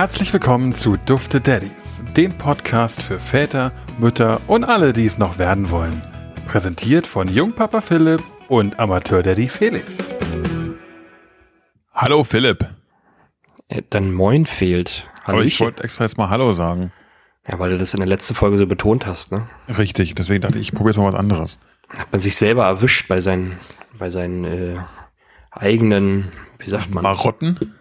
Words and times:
Herzlich 0.00 0.32
willkommen 0.32 0.74
zu 0.74 0.96
Dufte 0.96 1.42
Daddies, 1.42 2.02
dem 2.16 2.32
Podcast 2.32 3.02
für 3.02 3.20
Väter, 3.20 3.70
Mütter 3.98 4.40
und 4.46 4.64
alle, 4.64 4.94
die 4.94 5.04
es 5.04 5.18
noch 5.18 5.36
werden 5.36 5.70
wollen. 5.70 5.92
Präsentiert 6.46 7.06
von 7.06 7.28
Jungpapa 7.28 7.82
Philipp 7.82 8.22
und 8.48 8.80
Amateur-Daddy 8.80 9.46
Felix. 9.46 9.98
Hallo 11.92 12.24
Philipp. 12.24 12.66
Äh, 13.68 13.82
Dein 13.90 14.10
Moin 14.14 14.46
fehlt. 14.46 15.06
Aber 15.24 15.34
Hallo 15.34 15.42
ich 15.42 15.60
wollte 15.60 15.84
extra 15.84 16.04
jetzt 16.04 16.16
mal 16.16 16.30
Hallo 16.30 16.52
sagen. 16.52 16.92
Ja, 17.46 17.58
weil 17.58 17.68
du 17.68 17.76
das 17.76 17.92
in 17.92 18.00
der 18.00 18.08
letzten 18.08 18.34
Folge 18.34 18.56
so 18.56 18.66
betont 18.66 19.04
hast, 19.04 19.32
ne? 19.32 19.48
Richtig, 19.68 20.14
deswegen 20.14 20.40
dachte 20.40 20.58
ich, 20.58 20.68
ich 20.68 20.72
probiere 20.72 20.92
jetzt 20.92 20.98
mal 20.98 21.08
was 21.08 21.14
anderes. 21.14 21.58
Hat 21.90 22.10
man 22.10 22.22
sich 22.22 22.36
selber 22.36 22.64
erwischt 22.64 23.06
bei 23.06 23.20
seinen, 23.20 23.58
bei 23.98 24.08
seinen 24.08 24.44
äh, 24.44 24.78
eigenen, 25.50 26.30
wie 26.58 26.70
sagt 26.70 26.90
man? 26.90 27.02
Marotten? 27.02 27.74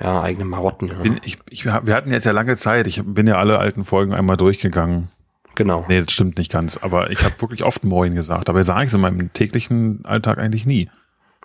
Ja, 0.00 0.20
eigenen 0.20 0.48
Marotten. 0.48 0.88
Ja. 0.88 0.98
Bin, 0.98 1.20
ich, 1.24 1.38
ich, 1.50 1.64
wir 1.64 1.72
hatten 1.72 2.10
jetzt 2.10 2.24
ja 2.24 2.32
lange 2.32 2.56
Zeit. 2.56 2.86
Ich 2.86 3.02
bin 3.04 3.26
ja 3.26 3.36
alle 3.36 3.58
alten 3.58 3.84
Folgen 3.84 4.14
einmal 4.14 4.36
durchgegangen. 4.36 5.08
genau. 5.54 5.84
Nee, 5.88 6.00
das 6.00 6.12
stimmt 6.12 6.38
nicht 6.38 6.52
ganz. 6.52 6.76
Aber 6.76 7.10
ich 7.10 7.24
habe 7.24 7.40
wirklich 7.40 7.64
oft 7.64 7.84
Moin 7.84 8.14
gesagt. 8.14 8.48
Aber 8.48 8.62
sage 8.62 8.84
ich 8.84 8.88
es 8.88 8.94
in 8.94 9.00
meinem 9.00 9.32
täglichen 9.32 10.04
Alltag 10.04 10.38
eigentlich 10.38 10.66
nie. 10.66 10.88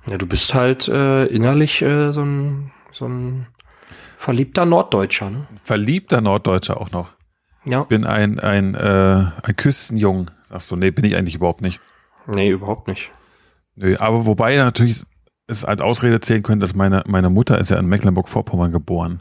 Ja, 0.10 0.18
du 0.18 0.28
bist 0.28 0.54
halt 0.54 0.88
äh, 0.88 1.26
innerlich 1.26 1.82
äh, 1.82 2.12
so 2.12 2.24
ein, 2.24 2.72
so 2.92 3.08
ein 3.08 3.48
verliebter 4.18 4.66
Norddeutscher, 4.66 5.30
ne? 5.30 5.48
Verliebter 5.64 6.22
Norddeutscher 6.22 6.80
auch 6.80 6.92
noch. 6.92 7.14
Ja. 7.66 7.84
Bin 7.84 8.06
ein, 8.06 8.40
ein, 8.40 8.76
äh, 8.76 9.26
ein 9.42 9.56
Küstenjung. 9.56 10.30
Sagst 10.50 10.70
du, 10.70 10.76
nee, 10.76 10.92
bin 10.92 11.06
ich 11.06 11.16
eigentlich 11.16 11.36
überhaupt 11.36 11.62
nicht. 11.62 11.80
Nee, 12.28 12.50
überhaupt 12.50 12.88
nicht. 12.88 13.12
Nö, 13.76 13.96
aber 13.98 14.26
wobei 14.26 14.56
natürlich 14.58 15.04
es 15.58 15.66
als 15.66 15.82
Ausrede 15.82 16.20
zählen 16.20 16.44
könnte, 16.44 16.66
dass 16.66 16.76
meine, 16.76 17.04
meine 17.08 17.30
Mutter 17.30 17.58
ist 17.60 17.70
ja 17.70 17.78
in 17.78 17.88
Mecklenburg-Vorpommern 17.88 18.72
geboren. 18.72 19.20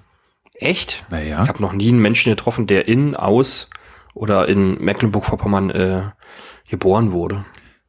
Echt? 0.55 1.05
Naja. 1.11 1.43
Ich 1.43 1.49
habe 1.49 1.63
noch 1.63 1.73
nie 1.73 1.89
einen 1.89 2.01
Menschen 2.01 2.31
getroffen, 2.31 2.67
der 2.67 2.87
in, 2.89 3.17
aus 3.17 3.69
oder 4.15 4.49
in 4.49 4.83
Mecklenburg-Vorpommern 4.83 5.71
äh, 5.71 6.03
geboren 6.69 7.13
wurde. 7.13 7.45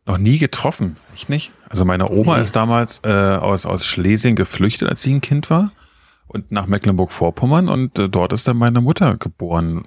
Noch 0.05 0.17
nie 0.17 0.37
getroffen. 0.37 0.97
Ich 1.15 1.29
nicht. 1.29 1.51
Also 1.69 1.85
meine 1.85 2.09
Oma 2.09 2.35
Nee. 2.35 2.41
ist 2.41 2.55
damals 2.55 3.01
äh, 3.05 3.09
aus, 3.09 3.65
aus 3.65 3.85
Schlesien 3.85 4.35
geflüchtet, 4.35 4.89
als 4.89 5.01
sie 5.01 5.13
ein 5.13 5.21
Kind 5.21 5.49
war. 5.49 5.71
Und 6.27 6.51
nach 6.51 6.65
Mecklenburg-Vorpommern 6.67 7.69
und 7.69 7.99
äh, 7.99 8.09
dort 8.09 8.33
ist 8.33 8.47
dann 8.47 8.57
meine 8.57 8.81
Mutter 8.81 9.17
geboren. 9.17 9.85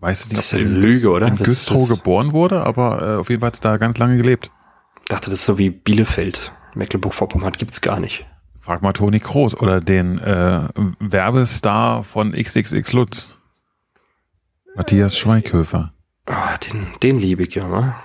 Weiß 0.00 0.22
ich 0.22 0.26
nicht, 0.28 0.38
Das 0.38 0.44
ist 0.46 0.50
sie 0.50 0.56
eine 0.64 0.66
in- 0.74 0.80
Lüge, 0.80 1.10
oder? 1.10 1.26
In 1.26 1.36
Das- 1.36 1.46
Güstrow 1.46 1.88
das- 1.88 1.98
geboren 1.98 2.32
wurde, 2.32 2.64
aber 2.64 3.02
äh, 3.02 3.16
auf 3.16 3.28
jeden 3.28 3.40
Fall 3.40 3.48
hat 3.48 3.56
sie 3.56 3.62
da 3.62 3.76
ganz 3.76 3.98
lange 3.98 4.16
gelebt. 4.16 4.50
Ich 5.02 5.08
dachte, 5.08 5.30
das 5.30 5.40
ist 5.40 5.46
so 5.46 5.58
wie 5.58 5.70
Bielefeld. 5.70 6.52
Mecklenburg-Vorpommern 6.76 7.52
gibt's 7.52 7.80
gar 7.80 8.00
nicht. 8.00 8.26
Frag 8.60 8.82
mal 8.82 8.92
Toni 8.92 9.20
Kroos 9.20 9.54
oder 9.54 9.80
den 9.80 10.18
äh, 10.18 10.68
Werbestar 10.98 12.02
von 12.02 12.32
XXX 12.32 12.92
Lutz. 12.92 13.28
Matthias 14.74 15.16
Schweighöfer. 15.16 15.92
Ah, 16.26 16.58
den, 16.58 16.86
den 17.02 17.18
liebe 17.18 17.44
ich 17.44 17.54
ja, 17.54 17.70
wa? 17.70 17.96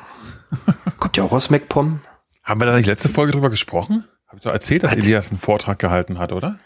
Kommt 1.00 1.17
ja 1.17 1.23
auch 1.23 1.31
aus 1.31 1.50
MacPom. 1.50 2.02
Haben 2.44 2.61
wir 2.61 2.66
da 2.66 2.75
nicht 2.75 2.86
letzte 2.86 3.09
Folge 3.09 3.31
drüber 3.31 3.50
gesprochen? 3.50 4.05
Hab 4.28 4.38
ich 4.38 4.44
doch 4.44 4.52
erzählt, 4.52 4.83
dass 4.83 4.94
Elias 4.94 5.31
einen 5.31 5.39
Vortrag 5.39 5.80
gehalten 5.80 6.17
hat, 6.19 6.31
oder? 6.31 6.59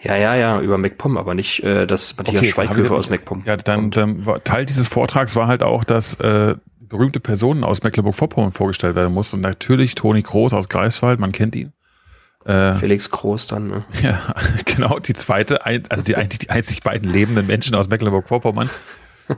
Ja, 0.00 0.16
ja, 0.16 0.34
ja, 0.34 0.60
über 0.60 0.78
MacPom, 0.78 1.16
aber 1.16 1.34
nicht, 1.34 1.62
äh, 1.62 1.86
dass 1.86 2.16
Matthias 2.16 2.42
Okay, 2.42 2.50
Schweighöfer 2.50 2.94
aus 2.94 3.08
MacPom. 3.08 3.42
Ja, 3.44 3.56
dann, 3.56 3.92
dann 3.92 4.26
war, 4.26 4.42
Teil 4.42 4.66
dieses 4.66 4.88
Vortrags 4.88 5.36
war 5.36 5.46
halt 5.46 5.62
auch, 5.62 5.84
dass 5.84 6.14
äh, 6.14 6.56
berühmte 6.92 7.18
Personen 7.18 7.64
aus 7.64 7.82
Mecklenburg-Vorpommern 7.82 8.52
vorgestellt 8.52 8.94
werden 8.94 9.12
mussten. 9.12 9.36
Und 9.36 9.42
natürlich 9.42 9.94
Toni 9.94 10.22
Kroos 10.22 10.52
aus 10.52 10.68
Greifswald, 10.68 11.18
man 11.18 11.32
kennt 11.32 11.56
ihn. 11.56 11.72
Äh, 12.44 12.76
Felix 12.76 13.10
Groß 13.10 13.48
dann, 13.48 13.68
ne? 13.68 13.84
ja, 14.02 14.20
genau, 14.64 14.98
die 14.98 15.14
zweite, 15.14 15.64
also 15.66 16.04
die, 16.04 16.16
eigentlich 16.16 16.38
die 16.38 16.50
einzig 16.50 16.82
beiden 16.82 17.10
lebenden 17.10 17.46
Menschen 17.46 17.74
aus 17.74 17.88
Mecklenburg-Vorpommern. 17.88 18.70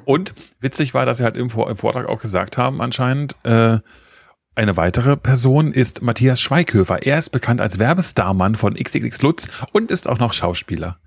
Und 0.04 0.34
witzig 0.60 0.94
war, 0.94 1.06
dass 1.06 1.18
sie 1.18 1.24
halt 1.24 1.36
im, 1.36 1.48
Vor 1.48 1.70
im 1.70 1.76
Vortrag 1.76 2.06
auch 2.08 2.20
gesagt 2.20 2.58
haben, 2.58 2.82
anscheinend, 2.82 3.36
äh, 3.44 3.78
eine 4.56 4.76
weitere 4.76 5.16
Person 5.16 5.72
ist 5.72 6.02
Matthias 6.02 6.40
Schweighöfer. 6.40 7.02
Er 7.02 7.18
ist 7.18 7.30
bekannt 7.30 7.60
als 7.60 7.78
Werbestarmann 7.78 8.54
von 8.54 8.74
XXX 8.74 9.22
Lutz 9.22 9.48
und 9.72 9.90
ist 9.90 10.08
auch 10.08 10.18
noch 10.18 10.32
Schauspieler. 10.32 10.98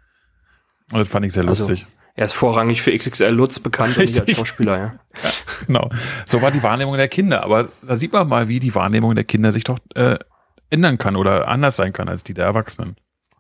Und 0.92 1.00
das 1.00 1.08
fand 1.08 1.26
ich 1.26 1.34
sehr 1.34 1.48
Also, 1.48 1.68
lustig. 1.68 1.88
Er 2.18 2.26
ist 2.26 2.34
vorrangig 2.34 2.82
für 2.82 2.98
XXL 2.98 3.30
Lutz 3.30 3.60
bekannt 3.60 3.96
und 3.96 4.02
nicht 4.02 4.20
als 4.20 4.28
Richtig. 4.28 4.38
Schauspieler, 4.38 4.78
ja. 4.78 4.94
Genau. 5.68 5.90
So 6.26 6.42
war 6.42 6.52
die 6.52 6.64
Wahrnehmung 6.64 6.98
der 6.98 7.08
Kinder. 7.08 7.44
Aber 7.44 7.70
da 7.84 7.96
sieht 7.96 8.12
man 8.12 8.28
mal, 8.28 8.48
wie 8.48 8.60
die 8.60 8.74
Wahrnehmung 8.74 9.14
der 9.14 9.24
Kinder 9.24 9.54
sich 9.54 9.64
doch 9.64 9.78
äh, 9.94 10.18
ändern 10.72 10.98
kann 10.98 11.16
oder 11.16 11.48
anders 11.48 11.76
sein 11.76 11.94
kann 11.94 12.10
als 12.10 12.24
die 12.24 12.34
der 12.34 12.46
Erwachsenen. 12.46 12.96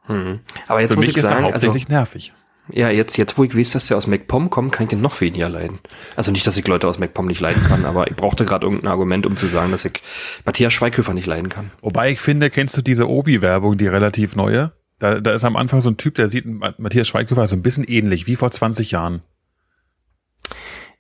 Hm. 0.05 0.41
Aber 0.67 0.79
jetzt 0.79 0.91
Für 0.91 0.97
muss 0.97 1.07
mich 1.07 1.15
ich 1.15 1.17
ist 1.17 1.23
er 1.23 1.29
sagen, 1.29 1.45
also, 1.45 1.53
hauptsächlich 1.53 1.89
nervig. 1.89 2.33
ja, 2.69 2.89
jetzt, 2.89 3.17
jetzt, 3.17 3.38
wo 3.38 3.43
ich 3.43 3.57
weiß, 3.57 3.71
dass 3.71 3.88
der 3.88 3.97
aus 3.97 4.05
MacPom 4.05 4.51
kommt, 4.51 4.71
kann 4.73 4.83
ich 4.83 4.89
den 4.89 5.01
noch 5.01 5.19
weniger 5.21 5.49
leiden. 5.49 5.79
Also 6.15 6.31
nicht, 6.31 6.45
dass 6.45 6.55
ich 6.55 6.67
Leute 6.67 6.88
aus 6.88 6.99
MacPom 6.99 7.25
nicht 7.25 7.41
leiden 7.41 7.63
kann, 7.63 7.83
aber 7.83 8.07
ich 8.07 8.15
brauchte 8.15 8.45
gerade 8.45 8.65
irgendein 8.65 8.91
Argument, 8.91 9.25
um 9.25 9.38
zu 9.38 9.47
sagen, 9.47 9.71
dass 9.71 9.85
ich 9.85 10.03
Matthias 10.45 10.73
Schweighöfer 10.73 11.13
nicht 11.15 11.27
leiden 11.27 11.49
kann. 11.49 11.71
Wobei 11.81 12.11
ich 12.11 12.19
finde, 12.21 12.51
kennst 12.51 12.77
du 12.77 12.83
diese 12.83 13.09
Obi-Werbung, 13.09 13.77
die 13.77 13.88
relativ 13.88 14.35
neue? 14.35 14.71
Da, 15.00 15.19
da 15.19 15.31
ist 15.31 15.44
am 15.44 15.56
Anfang 15.56 15.81
so 15.81 15.90
ein 15.90 15.97
Typ, 15.97 16.16
der 16.16 16.28
sieht 16.28 16.46
Matthias 16.46 17.08
Schweighöfer 17.08 17.47
so 17.47 17.56
ein 17.56 17.62
bisschen 17.62 17.84
ähnlich, 17.84 18.25
wie 18.28 18.35
vor 18.35 18.50
20 18.50 18.91
Jahren. 18.91 19.22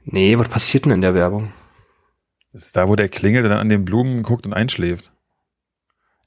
Nee, 0.03 0.37
was 0.37 0.49
passiert 0.49 0.85
denn 0.85 0.93
in 0.93 1.01
der 1.01 1.15
Werbung? 1.15 1.51
Das 2.53 2.65
ist 2.65 2.77
da, 2.77 2.87
wo 2.87 2.95
der 2.95 3.09
klingelt, 3.09 3.43
der 3.43 3.49
dann 3.49 3.59
an 3.59 3.69
den 3.69 3.85
Blumen 3.85 4.23
guckt 4.23 4.45
und 4.45 4.53
einschläft. 4.53 5.11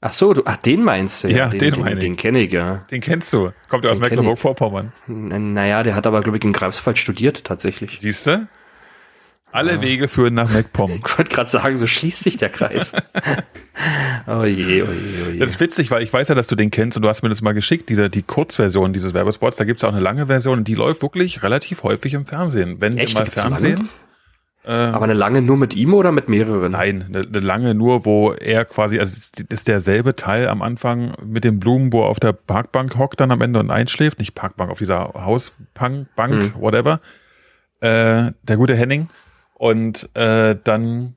Ach 0.01 0.13
so, 0.13 0.33
du, 0.33 0.41
ach, 0.45 0.57
den 0.57 0.83
meinst 0.83 1.23
du? 1.23 1.29
Ja, 1.29 1.49
den 1.49 1.59
den, 1.59 1.79
meine 1.79 1.91
den, 1.91 1.97
ich. 1.97 2.03
den 2.03 2.15
kenne 2.17 2.39
ich, 2.39 2.51
ja. 2.51 2.85
Den 2.89 3.01
kennst 3.01 3.31
du. 3.33 3.51
Kommt 3.69 3.85
ja 3.85 3.91
aus 3.91 3.99
Mecklenburg-Vorpommern. 3.99 4.91
Naja, 5.07 5.83
der 5.83 5.95
hat 5.95 6.07
aber, 6.07 6.21
glaube 6.21 6.37
ich, 6.37 6.43
in 6.43 6.53
Greifswald 6.53 6.97
studiert, 6.97 7.43
tatsächlich. 7.45 7.99
Siehst 7.99 8.25
du? 8.27 8.47
Alle 9.51 9.81
Wege 9.81 10.07
führen 10.07 10.33
nach 10.33 10.49
MacPom. 10.51 10.91
Ich 11.05 11.17
wollte 11.17 11.33
gerade 11.35 11.49
sagen, 11.49 11.75
so 11.77 11.85
schließt 11.87 12.23
sich 12.23 12.37
der 12.37 12.49
Kreis. 12.49 12.93
oh 14.27 14.43
je, 14.43 14.83
oh 14.83 14.85
je, 14.85 14.85
oh 14.85 15.31
je. 15.33 15.39
Das 15.39 15.51
ist 15.51 15.59
witzig, 15.59 15.91
weil 15.91 16.03
ich 16.03 16.11
weiß 16.13 16.27
ja, 16.29 16.35
dass 16.35 16.47
du 16.47 16.55
den 16.55 16.71
kennst 16.71 16.97
und 16.97 17.03
du 17.03 17.09
hast 17.09 17.21
mir 17.23 17.29
das 17.29 17.41
mal 17.41 17.53
geschickt, 17.53 17.89
diese, 17.89 18.09
die 18.09 18.21
Kurzversion 18.23 18.93
dieses 18.93 19.13
Werbespots. 19.13 19.57
Da 19.57 19.65
gibt's 19.65 19.81
ja 19.81 19.89
auch 19.89 19.93
eine 19.93 20.01
lange 20.01 20.27
Version 20.27 20.59
und 20.59 20.67
die 20.67 20.75
läuft 20.75 21.01
wirklich 21.01 21.43
relativ 21.43 21.83
häufig 21.83 22.13
im 22.13 22.25
Fernsehen. 22.25 22.77
Wenn 22.79 22.97
Echt? 22.97 23.15
wir 23.15 23.21
mal 23.21 23.29
Fernsehen. 23.29 23.89
Äh, 24.63 24.71
Aber 24.73 25.05
eine 25.05 25.13
lange 25.13 25.41
nur 25.41 25.57
mit 25.57 25.73
ihm 25.75 25.95
oder 25.95 26.11
mit 26.11 26.29
mehreren? 26.29 26.73
nein, 26.73 27.05
eine, 27.09 27.21
eine 27.27 27.39
lange 27.39 27.73
nur, 27.73 28.05
wo 28.05 28.31
er 28.31 28.63
quasi, 28.63 28.99
also 28.99 29.11
es 29.11 29.31
ist- 29.39 29.51
ist 29.51 29.67
derselbe 29.67 30.15
Teil 30.15 30.47
am 30.47 30.61
Anfang 30.61 31.13
mit 31.25 31.43
den 31.43 31.59
Blumen, 31.59 31.91
wo 31.91 32.03
er 32.03 32.09
auf 32.09 32.19
der 32.19 32.33
Parkbank 32.33 32.95
hockt 32.95 33.19
dann 33.19 33.31
am 33.31 33.41
Ende 33.41 33.59
und 33.59 33.71
einschläft. 33.71 34.19
Nicht 34.19 34.35
Parkbank, 34.35 34.69
auf 34.69 34.77
dieser 34.77 35.13
Hausbank, 35.15 36.09
Bank, 36.15 36.43
Hm. 36.43 36.53
whatever. 36.61 37.01
Äh, 37.79 38.33
der 38.43 38.57
gute 38.57 38.75
Henning. 38.75 39.09
Und 39.61 40.09
äh, 40.15 40.55
dann 40.63 41.13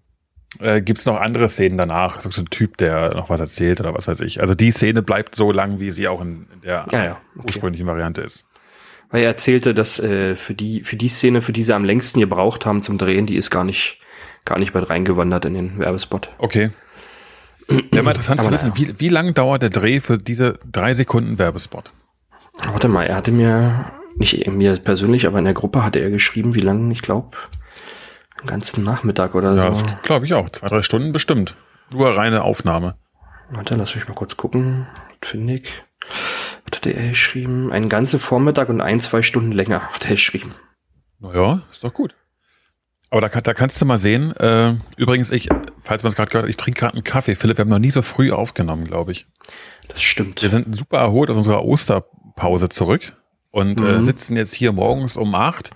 äh, 0.59 0.83
gibt's 0.83 1.07
noch 1.07 1.19
andere 1.19 1.49
Szenen 1.49 1.79
danach. 1.79 2.21
So 2.21 2.29
ein 2.43 2.51
Typ, 2.51 2.77
der 2.77 3.15
noch 3.15 3.31
was 3.31 3.41
erzählt 3.41 3.81
oder 3.81 3.95
was 3.95 4.07
weiß 4.07 4.21
ich. 4.21 4.43
Also 4.43 4.55
die 4.55 4.71
Szene 4.71 5.01
bleibt 5.01 5.35
so 5.35 5.51
lang, 5.51 5.81
wie 5.81 5.91
sie 5.91 6.09
auch 6.09 6.21
in 6.21 6.47
der 6.63 6.85
Ja, 6.93 7.05
ja, 7.05 7.21
okay. 7.37 7.47
ursprünglichen 7.47 7.87
Variante 7.87 8.21
ist. 8.21 8.45
Weil 9.09 9.23
er 9.23 9.29
erzählte, 9.29 9.73
dass 9.73 9.99
äh, 9.99 10.37
für 10.37 10.53
die 10.53 10.83
für 10.83 10.97
die 10.97 11.09
Szene, 11.09 11.41
für 11.41 11.55
die 11.55 11.63
sie 11.63 11.73
am 11.73 11.85
längsten 11.85 12.21
gebraucht 12.21 12.67
haben 12.67 12.83
zum 12.83 12.99
Drehen, 12.99 13.25
die 13.25 13.37
ist 13.37 13.49
gar 13.49 13.65
nicht 13.65 13.99
gar 14.45 14.59
nicht 14.59 14.75
mit 14.75 14.91
reingewandert 14.91 15.47
in 15.47 15.55
den 15.55 15.79
Werbespot. 15.79 16.29
Okay. 16.37 16.69
Wäre 17.67 18.03
mal 18.03 18.11
interessant 18.11 18.43
zu 18.43 18.47
Aber 18.49 18.55
wissen, 18.55 18.73
wie, 18.75 19.01
wie 19.01 19.09
lang 19.09 19.33
dauert 19.33 19.63
der 19.63 19.71
Dreh 19.71 20.01
für 20.01 20.19
diese 20.19 20.59
drei 20.71 20.93
Sekunden 20.93 21.39
Werbespot? 21.39 21.93
Warte 22.63 22.89
mal, 22.89 23.05
er 23.05 23.17
hatte 23.17 23.33
mir 23.33 23.91
nicht 24.17 24.47
mir 24.49 24.77
persönlich, 24.77 25.27
aber 25.27 25.39
in 25.39 25.47
der 25.47 25.55
Gruppe 25.55 25.83
hatte 25.83 26.01
er 26.01 26.11
geschrieben, 26.11 26.55
wie 26.55 26.61
lange, 26.61 26.93
ich 26.93 27.01
glaube, 27.01 27.39
einen 28.45 28.51
ganzen 28.51 28.85
Nachmittag 28.85 29.35
oder 29.35 29.55
Ja, 29.55 29.75
so. 29.75 29.85
glaube 30.03 30.27
ich 30.27 30.35
auch. 30.35 30.49
Zwei, 30.51 30.69
drei 30.69 30.83
Stunden 30.83 31.13
bestimmt. 31.13 31.55
Nur 31.93 32.17
reine 32.17 32.43
Aufnahme. 32.43 32.97
Warte, 33.51 33.75
lass 33.75 33.95
mich 33.95 34.07
mal 34.09 34.15
kurz 34.15 34.37
gucken. 34.37 34.87
Finde 35.23 35.55
ich. 35.55 35.69
Was 36.71 36.79
hat 36.79 36.87
er 36.87 37.09
geschrieben? 37.11 37.73
Einen 37.73 37.89
ganzen 37.89 38.21
Vormittag 38.21 38.69
und 38.69 38.81
ein, 38.81 38.99
zwei 39.01 39.23
Stunden 39.23 39.53
länger 39.53 39.81
hat 39.93 40.05
er 40.05 40.13
geschrieben. 40.13 40.53
Naja, 41.21 41.63
ist 41.71 41.85
doch 41.85 41.93
gut. 41.95 42.15
Aber 43.11 43.21
da, 43.21 43.29
da 43.41 43.55
kannst 43.55 43.81
du 43.81 43.85
mal 43.85 43.97
sehen, 43.99 44.35
äh, 44.37 44.75
übrigens, 44.97 45.31
ich, 45.31 45.49
falls 45.81 46.03
man 46.03 46.11
es 46.11 46.17
gerade 46.17 46.31
gehört 46.31 46.45
hat, 46.45 46.51
ich 46.51 46.57
trinke 46.57 46.81
gerade 46.81 46.95
einen 46.95 47.05
Kaffee. 47.05 47.37
Philipp, 47.37 47.59
wir 47.59 47.63
haben 47.63 47.71
noch 47.71 47.79
nie 47.79 47.93
so 47.93 48.03
früh 48.03 48.33
aufgenommen, 48.33 48.85
glaube 48.87 49.13
ich. 49.13 49.27
Das 49.89 50.03
stimmt. 50.03 50.43
Wir 50.43 50.51
sind 50.51 50.77
super 50.77 50.99
erholt 50.99 51.31
aus 51.31 51.37
unserer 51.37 51.65
Osterpause 51.65 52.69
zurück 52.71 53.13
und 53.53 53.81
äh, 53.81 53.99
Mhm. 53.99 54.03
sitzen 54.03 54.37
jetzt 54.37 54.53
hier 54.55 54.73
morgens 54.73 55.17
um 55.17 55.35
acht. 55.35 55.71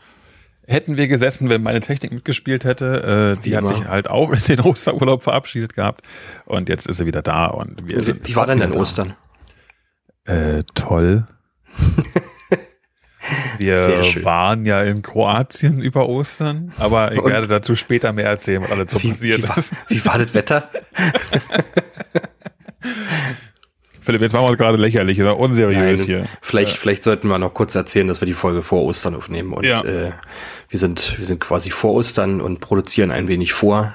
Hätten 0.69 0.97
wir 0.99 1.09
gesessen, 1.09 1.49
wenn 1.49 1.62
meine 1.62 1.81
Technik 1.81 2.12
mitgespielt 2.12 2.65
hätte, 2.65 3.37
äh, 3.38 3.43
die 3.43 3.56
hat 3.56 3.67
sich 3.67 3.87
halt 3.87 4.09
auch 4.11 4.31
in 4.31 4.41
den 4.49 4.61
Osterurlaub 4.65 5.23
verabschiedet 5.23 5.75
gehabt. 5.75 6.03
Und 6.44 6.69
jetzt 6.69 6.87
ist 6.87 6.99
sie 6.99 7.06
wieder 7.06 7.23
da 7.23 7.47
und 7.47 7.88
wir 7.88 7.99
Wie, 8.00 8.05
sind 8.05 8.29
wie 8.29 8.37
war 8.37 8.47
denn 8.47 8.61
dein. 8.61 8.73
Ostern? 8.73 9.15
Äh, 10.26 10.62
toll. 10.75 11.26
Wir 13.59 13.76
waren 14.25 14.65
ja 14.65 14.82
in 14.82 15.03
Kroatien 15.03 15.82
über 15.82 16.09
Ostern, 16.09 16.73
aber 16.79 17.12
ich 17.12 17.21
Und- 17.21 17.31
werde 17.31 17.47
dazu 17.47 17.75
später 17.76 18.12
mehr 18.12 18.26
erzählen, 18.26 18.62
was 18.62 18.71
alles 18.71 18.91
so 18.91 19.03
Wie, 19.03 19.11
passiert 19.11 19.43
wie, 19.43 19.49
war, 19.49 19.59
ist. 19.59 19.75
wie 19.88 20.05
war 20.06 20.17
das 20.19 20.32
Wetter? 20.32 20.71
Philipp, 24.08 24.22
jetzt 24.22 24.32
machen 24.32 24.46
wir 24.46 24.50
uns 24.52 24.58
gerade 24.58 24.78
lächerlich 24.78 25.20
oder 25.20 25.38
unseriös 25.38 26.00
Nein, 26.00 26.06
hier. 26.06 26.26
Vielleicht, 26.40 26.78
vielleicht 26.78 27.02
sollten 27.02 27.28
wir 27.28 27.37
noch 27.38 27.52
kurz 27.52 27.75
erzählen, 27.75 28.08
dass 28.08 28.22
wir 28.22 28.26
die 28.26 28.32
Folge 28.32 28.62
vor 28.62 28.82
Ostern 28.84 29.14
aufnehmen. 29.14 29.52
Und 29.52 29.66
Ja. 29.66 29.84
äh, 29.84 30.12
wir 30.70 30.78
sind, 30.78 31.19
wir 31.19 31.26
sind 31.26 31.40
quasi 31.40 31.69
vor 31.69 31.93
Ostern 31.93 32.40
und 32.40 32.60
produzieren 32.60 33.10
ein 33.10 33.28
wenig 33.28 33.52
vor. 33.52 33.93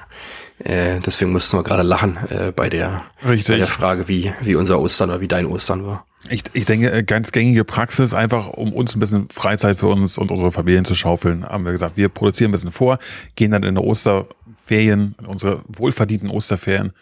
Äh, 0.60 1.00
deswegen 1.00 1.32
mussten 1.32 1.58
wir 1.58 1.64
gerade 1.64 1.82
lachen 1.82 2.16
äh, 2.28 2.52
bei 2.54 2.68
der 2.68 3.02
Richtig. 3.28 3.48
bei 3.48 3.56
der 3.58 3.66
Frage, 3.66 4.06
wie 4.06 4.32
wie 4.40 4.54
unser 4.54 4.78
Ostern 4.78 5.10
oder 5.10 5.20
wie 5.20 5.26
dein 5.26 5.46
Ostern 5.46 5.84
war. 5.84 6.06
Ich, 6.30 6.44
ich 6.52 6.64
denke, 6.64 6.92
äh, 6.92 7.02
ganz 7.02 7.32
gängige 7.32 7.64
Praxis, 7.64 8.14
einfach 8.14 8.50
um 8.50 8.72
uns 8.72 8.94
ein 8.94 9.00
bisschen 9.00 9.28
Freizeit 9.30 9.80
für 9.80 9.88
uns 9.88 10.16
und 10.16 10.30
unsere 10.30 10.52
Familien 10.52 10.84
zu 10.84 10.94
schaufeln, 10.94 11.44
haben 11.44 11.64
wir 11.64 11.72
gesagt, 11.72 11.96
wir 11.96 12.08
produzieren 12.08 12.50
ein 12.50 12.52
bisschen 12.52 12.70
vor, 12.70 13.00
gehen 13.34 13.50
dann 13.50 13.64
in 13.64 13.74
die 13.74 13.80
Osterferien, 13.80 15.16
in 15.18 15.26
unsere 15.26 15.62
wohlverdienten 15.66 16.30
Osterferien. 16.30 16.92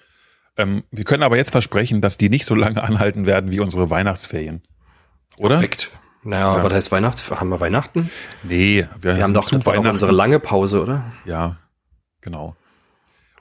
Ähm, 0.57 0.83
wir 0.91 1.05
können 1.05 1.23
aber 1.23 1.37
jetzt 1.37 1.51
versprechen, 1.51 2.01
dass 2.01 2.19
die 2.19 2.29
nicht 2.29 2.45
so 2.45 2.55
lange 2.55 2.83
anhalten 2.83 3.27
werden 3.27 3.51
wie 3.51 3.61
unsere 3.61 3.89
Weihnachtsferien. 3.91 4.63
Oder? 5.39 5.57
Korrekt. 5.57 5.91
Naja, 6.25 6.57
Ja. 6.59 6.63
was 6.65 6.73
heißt 6.73 6.93
Weihnachts? 6.93 7.29
Haben 7.31 7.49
wir 7.49 7.59
Weihnachten? 7.61 8.11
Nee, 8.43 8.87
wir, 9.01 9.17
Wir 9.17 9.23
haben 9.25 9.35
doch, 9.35 9.49
das 9.49 9.65
war 9.67 9.75
Weihnachten- 9.75 9.89
unsere 9.91 10.13
lange 10.13 10.39
Pause, 10.39 10.83
oder? 10.83 11.05
Ja, 11.25 11.57
genau. 12.21 12.55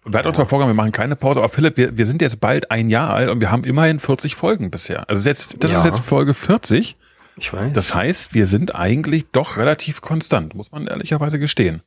Und 0.04 0.14
wir 0.14 0.18
hatten 0.18 0.30
uns 0.30 0.38
mal 0.40 0.46
vorgenommen, 0.46 0.76
wir 0.76 0.82
machen 0.82 0.92
keine 0.94 1.16
Pause, 1.16 1.40
aber 1.42 1.50
Philipp, 1.50 1.78
wir, 1.78 1.96
wir 1.96 2.08
sind 2.08 2.24
jetzt 2.24 2.40
bald 2.40 2.72
ein 2.72 2.90
Jahr 2.90 3.14
alt 3.14 3.30
und 3.30 3.40
wir 3.40 3.52
haben 3.52 3.64
immerhin 3.66 4.00
40 4.00 4.36
Folgen 4.36 4.72
bisher. 4.72 5.08
Also 5.10 5.30
jetzt, 5.30 5.64
das 5.64 5.72
ist 5.72 5.78
Ja. 5.78 5.86
jetzt 5.86 6.00
Folge 6.00 6.34
40. 6.34 6.98
Ich 7.38 7.54
weiß. 7.54 7.74
Das 7.74 7.94
heißt, 7.94 8.34
wir 8.34 8.46
sind 8.48 8.74
eigentlich 8.74 9.26
doch 9.32 9.58
relativ 9.58 10.02
konstant, 10.02 10.56
muss 10.56 10.72
man 10.72 10.88
ehrlicherweise 10.88 11.38
gestehen. 11.38 11.82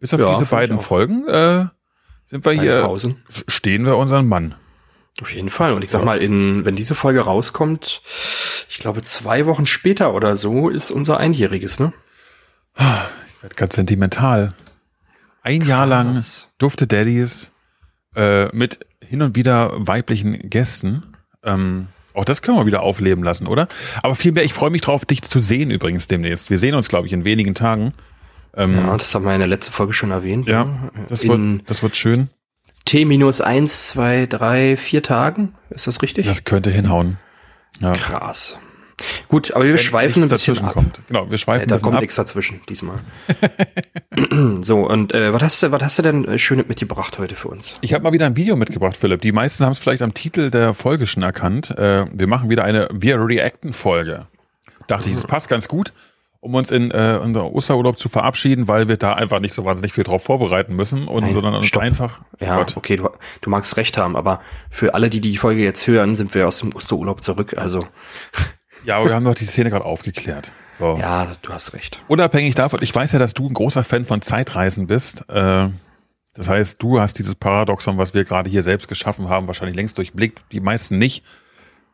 Bis 0.00 0.12
auf 0.12 0.18
Ja, 0.20 0.30
diese 0.32 0.46
beiden. 0.46 0.80
Folgen 0.80 1.28
äh, 1.28 1.66
sind 2.26 2.44
wir 2.44 2.54
Keine 2.54 2.62
hier, 2.62 2.80
Pausen. 2.82 3.22
stehen 3.46 3.84
wir 3.86 3.96
unseren 3.96 4.26
Mann. 4.26 4.56
Auf 5.20 5.32
jeden 5.34 5.50
Fall. 5.50 5.74
Und 5.74 5.84
ich 5.84 5.90
sag 5.90 6.04
mal, 6.04 6.18
in, 6.18 6.64
wenn 6.64 6.76
diese 6.76 6.94
Folge 6.94 7.20
rauskommt, 7.20 8.02
ich 8.68 8.78
glaube 8.78 9.02
zwei 9.02 9.46
Wochen 9.46 9.66
später 9.66 10.14
oder 10.14 10.36
so, 10.36 10.68
ist 10.68 10.90
unser 10.90 11.18
Einjähriges, 11.18 11.78
ne? 11.78 11.92
Ich 12.76 13.42
werde 13.42 13.54
ganz 13.54 13.74
sentimental. 13.74 14.54
Ein 15.42 15.62
Jahr 15.62 15.86
lang 15.86 16.14
Krass. 16.14 16.48
durfte 16.58 16.86
Daddies 16.86 17.52
äh, 18.14 18.46
mit 18.54 18.80
hin 19.06 19.22
und 19.22 19.36
wieder 19.36 19.72
weiblichen 19.76 20.50
Gästen. 20.50 21.02
Ähm, 21.42 21.88
auch 22.14 22.24
das 22.24 22.42
können 22.42 22.58
wir 22.58 22.66
wieder 22.66 22.82
aufleben 22.82 23.22
lassen, 23.22 23.46
oder? 23.46 23.68
Aber 24.02 24.14
vielmehr, 24.14 24.44
ich 24.44 24.52
freue 24.52 24.70
mich 24.70 24.82
drauf, 24.82 25.04
dich 25.04 25.22
zu 25.22 25.40
sehen 25.40 25.70
übrigens 25.70 26.08
demnächst. 26.08 26.50
Wir 26.50 26.58
sehen 26.58 26.74
uns, 26.74 26.88
glaube 26.88 27.06
ich, 27.06 27.12
in 27.12 27.24
wenigen 27.24 27.54
Tagen. 27.54 27.94
Ähm, 28.54 28.76
Ja, 28.76 28.96
das 28.96 29.14
haben 29.14 29.24
wir 29.24 29.32
in 29.32 29.38
der 29.40 29.48
letzten 29.48 29.72
Folge 29.72 29.92
schon 29.92 30.10
erwähnt. 30.10 30.46
ja, 30.46 30.64
ne? 30.64 30.90
das, 31.08 31.22
in 31.24 31.58
wird, 31.58 31.70
das 31.70 31.82
wird 31.82 31.96
schön. 31.96 32.28
T 32.90 33.04
minus 33.04 33.40
eins, 33.40 33.90
zwei, 33.90 34.26
drei, 34.26 34.76
vier 34.76 35.00
Tagen. 35.04 35.52
Ist 35.68 35.86
das 35.86 36.02
richtig? 36.02 36.26
Das 36.26 36.42
könnte 36.42 36.70
hinhauen. 36.70 37.18
Ja. 37.78 37.92
Krass. 37.92 38.58
Gut, 39.28 39.52
aber 39.52 39.64
wir 39.64 39.78
schweifen 39.78 40.24
ein 40.24 40.28
bisschen 40.28 40.54
dazwischen 40.56 40.66
ab. 40.66 40.72
kommt. 40.72 41.00
Genau, 41.06 41.30
wir 41.30 41.38
schweifen 41.38 41.66
Äh, 41.66 41.66
da 41.68 41.78
kommt 41.78 41.94
ab. 41.94 42.00
nichts 42.00 42.16
dazwischen 42.16 42.60
diesmal. 42.68 42.98
so, 44.62 44.88
und 44.88 45.14
äh, 45.14 45.32
was 45.32 45.40
hast 45.40 45.62
du, 45.62 45.70
was 45.70 45.80
hast 45.84 45.98
du 45.98 46.02
denn 46.02 46.24
äh, 46.24 46.36
Schönes 46.36 46.66
mitgebracht 46.66 47.16
heute 47.20 47.36
für 47.36 47.46
uns? 47.46 47.74
Ich 47.80 47.94
habe 47.94 48.02
mal 48.02 48.12
wieder 48.12 48.26
ein 48.26 48.34
Video 48.34 48.56
mitgebracht, 48.56 48.96
Philipp. 48.96 49.20
Die 49.20 49.30
meisten 49.30 49.64
haben 49.64 49.72
es 49.72 49.78
vielleicht 49.78 50.02
am 50.02 50.12
Titel 50.12 50.50
der 50.50 50.74
Folge 50.74 51.06
schon 51.06 51.22
erkannt. 51.22 51.70
Äh, 51.70 52.06
wir 52.12 52.26
machen 52.26 52.50
wieder 52.50 52.64
eine 52.64 52.88
Wir 52.92 53.24
reacten 53.24 53.72
Folge. 53.72 54.26
Dachte 54.88 55.10
ich, 55.10 55.14
das 55.14 55.28
passt 55.28 55.48
ganz 55.48 55.68
gut, 55.68 55.92
um 56.40 56.54
uns 56.54 56.70
in 56.70 56.90
äh, 56.90 57.18
unser 57.22 57.52
Osterurlaub 57.52 57.98
zu 57.98 58.08
verabschieden, 58.08 58.66
weil 58.66 58.88
wir 58.88 58.96
da 58.96 59.12
einfach 59.14 59.40
nicht 59.40 59.52
so 59.54 59.64
wahnsinnig 59.64 59.92
viel 59.92 60.04
drauf 60.04 60.24
vorbereiten 60.24 60.74
müssen 60.74 61.06
und 61.06 61.24
Nein, 61.24 61.34
sondern 61.34 61.54
uns 61.54 61.66
stopp. 61.66 61.82
einfach. 61.82 62.20
Ja, 62.40 62.56
Gott. 62.56 62.76
okay, 62.76 62.96
du, 62.96 63.10
du 63.40 63.50
magst 63.50 63.76
recht 63.76 63.98
haben, 63.98 64.16
aber 64.16 64.40
für 64.70 64.94
alle, 64.94 65.10
die 65.10 65.20
die 65.20 65.36
Folge 65.36 65.62
jetzt 65.62 65.86
hören, 65.86 66.16
sind 66.16 66.34
wir 66.34 66.48
aus 66.48 66.58
dem 66.58 66.74
Osterurlaub 66.74 67.22
zurück. 67.22 67.56
Also, 67.58 67.80
Ja, 68.84 68.96
aber 68.96 69.08
wir 69.08 69.14
haben 69.14 69.24
doch 69.24 69.34
die 69.34 69.44
Szene 69.44 69.70
gerade 69.70 69.84
aufgeklärt. 69.84 70.52
So. 70.78 70.96
ja, 70.98 71.32
du 71.42 71.52
hast 71.52 71.74
recht. 71.74 72.02
Unabhängig 72.08 72.54
davon, 72.54 72.80
ich 72.82 72.94
weiß 72.94 73.12
ja, 73.12 73.18
dass 73.18 73.34
du 73.34 73.46
ein 73.46 73.54
großer 73.54 73.84
Fan 73.84 74.06
von 74.06 74.22
Zeitreisen 74.22 74.86
bist. 74.86 75.28
Äh, 75.28 75.68
das 76.32 76.48
heißt, 76.48 76.82
du 76.82 77.00
hast 77.00 77.18
dieses 77.18 77.34
Paradoxon, 77.34 77.98
was 77.98 78.14
wir 78.14 78.24
gerade 78.24 78.48
hier 78.48 78.62
selbst 78.62 78.88
geschaffen 78.88 79.28
haben, 79.28 79.46
wahrscheinlich 79.46 79.76
längst 79.76 79.98
durchblickt. 79.98 80.42
Die 80.52 80.60
meisten 80.60 80.96
nicht. 80.98 81.24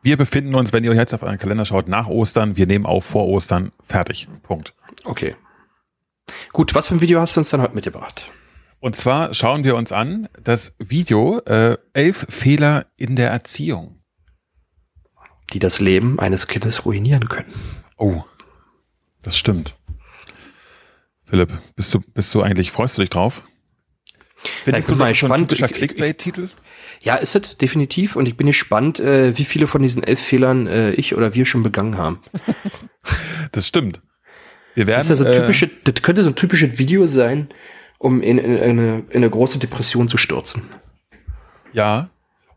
Wir 0.07 0.15
befinden 0.15 0.55
uns, 0.55 0.71
wenn 0.71 0.85
ihr 0.85 0.93
jetzt 0.93 1.13
auf 1.13 1.21
euren 1.21 1.37
Kalender 1.37 1.65
schaut, 1.65 1.89
nach 1.89 2.07
Ostern. 2.07 2.55
Wir 2.55 2.65
nehmen 2.65 2.85
auf 2.85 3.03
vor 3.03 3.27
Ostern. 3.27 3.73
Fertig. 3.85 4.29
Punkt. 4.41 4.73
Okay. 5.03 5.35
Gut, 6.53 6.73
was 6.75 6.87
für 6.87 6.95
ein 6.95 7.01
Video 7.01 7.19
hast 7.19 7.35
du 7.35 7.41
uns 7.41 7.49
dann 7.49 7.59
heute 7.59 7.75
mitgebracht? 7.75 8.31
Und 8.79 8.95
zwar 8.95 9.33
schauen 9.33 9.65
wir 9.65 9.75
uns 9.75 9.91
an 9.91 10.29
das 10.41 10.73
Video 10.79 11.39
äh, 11.39 11.77
Elf 11.91 12.25
Fehler 12.29 12.85
in 12.95 13.17
der 13.17 13.31
Erziehung. 13.31 13.99
Die 15.51 15.59
das 15.59 15.81
Leben 15.81 16.19
eines 16.19 16.47
Kindes 16.47 16.85
ruinieren 16.85 17.27
können. 17.27 17.53
Oh, 17.97 18.23
das 19.23 19.37
stimmt. 19.37 19.75
Philipp, 21.25 21.51
bist 21.75 21.93
du, 21.93 21.99
bist 21.99 22.33
du 22.33 22.41
eigentlich, 22.41 22.71
freust 22.71 22.97
du 22.97 23.01
dich 23.01 23.09
drauf? 23.09 23.43
Findest 24.63 24.87
ich 24.87 24.89
bin 24.89 24.99
mal 24.99 25.07
ein 25.07 25.11
gespannt. 25.11 25.49
typischer 25.49 25.67
Clickbait-Titel? 25.67 26.47
Ja, 27.03 27.15
ist 27.15 27.35
es 27.35 27.57
definitiv. 27.57 28.15
Und 28.15 28.27
ich 28.27 28.37
bin 28.37 28.47
gespannt, 28.47 28.99
äh, 28.99 29.37
wie 29.37 29.45
viele 29.45 29.67
von 29.67 29.81
diesen 29.81 30.03
elf 30.03 30.19
Fehlern 30.19 30.67
äh, 30.67 30.91
ich 30.91 31.15
oder 31.15 31.33
wir 31.33 31.45
schon 31.45 31.63
begangen 31.63 31.97
haben. 31.97 32.19
Das 33.53 33.65
stimmt. 33.65 34.01
Wir 34.75 34.85
werden, 34.85 34.99
Das, 34.99 35.09
ist 35.09 35.19
ja 35.19 35.25
so 35.25 35.31
äh, 35.31 35.39
typische, 35.39 35.69
das 35.85 36.01
könnte 36.01 36.23
so 36.23 36.29
ein 36.29 36.35
typisches 36.35 36.77
Video 36.77 37.05
sein, 37.05 37.47
um 37.99 38.21
in, 38.21 38.37
in, 38.37 38.57
eine, 38.57 39.03
in 39.09 39.15
eine 39.15 39.29
große 39.29 39.59
Depression 39.59 40.09
zu 40.09 40.17
stürzen. 40.17 40.63
ja. 41.71 42.09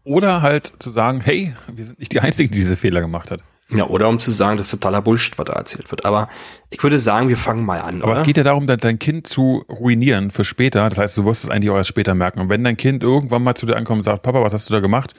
Oder 0.02 0.42
halt 0.42 0.72
zu 0.80 0.90
sagen, 0.90 1.20
hey, 1.20 1.54
wir 1.72 1.84
sind 1.84 1.98
nicht 2.00 2.12
die 2.12 2.20
Einzigen, 2.20 2.50
die 2.50 2.58
diese 2.58 2.74
Fehler 2.74 3.00
gemacht 3.00 3.30
hat. 3.30 3.42
Ja, 3.72 3.86
oder 3.86 4.08
um 4.08 4.18
zu 4.18 4.30
sagen, 4.30 4.56
das 4.56 4.66
ist 4.66 4.72
totaler 4.72 5.00
Bullshit, 5.00 5.38
was 5.38 5.46
da 5.46 5.52
erzählt 5.52 5.90
wird. 5.90 6.04
Aber 6.04 6.28
ich 6.70 6.82
würde 6.82 6.98
sagen, 6.98 7.28
wir 7.28 7.36
fangen 7.36 7.64
mal 7.64 7.80
an. 7.80 8.02
Aber 8.02 8.12
oder? 8.12 8.20
es 8.20 8.26
geht 8.26 8.36
ja 8.36 8.42
darum, 8.42 8.66
dein, 8.66 8.98
Kind 8.98 9.26
zu 9.26 9.64
ruinieren 9.68 10.30
für 10.30 10.44
später. 10.44 10.88
Das 10.88 10.98
heißt, 10.98 11.16
du 11.18 11.24
wirst 11.24 11.44
es 11.44 11.50
eigentlich 11.50 11.70
auch 11.70 11.76
erst 11.76 11.88
später 11.88 12.14
merken. 12.14 12.40
Und 12.40 12.48
wenn 12.48 12.64
dein 12.64 12.76
Kind 12.76 13.02
irgendwann 13.02 13.42
mal 13.42 13.54
zu 13.54 13.66
dir 13.66 13.76
ankommt 13.76 13.98
und 13.98 14.04
sagt, 14.04 14.22
Papa, 14.22 14.42
was 14.42 14.52
hast 14.52 14.68
du 14.68 14.72
da 14.72 14.80
gemacht? 14.80 15.14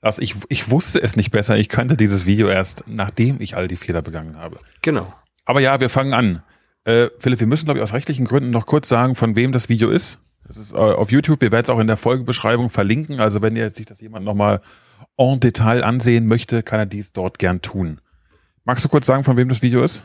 Also 0.00 0.22
ich, 0.22 0.36
ich 0.48 0.70
wusste 0.70 1.02
es 1.02 1.16
nicht 1.16 1.32
besser. 1.32 1.56
Ich 1.56 1.68
kannte 1.68 1.96
dieses 1.96 2.24
Video 2.24 2.48
erst, 2.48 2.84
nachdem 2.86 3.40
ich 3.40 3.56
all 3.56 3.66
die 3.66 3.76
Fehler 3.76 4.02
begangen 4.02 4.36
habe. 4.36 4.58
Genau. 4.82 5.12
Aber 5.44 5.60
ja, 5.60 5.80
wir 5.80 5.88
fangen 5.88 6.14
an. 6.14 6.42
Äh, 6.84 7.08
Philipp, 7.18 7.40
wir 7.40 7.46
müssen, 7.48 7.64
glaube 7.64 7.78
ich, 7.78 7.82
aus 7.82 7.92
rechtlichen 7.92 8.24
Gründen 8.24 8.50
noch 8.50 8.66
kurz 8.66 8.88
sagen, 8.88 9.16
von 9.16 9.34
wem 9.34 9.50
das 9.50 9.68
Video 9.68 9.90
ist. 9.90 10.20
Das 10.46 10.56
ist 10.56 10.72
äh, 10.72 10.76
auf 10.76 11.10
YouTube. 11.10 11.40
Wir 11.40 11.50
werden 11.50 11.64
es 11.64 11.70
auch 11.70 11.80
in 11.80 11.88
der 11.88 11.96
Folgebeschreibung 11.96 12.70
verlinken. 12.70 13.18
Also 13.18 13.42
wenn 13.42 13.56
jetzt 13.56 13.76
sich 13.76 13.86
das 13.86 14.00
jemand 14.00 14.24
nochmal 14.24 14.60
en 15.16 15.40
Detail 15.40 15.82
ansehen 15.84 16.26
möchte, 16.26 16.62
kann 16.62 16.80
er 16.80 16.86
dies 16.86 17.12
dort 17.12 17.38
gern 17.38 17.60
tun. 17.62 18.00
Magst 18.64 18.84
du 18.84 18.88
kurz 18.88 19.06
sagen, 19.06 19.24
von 19.24 19.36
wem 19.36 19.48
das 19.48 19.62
Video 19.62 19.82
ist? 19.82 20.04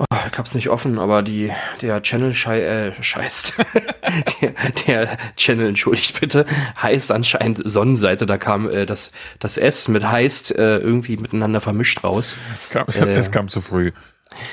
Oh, 0.00 0.04
ich 0.30 0.38
hab's 0.38 0.54
nicht 0.54 0.68
offen, 0.68 0.96
aber 1.00 1.22
die, 1.22 1.50
der 1.82 2.00
Channel 2.02 2.32
schei 2.32 2.62
äh, 2.62 2.92
scheißt. 3.02 3.54
der, 4.40 4.52
der 4.86 5.16
Channel, 5.36 5.68
entschuldigt 5.70 6.20
bitte, 6.20 6.46
heißt 6.80 7.10
anscheinend 7.10 7.60
Sonnenseite. 7.64 8.24
Da 8.24 8.38
kam 8.38 8.70
äh, 8.70 8.86
das, 8.86 9.10
das 9.40 9.58
S 9.58 9.88
mit 9.88 10.04
heißt 10.08 10.56
äh, 10.56 10.78
irgendwie 10.78 11.16
miteinander 11.16 11.60
vermischt 11.60 12.04
raus. 12.04 12.36
Es 12.60 12.70
kam, 12.70 12.86
Äh. 13.08 13.16
es 13.16 13.32
kam 13.32 13.48
zu 13.48 13.60
früh. 13.60 13.90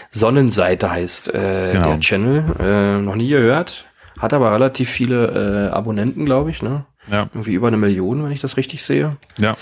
Sonnenseite 0.10 0.90
heißt 0.90 1.34
äh, 1.34 1.70
Genau. 1.74 1.90
der 1.90 2.00
Channel. 2.00 2.44
Äh, 2.60 3.02
noch 3.02 3.16
nie 3.16 3.30
gehört. 3.30 3.86
Hat 4.20 4.34
aber 4.34 4.52
relativ 4.52 4.90
viele 4.90 5.68
äh, 5.70 5.72
Abonnenten, 5.74 6.26
glaube 6.26 6.50
ich. 6.50 6.64
Ne? 6.64 6.86
Ja, 7.12 7.30
Irgendwie 7.34 7.54
über 7.54 7.68
eine 7.68 7.78
Million, 7.78 8.24
wenn 8.24 8.32
ich 8.32 8.42
das 8.42 8.58
richtig 8.58 8.84
sehe. 8.84 9.18
ja. 9.38 9.56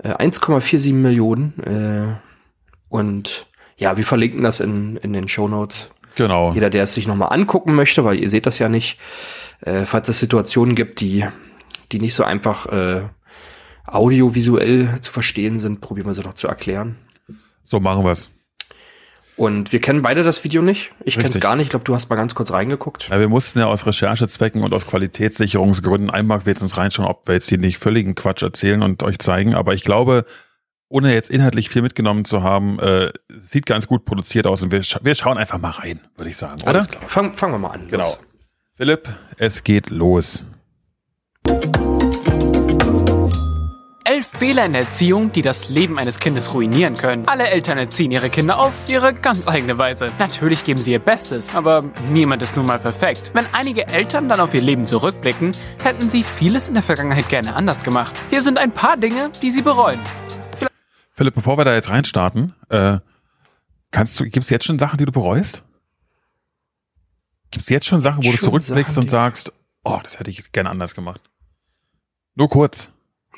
Äh, 0.00 0.14
1,47 0.14 0.92
Millionen. 0.92 1.58
Äh, 1.64 2.14
und 2.88 3.46
ja, 3.76 3.96
wir 3.96 4.04
verlinken 4.04 4.42
das 4.44 4.60
in, 4.60 4.96
in 4.98 5.12
den 5.12 5.26
Show 5.28 5.48
Notes. 5.48 5.90
Genau. 6.14 6.52
Jeder, 6.52 6.70
der 6.70 6.84
es 6.84 6.94
sich 6.94 7.06
nochmal 7.08 7.32
angucken 7.32 7.74
möchte, 7.74 8.04
weil 8.04 8.18
ihr 8.18 8.28
seht 8.28 8.46
das 8.46 8.58
ja 8.58 8.68
nicht, 8.68 8.98
äh, 9.60 9.84
falls 9.84 10.08
es 10.08 10.20
Situationen 10.20 10.74
gibt, 10.74 11.00
die, 11.00 11.24
die 11.90 11.98
nicht 11.98 12.14
so 12.14 12.22
einfach 12.24 12.66
äh, 12.66 13.02
audiovisuell 13.86 15.00
zu 15.00 15.10
verstehen 15.12 15.58
sind, 15.58 15.80
probieren 15.80 16.06
wir 16.06 16.14
sie 16.14 16.22
noch 16.22 16.34
zu 16.34 16.48
erklären. 16.48 16.96
So 17.64 17.80
machen 17.80 18.04
wir's. 18.04 18.28
Und 19.38 19.70
wir 19.70 19.80
kennen 19.80 20.02
beide 20.02 20.24
das 20.24 20.42
Video 20.42 20.62
nicht. 20.62 20.90
Ich 21.04 21.14
kenne 21.14 21.28
es 21.28 21.38
gar 21.38 21.54
nicht. 21.54 21.66
Ich 21.66 21.70
glaube, 21.70 21.84
du 21.84 21.94
hast 21.94 22.10
mal 22.10 22.16
ganz 22.16 22.34
kurz 22.34 22.50
reingeguckt. 22.50 23.08
Ja, 23.08 23.20
wir 23.20 23.28
mussten 23.28 23.60
ja 23.60 23.66
aus 23.66 23.86
Recherchezwecken 23.86 24.64
und 24.64 24.74
aus 24.74 24.84
Qualitätssicherungsgründen 24.84 26.10
einmal 26.10 26.44
wenigstens 26.44 26.76
reinschauen, 26.76 27.08
ob 27.08 27.28
wir 27.28 27.34
jetzt 27.34 27.48
hier 27.48 27.58
nicht 27.58 27.78
völligen 27.78 28.16
Quatsch 28.16 28.42
erzählen 28.42 28.82
und 28.82 29.04
euch 29.04 29.20
zeigen. 29.20 29.54
Aber 29.54 29.74
ich 29.74 29.84
glaube, 29.84 30.24
ohne 30.88 31.14
jetzt 31.14 31.30
inhaltlich 31.30 31.68
viel 31.68 31.82
mitgenommen 31.82 32.24
zu 32.24 32.42
haben, 32.42 32.80
äh, 32.80 33.12
sieht 33.28 33.64
ganz 33.64 33.86
gut 33.86 34.04
produziert 34.04 34.48
aus 34.48 34.60
und 34.62 34.72
wir, 34.72 34.82
scha 34.82 34.98
wir 35.04 35.14
schauen 35.14 35.38
einfach 35.38 35.58
mal 35.58 35.70
rein, 35.70 36.00
würde 36.16 36.30
ich 36.30 36.36
sagen, 36.36 36.60
oder? 36.62 36.70
Alles 36.70 36.88
klar. 36.88 37.04
Fang, 37.06 37.34
fangen 37.34 37.54
wir 37.54 37.58
mal 37.58 37.70
an. 37.70 37.86
Genau. 37.86 37.98
Los. 37.98 38.18
Philipp, 38.74 39.08
es 39.36 39.62
geht 39.62 39.90
los. 39.90 40.42
Elf 44.08 44.26
Fehler 44.26 44.64
in 44.64 44.72
der 44.72 44.84
Erziehung, 44.84 45.32
die 45.32 45.42
das 45.42 45.68
Leben 45.68 45.98
eines 45.98 46.18
Kindes 46.18 46.54
ruinieren 46.54 46.94
können. 46.94 47.28
Alle 47.28 47.50
Eltern 47.50 47.76
erziehen 47.76 48.10
ihre 48.10 48.30
Kinder 48.30 48.58
auf 48.58 48.72
ihre 48.88 49.12
ganz 49.12 49.46
eigene 49.46 49.76
Weise. 49.76 50.10
Natürlich 50.18 50.64
geben 50.64 50.80
sie 50.80 50.92
ihr 50.92 50.98
Bestes, 50.98 51.54
aber 51.54 51.84
niemand 52.10 52.40
ist 52.40 52.56
nun 52.56 52.64
mal 52.64 52.78
perfekt. 52.78 53.30
Wenn 53.34 53.44
einige 53.52 53.86
Eltern 53.86 54.30
dann 54.30 54.40
auf 54.40 54.54
ihr 54.54 54.62
Leben 54.62 54.86
zurückblicken, 54.86 55.52
hätten 55.82 56.08
sie 56.08 56.22
vieles 56.22 56.68
in 56.68 56.74
der 56.74 56.82
Vergangenheit 56.82 57.28
gerne 57.28 57.54
anders 57.54 57.82
gemacht. 57.82 58.18
Hier 58.30 58.40
sind 58.40 58.56
ein 58.56 58.72
paar 58.72 58.96
Dinge, 58.96 59.30
die 59.42 59.50
sie 59.50 59.60
bereuen. 59.60 60.00
Philipp, 61.12 61.34
bevor 61.34 61.58
wir 61.58 61.66
da 61.66 61.74
jetzt 61.74 61.90
reinstarten, 61.90 62.54
äh, 62.70 63.00
kannst 63.90 64.18
du, 64.18 64.24
gibt 64.24 64.44
es 64.44 64.48
jetzt 64.48 64.64
schon 64.64 64.78
Sachen, 64.78 64.96
die 64.96 65.04
du 65.04 65.12
bereust? 65.12 65.64
Gibt 67.50 67.64
es 67.64 67.68
jetzt 67.68 67.84
schon 67.84 68.00
Sachen, 68.00 68.24
wo 68.24 68.30
du 68.30 68.38
Schon 68.38 68.48
zurückblickst 68.48 68.94
Sachen, 68.94 69.02
und 69.02 69.10
sagst, 69.10 69.52
oh, 69.84 70.00
das 70.02 70.18
hätte 70.18 70.30
ich 70.30 70.50
gerne 70.52 70.70
anders 70.70 70.94
gemacht? 70.94 71.20
Nur 72.36 72.48
kurz. 72.48 72.88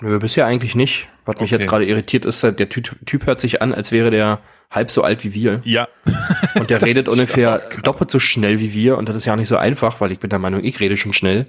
Nö, 0.00 0.18
bisher 0.18 0.46
eigentlich 0.46 0.74
nicht. 0.74 1.08
Was 1.26 1.36
mich 1.40 1.50
Okay. 1.50 1.54
jetzt 1.60 1.68
gerade 1.68 1.84
irritiert 1.86 2.24
ist, 2.24 2.42
der 2.42 2.68
typ, 2.68 2.96
typ 3.06 3.26
hört 3.26 3.40
sich 3.40 3.60
an, 3.62 3.74
als 3.74 3.92
wäre 3.92 4.10
der 4.10 4.40
halb 4.70 4.90
so 4.90 5.02
alt 5.02 5.24
wie 5.24 5.34
wir. 5.34 5.60
Ja. 5.64 5.88
Und 6.58 6.70
der 6.70 6.80
redet 6.86 7.08
ungefähr 7.08 7.60
doppelt 7.82 8.10
so 8.10 8.18
schnell 8.18 8.60
wie 8.60 8.72
wir. 8.74 8.96
Und 8.96 9.08
das 9.08 9.16
ist 9.16 9.24
ja 9.26 9.36
nicht 9.36 9.48
so 9.48 9.56
einfach, 9.56 10.00
weil 10.00 10.12
ich 10.12 10.18
bin 10.18 10.30
der 10.30 10.38
Meinung, 10.38 10.64
ich 10.64 10.80
rede 10.80 10.96
schon 10.96 11.12
schnell. 11.12 11.46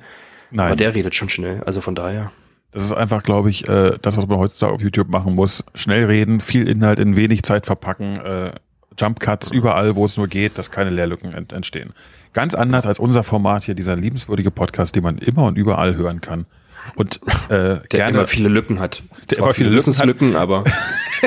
Aber 0.53 0.69
Nein, 0.69 0.77
der 0.77 0.95
redet 0.95 1.15
schon 1.15 1.29
schnell. 1.29 1.61
Also 1.65 1.79
von 1.81 1.95
daher. 1.95 2.31
das 2.71 2.83
ist 2.83 2.91
einfach, 2.91 3.23
glaube 3.23 3.49
ich, 3.49 3.67
äh, 3.69 3.93
das, 4.01 4.17
was 4.17 4.27
man 4.27 4.37
heutzutage 4.37 4.73
auf 4.73 4.81
YouTube 4.81 5.07
machen 5.09 5.35
muss. 5.35 5.63
Schnell 5.75 6.05
reden, 6.05 6.41
viel 6.41 6.67
Inhalt 6.67 6.99
in 6.99 7.15
wenig 7.15 7.43
Zeit 7.43 7.65
verpacken, 7.65 8.17
äh, 8.17 8.51
Jump 8.99 9.21
Cuts 9.21 9.49
überall, 9.51 9.95
wo 9.95 10.03
es 10.03 10.17
nur 10.17 10.27
geht, 10.27 10.57
dass 10.57 10.69
keine 10.69 10.89
Leerlücken 10.89 11.33
ent 11.33 11.53
entstehen. 11.53 11.93
Ganz 12.33 12.53
anders 12.53 12.85
als 12.85 12.99
unser 12.99 13.23
Format 13.23 13.63
hier, 13.63 13.75
dieser 13.75 13.95
liebenswürdige 13.95 14.51
Podcast, 14.51 14.95
den 14.95 15.03
man 15.03 15.17
immer 15.17 15.43
und 15.45 15.57
überall 15.57 15.95
hören 15.95 16.19
kann. 16.19 16.45
Und 16.95 17.19
äh, 17.49 17.49
Der 17.49 17.79
gerne, 17.89 18.17
immer 18.19 18.27
viele 18.27 18.49
Lücken 18.49 18.79
hat. 18.79 19.03
Der 19.29 19.37
Zwar 19.37 19.47
immer 19.47 19.53
viele 19.53 19.69
Lücken 19.69 19.79
hat. 19.81 19.87
Wissenslücken, 19.87 20.35
aber 20.35 20.63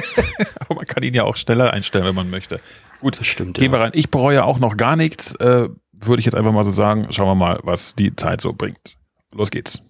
aber 0.60 0.74
man 0.74 0.84
kann 0.86 1.02
ihn 1.02 1.14
ja 1.14 1.24
auch 1.24 1.36
schneller 1.36 1.72
einstellen, 1.72 2.04
wenn 2.04 2.14
man 2.14 2.30
möchte. 2.30 2.58
Gut, 3.00 3.18
das 3.18 3.26
stimmt. 3.26 3.58
Gehen 3.58 3.72
wir 3.72 3.78
Ja. 3.78 3.84
rein. 3.84 3.92
Ich 3.94 4.10
bereue 4.10 4.44
auch 4.44 4.58
noch 4.58 4.76
gar 4.76 4.96
nichts. 4.96 5.34
Äh, 5.36 5.68
würde 5.92 6.20
ich 6.20 6.26
jetzt 6.26 6.34
einfach 6.34 6.52
mal 6.52 6.64
so 6.64 6.72
sagen. 6.72 7.06
Schauen 7.10 7.26
wir 7.28 7.34
mal, 7.34 7.60
was 7.62 7.94
die 7.94 8.14
Zeit 8.16 8.40
so 8.40 8.52
bringt. 8.52 8.96
Los 9.34 9.50
geht's. 9.50 9.80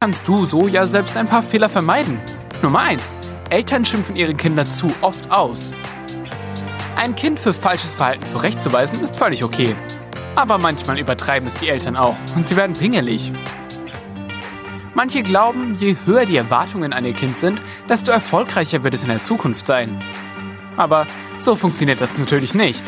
kannst 0.00 0.28
du 0.28 0.44
so 0.46 0.68
ja 0.68 0.84
selbst 0.84 1.16
ein 1.16 1.26
paar 1.28 1.42
Fehler 1.42 1.68
vermeiden. 1.68 2.20
Nummer 2.62 2.80
1. 2.80 3.02
Eltern 3.50 3.84
schimpfen 3.84 4.16
ihre 4.16 4.34
Kinder 4.34 4.64
zu 4.64 4.88
oft 5.00 5.30
aus. 5.30 5.72
Ein 6.96 7.14
Kind 7.16 7.38
für 7.38 7.52
falsches 7.52 7.92
Verhalten 7.94 8.26
zurechtzuweisen 8.28 9.02
ist 9.04 9.16
völlig 9.16 9.42
okay. 9.44 9.74
Aber 10.34 10.58
manchmal 10.58 10.98
übertreiben 10.98 11.48
es 11.48 11.54
die 11.54 11.68
Eltern 11.68 11.96
auch 11.96 12.16
und 12.34 12.46
sie 12.46 12.56
werden 12.56 12.74
pingelig. 12.76 13.32
Manche 14.96 15.22
glauben, 15.22 15.74
je 15.74 15.94
höher 16.06 16.24
die 16.24 16.38
Erwartungen 16.38 16.94
an 16.94 17.04
ihr 17.04 17.12
Kind 17.12 17.36
sind, 17.36 17.60
desto 17.86 18.10
erfolgreicher 18.10 18.82
wird 18.82 18.94
es 18.94 19.02
in 19.02 19.10
der 19.10 19.22
Zukunft 19.22 19.66
sein. 19.66 20.02
Aber 20.78 21.06
so 21.38 21.54
funktioniert 21.54 22.00
das 22.00 22.16
natürlich 22.16 22.54
nicht. 22.54 22.82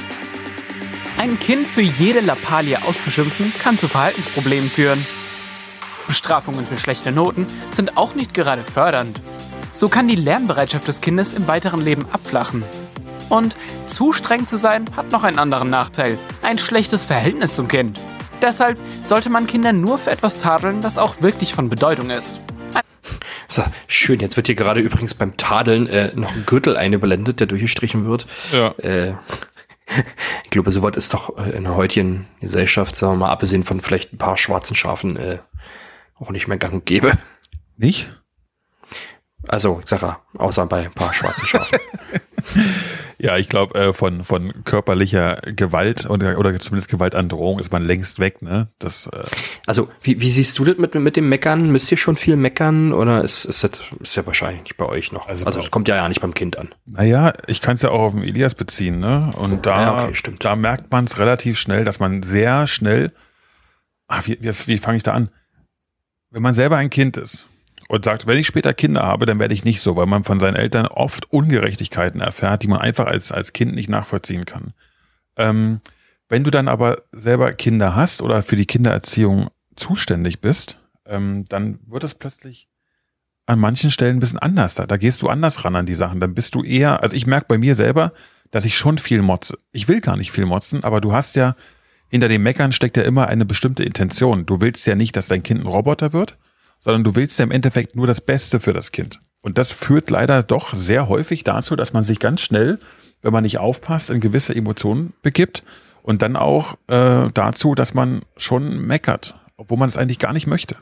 Ein 1.19 1.39
Kind 1.39 1.69
für 1.69 1.83
jede 1.83 2.21
Lappalie 2.21 2.83
auszuschimpfen, 2.83 3.53
kann 3.59 3.77
zu 3.77 3.89
Verhaltensproblemen 3.89 4.71
führen. 4.71 5.05
Bestrafungen 6.07 6.67
für 6.67 6.79
schlechte 6.79 7.13
Noten 7.13 7.47
sind 7.73 7.99
auch 7.99 8.15
nicht 8.15 8.33
gerade 8.33 8.63
fördernd. 8.63 9.21
So 9.75 9.91
kann 9.91 10.09
die 10.09 10.17
Lernbereitschaft 10.17 10.89
des 10.89 11.03
Kindes 11.03 11.35
im 11.35 11.47
weiteren 11.47 11.85
Leben 11.85 12.07
abflachen. 12.11 12.65
Und 13.29 13.55
zu 13.87 14.15
streng 14.15 14.47
zu 14.47 14.57
sein 14.57 14.87
hat 14.97 15.13
noch 15.13 15.25
einen 15.25 15.39
anderen 15.39 15.69
Nachteil, 15.69 16.19
ein 16.41 16.57
schlechtes 16.57 17.05
Verhältnis 17.05 17.55
zum 17.55 17.69
Kind. 17.69 18.01
Deshalb 18.41 18.79
sollte 19.05 19.31
man 19.31 19.47
Kinder 19.47 19.73
nur 19.73 19.99
für 19.99 20.11
etwas 20.11 20.39
tadeln, 20.39 20.81
das 20.81 20.99
auch 20.99 21.23
wirklich 21.23 21.55
von 21.55 21.69
Bedeutung 21.69 22.11
ist. 22.11 22.37
So, 23.49 23.65
schön, 23.87 24.21
jetzt 24.21 24.37
wird 24.37 24.47
hier 24.47 24.55
gerade 24.55 24.81
übrigens 24.81 25.15
beim 25.15 25.37
Tadeln 25.37 25.87
äh, 25.87 26.13
noch 26.15 26.33
ein 26.33 26.45
Gürtel 26.45 26.77
eingeblendet, 26.77 27.41
der 27.41 27.47
durchgestrichen 27.47 28.07
wird. 28.07 28.27
Ja. 28.53 28.73
Äh, 28.79 29.15
ich 30.45 30.51
glaube, 30.51 30.71
sowas 30.71 30.97
ist 30.97 31.15
doch 31.15 31.39
äh, 31.39 31.51
in 31.51 31.65
der 31.65 31.75
heutigen 31.75 32.29
Gesellschaft, 32.41 32.95
sagen 32.95 33.15
wir 33.15 33.27
mal, 33.27 33.31
abgesehen 33.31 33.65
von 33.65 33.81
vielleicht 33.81 34.13
ein 34.13 34.19
paar 34.19 34.37
schwarzen 34.37 34.77
Schafen, 34.77 35.17
äh, 35.17 35.39
auch 36.19 36.31
nicht 36.31 36.47
mehr 36.47 36.59
gang 36.59 36.75
und 36.75 36.87
gäbe. 36.87 37.13
Nicht? 37.79 38.09
Also, 39.47 39.81
ich 39.83 39.89
sag 39.89 40.03
ja, 40.03 40.21
außer 40.37 40.67
bei 40.67 40.85
ein 40.85 40.93
paar 40.93 41.15
schwarzen 41.15 41.47
Schafen. 41.47 41.79
Ja, 43.21 43.37
ich 43.37 43.49
glaube, 43.49 43.77
äh, 43.77 43.93
von, 43.93 44.23
von 44.23 44.63
körperlicher 44.65 45.41
Gewalt 45.45 46.09
oder, 46.09 46.39
oder 46.39 46.57
zumindest 46.61 46.89
Gewaltandrohung 46.89 47.59
ist 47.59 47.73
man 47.73 47.85
längst 47.85 48.21
weg, 48.21 48.43
ne? 48.43 48.69
Das, 48.79 49.09
äh, 49.09 49.25
Also, 49.67 49.89
wie, 50.03 50.21
wie 50.21 50.31
siehst 50.31 50.57
du 50.57 50.65
das 50.65 50.79
mit, 50.79 50.95
mit 50.95 51.17
dem 51.17 51.29
Meckern? 51.29 51.73
Müsst 51.73 51.91
ihr 51.91 51.99
schon 51.99 52.15
viel 52.17 52.37
meckern 52.37 52.93
oder 52.93 53.25
ist, 53.25 53.45
ist 53.45 53.65
das 53.65 53.73
ist 54.01 54.15
ja 54.15 54.25
wahrscheinlich 54.25 54.77
bei 54.77 54.87
euch 54.87 55.11
noch? 55.11 55.27
Also 55.27 55.45
Also, 55.47 55.61
das 55.61 55.73
kommt 55.73 55.89
ja 55.89 55.97
ja 55.97 56.09
nicht 56.09 56.21
beim 56.21 56.33
Kind 56.33 56.57
an. 56.59 56.69
naja, 56.87 57.33
ich 57.49 57.61
kann 57.61 57.75
es 57.75 57.83
ja 57.83 57.91
auch 57.91 58.03
auf 58.03 58.13
den 58.13 58.23
Elias 58.23 58.55
beziehen, 58.55 59.01
ne? 59.01 59.33
Und 59.37 59.67
da, 59.67 59.81
Ja, 59.81 60.05
okay, 60.05 60.35
da 60.39 60.55
merkt 60.55 60.93
man 60.93 61.05
es 61.07 61.19
relativ 61.19 61.59
schnell, 61.59 61.85
dass 61.85 61.99
man 61.99 62.23
sehr 62.23 62.69
schnell, 62.69 63.11
ach, 64.07 64.29
wie, 64.29 64.39
wie, 64.41 64.53
wie 64.67 64.79
fange 64.79 64.97
ich 64.99 65.03
da 65.03 65.15
an? 65.15 65.29
Wenn 66.31 66.43
man 66.43 66.55
selber 66.55 66.77
ein 66.77 66.91
Kind 66.91 67.17
ist 67.17 67.48
und 67.89 68.05
sagt, 68.05 68.27
wenn 68.27 68.39
ich 68.39 68.47
später 68.47 68.75
Kinder 68.75 69.03
habe, 69.03 69.27
dann 69.27 69.39
werde 69.39 69.55
ich 69.55 69.65
nicht 69.65 69.81
so, 69.81 69.97
weil 69.97 70.07
man 70.07 70.23
von 70.23 70.39
seinen 70.39 70.57
Eltern 70.57 70.87
oft 70.87 71.33
Ungerechtigkeiten 71.33 72.21
erfährt, 72.21 72.63
die 72.63 72.69
man 72.69 72.81
einfach 72.81 73.07
als, 73.07 73.33
als 73.33 73.53
Kind 73.53 73.75
nicht 73.75 73.89
nachvollziehen 73.89 74.45
kann. 74.45 74.75
Ähm, 75.37 75.81
wenn 76.29 76.45
du 76.45 76.51
dann 76.51 76.69
aber 76.69 77.03
selber 77.13 77.53
Kinder 77.53 77.97
hast 77.97 78.21
oder 78.23 78.43
für 78.43 78.57
die 78.57 78.67
Kindererziehung 78.67 79.49
zuständig 79.75 80.41
bist, 80.41 80.79
ähm, 81.07 81.47
dann 81.49 81.81
wird 81.87 82.05
es 82.05 82.15
plötzlich 82.15 82.69
an 83.47 83.59
manchen 83.59 83.91
Stellen 83.91 84.19
ein 84.19 84.21
bisschen 84.21 84.39
anders. 84.39 84.75
Da, 84.75 84.87
da 84.87 84.99
gehst 84.99 85.23
du 85.23 85.29
anders 85.29 85.65
ran 85.65 85.75
an 85.75 85.87
die 85.87 85.95
Sachen. 85.95 86.21
Dann 86.21 86.35
bist 86.35 86.55
du 86.55 86.63
eher, 86.63 87.03
also 87.03 87.17
ich 87.17 87.27
merke 87.27 87.47
bei 87.49 87.57
mir 87.57 87.75
selber, 87.75 88.13
dass 88.51 88.67
ich 88.67 88.77
schon 88.77 88.99
viel 88.99 89.23
motze. 89.23 89.57
Ich 89.73 89.89
will 89.89 90.03
gar 90.03 90.19
nicht 90.19 90.33
viel 90.33 90.45
motzen, 90.45 90.85
aber 90.85 91.01
du 91.01 91.13
hast 91.13 91.37
ja, 91.37 91.57
hinter 92.09 92.29
dem 92.29 92.43
Meckern 92.43 92.73
steckt 92.73 92.99
ja 92.99 93.05
immer 93.05 93.29
eine 93.29 93.47
bestimmte 93.47 93.85
Intention. 93.85 94.45
Du 94.45 94.61
willst 94.61 94.87
ja 94.87 94.95
nicht, 94.95 95.17
dass 95.17 95.29
dein 95.29 95.43
Kind 95.43 95.63
ein 95.63 95.67
Roboter 95.67 96.13
wird, 96.13 96.37
sondern 96.79 97.05
du 97.05 97.17
willst 97.17 97.39
ja 97.39 97.45
im 97.45 97.51
Endeffekt 97.51 97.97
nur 97.97 98.07
das 98.07 98.21
Beste 98.21 98.61
für 98.61 98.73
das 98.73 98.93
Kind. 98.93 99.21
Und 99.41 99.59
das 99.59 99.73
führt 99.73 100.11
leider 100.11 100.43
doch 100.43 100.75
sehr 100.75 101.09
häufig 101.09 101.45
dazu, 101.45 101.77
dass 101.77 101.93
man 101.93 102.05
sich 102.05 102.19
ganz 102.19 102.41
schnell, 102.41 102.79
wenn 103.23 103.33
man 103.33 103.45
nicht 103.45 103.59
aufpasst, 103.59 104.11
in 104.11 104.21
gewisse 104.21 104.55
Emotionen 104.55 105.13
begibt 105.23 105.63
und 106.03 106.23
dann 106.23 106.37
auch 106.37 106.77
äh, 106.89 107.29
dazu, 107.33 107.75
dass 107.75 107.95
man 107.95 108.23
schon 108.37 108.79
meckert, 108.87 109.37
obwohl 109.57 109.79
man 109.79 109.89
es 109.89 109.97
eigentlich 109.97 110.19
gar 110.19 110.33
nicht 110.33 110.47
möchte. 110.47 110.77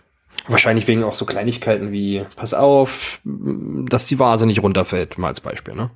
Wahrscheinlich 0.48 0.86
wegen 0.86 1.02
auch 1.02 1.14
so 1.14 1.24
Kleinigkeiten 1.24 1.92
wie, 1.92 2.24
pass 2.36 2.54
auf, 2.54 3.20
dass 3.24 4.06
die 4.06 4.18
Vase 4.18 4.46
nicht 4.46 4.62
runterfällt, 4.62 5.18
mal 5.18 5.28
als 5.28 5.40
Beispiel, 5.40 5.74
ne? 5.74 5.90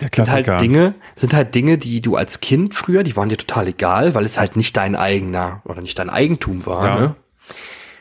Der 0.00 0.10
Sind 0.12 0.30
halt 0.30 0.60
Dinge, 0.60 0.94
sind 1.14 1.32
halt 1.32 1.54
Dinge, 1.54 1.78
die 1.78 2.02
du 2.02 2.16
als 2.16 2.40
Kind 2.40 2.74
früher, 2.74 3.02
die 3.02 3.16
waren 3.16 3.30
dir 3.30 3.38
total 3.38 3.68
egal, 3.68 4.14
weil 4.14 4.26
es 4.26 4.38
halt 4.38 4.54
nicht 4.56 4.76
dein 4.76 4.94
eigener 4.94 5.62
oder 5.64 5.80
nicht 5.80 5.98
dein 5.98 6.10
Eigentum 6.10 6.66
war, 6.66 6.86
Ja. 6.86 7.00
ne? 7.00 7.14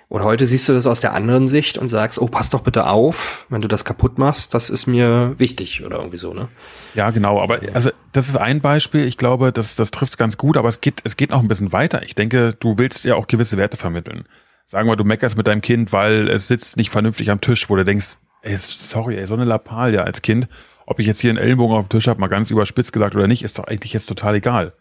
Und 0.08 0.24
heute 0.24 0.46
siehst 0.46 0.70
du 0.70 0.74
das 0.74 0.86
aus 0.86 1.00
der 1.00 1.14
anderen 1.14 1.48
Sicht 1.48 1.78
und 1.78 1.88
sagst, 1.88 2.22
oh, 2.22 2.28
pass 2.28 2.50
doch 2.50 2.62
bitte 2.62 2.88
auf, 2.88 3.46
wenn 3.50 3.62
du 3.62 3.68
das 3.68 3.86
kaputt 3.86 4.18
machst, 4.18 4.54
das 4.54 4.70
ist 4.70 4.86
mir 4.86 5.34
wichtig 5.38 5.84
oder 5.84 5.98
irgendwie 5.98 6.18
so, 6.18 6.34
ne? 6.34 6.48
Ja, 6.94 7.10
genau. 7.10 7.42
Aber 7.42 7.60
also 7.74 7.90
das 8.12 8.30
ist 8.30 8.38
ein 8.38 8.62
Beispiel. 8.62 9.06
Ich 9.06 9.18
glaube, 9.18 9.52
das, 9.52 9.76
das 9.76 9.92
trifft 9.92 10.12
es 10.12 10.18
ganz 10.18 10.38
gut, 10.38 10.58
aber 10.58 10.70
es 10.70 10.80
geht, 10.80 11.02
es 11.04 11.18
geht 11.18 11.32
noch 11.32 11.42
ein 11.42 11.48
bisschen 11.48 11.74
weiter. 11.74 12.04
Ich 12.04 12.14
denke, 12.14 12.54
du 12.60 12.78
willst 12.78 13.04
ja 13.04 13.16
auch 13.16 13.28
gewisse 13.28 13.58
Werte 13.58 13.78
vermitteln. 13.78 14.26
Sagen 14.66 14.88
wir, 14.88 14.96
du 14.96 15.04
meckerst 15.04 15.38
mit 15.38 15.48
deinem 15.48 15.62
Kind, 15.62 15.92
weil 15.92 16.30
es 16.30 16.48
sitzt 16.48 16.78
nicht 16.78 16.92
vernünftig 16.92 17.32
am 17.32 17.42
Tisch, 17.42 17.70
wo 17.70 17.76
du 17.76 17.84
denkst, 17.84 18.18
ey, 18.42 18.56
sorry, 18.58 19.18
ey, 19.18 19.26
so 19.26 19.34
eine 19.34 19.46
Lappalie 19.46 20.04
als 20.04 20.22
Kind, 20.22 20.48
ob 20.86 21.00
ich 21.00 21.08
jetzt 21.08 21.20
hier 21.20 21.32
einen 21.32 21.40
Ellenbogen 21.40 21.76
auf 21.76 21.88
dem 21.88 21.90
Tisch 21.90 22.08
habe, 22.08 22.20
mal 22.20 22.28
ganz 22.28 22.52
überspitzt 22.52 22.94
gesagt 22.94 23.16
oder 23.16 23.28
nicht, 23.28 23.44
ist 23.44 23.58
doch 23.58 23.66
eigentlich 23.66 23.94
jetzt 23.94 24.06
total 24.06 24.36
egal. 24.36 24.74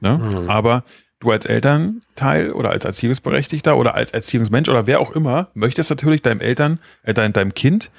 Ne? 0.00 0.46
Aber 0.48 0.84
du 1.20 1.30
als 1.30 1.46
Elternteil 1.46 2.52
oder 2.52 2.70
als 2.70 2.84
Erziehungsberechtigter 2.84 3.76
oder 3.76 3.94
als 3.94 4.10
Erziehungsmensch 4.10 4.68
oder 4.68 4.86
wer 4.86 5.00
auch 5.00 5.10
immer, 5.12 5.48
möchtest 5.54 5.90
natürlich 5.90 6.22
deinem 6.22 6.40
Eltern, 6.40 6.78
äh, 7.02 7.14
dein, 7.14 7.32
deinem 7.32 7.54
Kind 7.54 7.90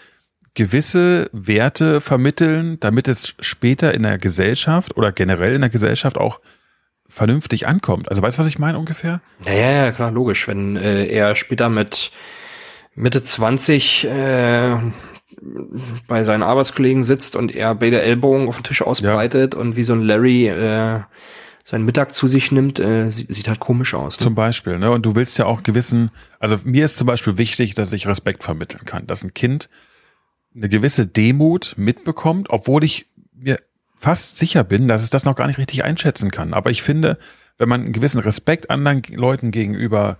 gewisse 0.53 1.29
Werte 1.33 2.01
vermitteln, 2.01 2.79
damit 2.79 3.07
es 3.07 3.36
später 3.39 3.93
in 3.93 4.03
der 4.03 4.17
Gesellschaft 4.17 4.97
oder 4.97 5.12
generell 5.12 5.53
in 5.53 5.62
der 5.62 5.69
Gesellschaft 5.69 6.17
auch 6.17 6.39
vernünftig 7.07 7.67
ankommt. 7.67 8.09
Also 8.09 8.21
weißt 8.21 8.38
du, 8.38 8.41
was 8.41 8.47
ich 8.47 8.59
meine 8.59 8.79
ungefähr? 8.79 9.21
Ja, 9.45 9.53
ja, 9.53 9.71
ja, 9.86 9.91
klar, 9.91 10.12
logisch. 10.12 10.47
Wenn 10.47 10.75
äh, 10.75 11.05
er 11.05 11.36
später 11.36 11.69
mit 11.69 12.12
Mitte 12.95 13.21
20 13.21 14.05
äh, 14.05 14.77
bei 16.07 16.24
seinen 16.24 16.43
Arbeitskollegen 16.43 17.03
sitzt 17.03 17.36
und 17.36 17.55
er 17.55 17.75
beide 17.75 18.01
Ellbogen 18.01 18.47
auf 18.47 18.57
den 18.57 18.63
Tisch 18.63 18.81
ausbreitet 18.81 19.53
und 19.53 19.75
wie 19.75 19.83
so 19.83 19.93
ein 19.93 20.01
Larry 20.01 20.47
äh, 20.47 21.01
seinen 21.69 21.83
Mittag 21.83 22.13
zu 22.13 22.27
sich 22.29 22.53
nimmt, 22.53 22.79
äh, 22.79 23.09
sie- 23.12 23.25
sieht 23.27 23.50
halt 23.50 23.59
komisch 23.59 23.93
aus. 23.93 24.17
Ne? 24.17 24.24
Zum 24.24 24.36
Beispiel, 24.36 24.79
ne? 24.79 24.89
Und 24.89 25.05
du 25.05 25.15
willst 25.15 25.38
ja 25.38 25.45
auch 25.47 25.63
gewissen, 25.63 26.12
also 26.39 26.57
mir 26.63 26.86
ist 26.86 26.95
zum 26.95 27.07
Beispiel 27.07 27.38
wichtig, 27.38 27.74
dass 27.74 27.91
ich 27.91 28.07
Respekt 28.07 28.41
vermitteln 28.45 28.86
kann, 28.86 29.05
dass 29.05 29.21
ein 29.21 29.33
Kind 29.33 29.67
eine 30.55 30.69
gewisse 30.69 31.05
Demut 31.05 31.74
mitbekommt, 31.75 32.50
obwohl 32.50 32.86
ich 32.86 33.07
mir 33.33 33.57
fast 34.00 34.38
sicher 34.38 34.63
bin, 34.63 34.88
dass 34.88 35.03
es 35.03 35.09
das 35.09 35.25
noch 35.25 35.36
gar 35.36 35.47
nicht 35.47 35.57
richtig 35.57 35.83
einschätzen 35.83 36.31
kann. 36.31 36.53
Aber 36.53 36.69
ich 36.71 36.81
finde, 36.83 37.17
wenn 37.57 37.67
man 37.67 37.81
einen 37.81 37.91
gewissen 37.91 38.21
Respekt 38.21 38.69
anderen 38.69 39.01
Leuten 39.09 39.51
gegenüber 39.51 40.17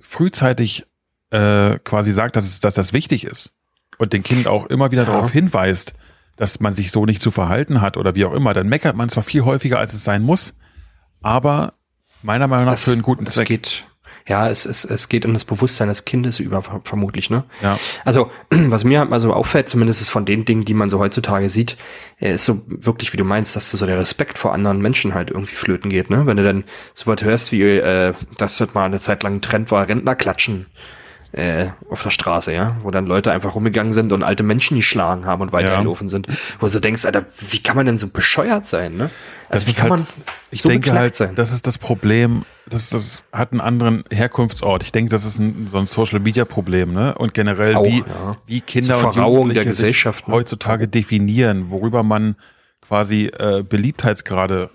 frühzeitig 0.00 0.84
äh, 1.30 1.78
quasi 1.82 2.12
sagt, 2.12 2.36
dass, 2.36 2.44
es, 2.44 2.60
dass 2.60 2.74
das 2.74 2.92
wichtig 2.92 3.24
ist 3.24 3.50
und 3.98 4.12
den 4.12 4.22
Kind 4.22 4.46
auch 4.46 4.66
immer 4.66 4.92
wieder 4.92 5.02
Ja. 5.02 5.12
darauf 5.14 5.32
hinweist, 5.32 5.94
dass 6.36 6.60
man 6.60 6.72
sich 6.72 6.90
so 6.90 7.06
nicht 7.06 7.22
zu 7.22 7.30
verhalten 7.30 7.80
hat 7.80 7.96
oder 7.96 8.14
wie 8.14 8.24
auch 8.24 8.32
immer, 8.32 8.54
dann 8.54 8.68
meckert 8.68 8.96
man 8.96 9.08
zwar 9.08 9.22
viel 9.22 9.44
häufiger, 9.44 9.78
als 9.78 9.94
es 9.94 10.04
sein 10.04 10.22
muss, 10.22 10.54
aber 11.22 11.74
meiner 12.22 12.48
Meinung 12.48 12.66
nach 12.66 12.78
für 12.78 12.92
einen 12.92 13.02
guten 13.02 13.24
das 13.24 13.34
Zweck. 13.34 13.48
geht, 13.48 13.84
Ja, 14.26 14.48
es, 14.48 14.64
es, 14.64 14.84
es 14.84 15.08
geht 15.10 15.26
in 15.26 15.34
das 15.34 15.44
Bewusstsein 15.44 15.88
des 15.88 16.06
Kindes 16.06 16.40
über, 16.40 16.62
vermutlich, 16.84 17.28
ne? 17.28 17.44
Ja. 17.62 17.78
Also, 18.04 18.30
was 18.50 18.84
mir 18.84 19.00
halt 19.00 19.10
mal 19.10 19.20
so 19.20 19.32
auffällt, 19.32 19.68
zumindest 19.68 20.00
ist 20.00 20.10
von 20.10 20.24
den 20.24 20.44
Dingen, 20.44 20.64
die 20.64 20.74
man 20.74 20.88
so 20.88 20.98
heutzutage 20.98 21.48
sieht, 21.48 21.76
äh, 22.18 22.34
ist 22.34 22.46
so 22.46 22.62
wirklich, 22.66 23.12
wie 23.12 23.18
du 23.18 23.24
meinst, 23.24 23.54
dass 23.54 23.70
so 23.70 23.86
der 23.86 23.98
Respekt 23.98 24.38
vor 24.38 24.54
anderen 24.54 24.80
Menschen 24.80 25.14
halt 25.14 25.30
irgendwie 25.30 25.54
flöten 25.54 25.90
geht, 25.90 26.08
ne? 26.08 26.26
Wenn 26.26 26.38
du 26.38 26.42
dann 26.42 26.64
so 26.94 27.06
was 27.06 27.22
hörst, 27.22 27.52
wie, 27.52 27.62
äh, 27.62 28.14
dass 28.38 28.58
das 28.58 28.72
mal 28.74 28.86
eine 28.86 28.98
Zeit 28.98 29.22
lang 29.22 29.36
ein 29.36 29.42
Trend 29.42 29.70
war, 29.70 29.88
Rentner 29.88 30.14
klatschen 30.14 30.66
äh, 31.34 31.66
auf 31.90 32.02
der 32.02 32.10
Straße, 32.10 32.52
ja, 32.52 32.76
wo 32.82 32.92
dann 32.92 33.06
Leute 33.06 33.32
einfach 33.32 33.56
rumgegangen 33.56 33.92
sind 33.92 34.12
und 34.12 34.22
alte 34.22 34.44
Menschen 34.44 34.76
geschlagen 34.76 35.26
haben 35.26 35.42
und 35.42 35.52
weitergelaufen 35.52 36.06
ja. 36.06 36.10
sind, 36.10 36.28
wo 36.60 36.68
du 36.68 36.80
denkst, 36.80 37.04
Alter, 37.04 37.24
wie 37.50 37.60
kann 37.60 37.74
man 37.76 37.86
denn 37.86 37.96
so 37.96 38.08
bescheuert 38.08 38.64
sein, 38.64 38.92
ne? 38.92 39.10
Also 39.48 39.66
das 39.66 39.66
wie 39.66 39.80
kann 39.80 39.90
halt, 39.90 40.00
man 40.00 40.08
ich 40.50 40.62
so 40.62 40.68
denke 40.68 40.92
halt, 40.92 41.16
sein? 41.16 41.34
das 41.34 41.50
ist 41.50 41.66
das 41.66 41.78
Problem, 41.78 42.44
das, 42.70 42.90
das 42.90 43.24
hat 43.32 43.50
einen 43.50 43.60
anderen 43.60 44.04
Herkunftsort. 44.12 44.84
Ich 44.84 44.92
denke, 44.92 45.10
das 45.10 45.24
ist 45.24 45.40
ein, 45.40 45.66
so 45.68 45.78
ein 45.78 45.88
Social 45.88 46.20
Media 46.20 46.44
Problem, 46.44 46.92
ne? 46.92 47.14
Und 47.18 47.34
generell 47.34 47.74
Auch, 47.74 47.84
wie, 47.84 47.98
ja. 47.98 48.36
wie 48.46 48.60
Kinder 48.60 49.04
und 49.04 49.16
Jugendliche 49.16 49.54
der 49.54 49.64
Gesellschaft, 49.64 50.28
ne? 50.28 50.34
heutzutage 50.34 50.86
definieren, 50.86 51.70
worüber 51.70 52.04
man 52.04 52.36
quasi 52.80 53.26
äh, 53.26 53.64
Beliebtheitsgrade 53.68 54.70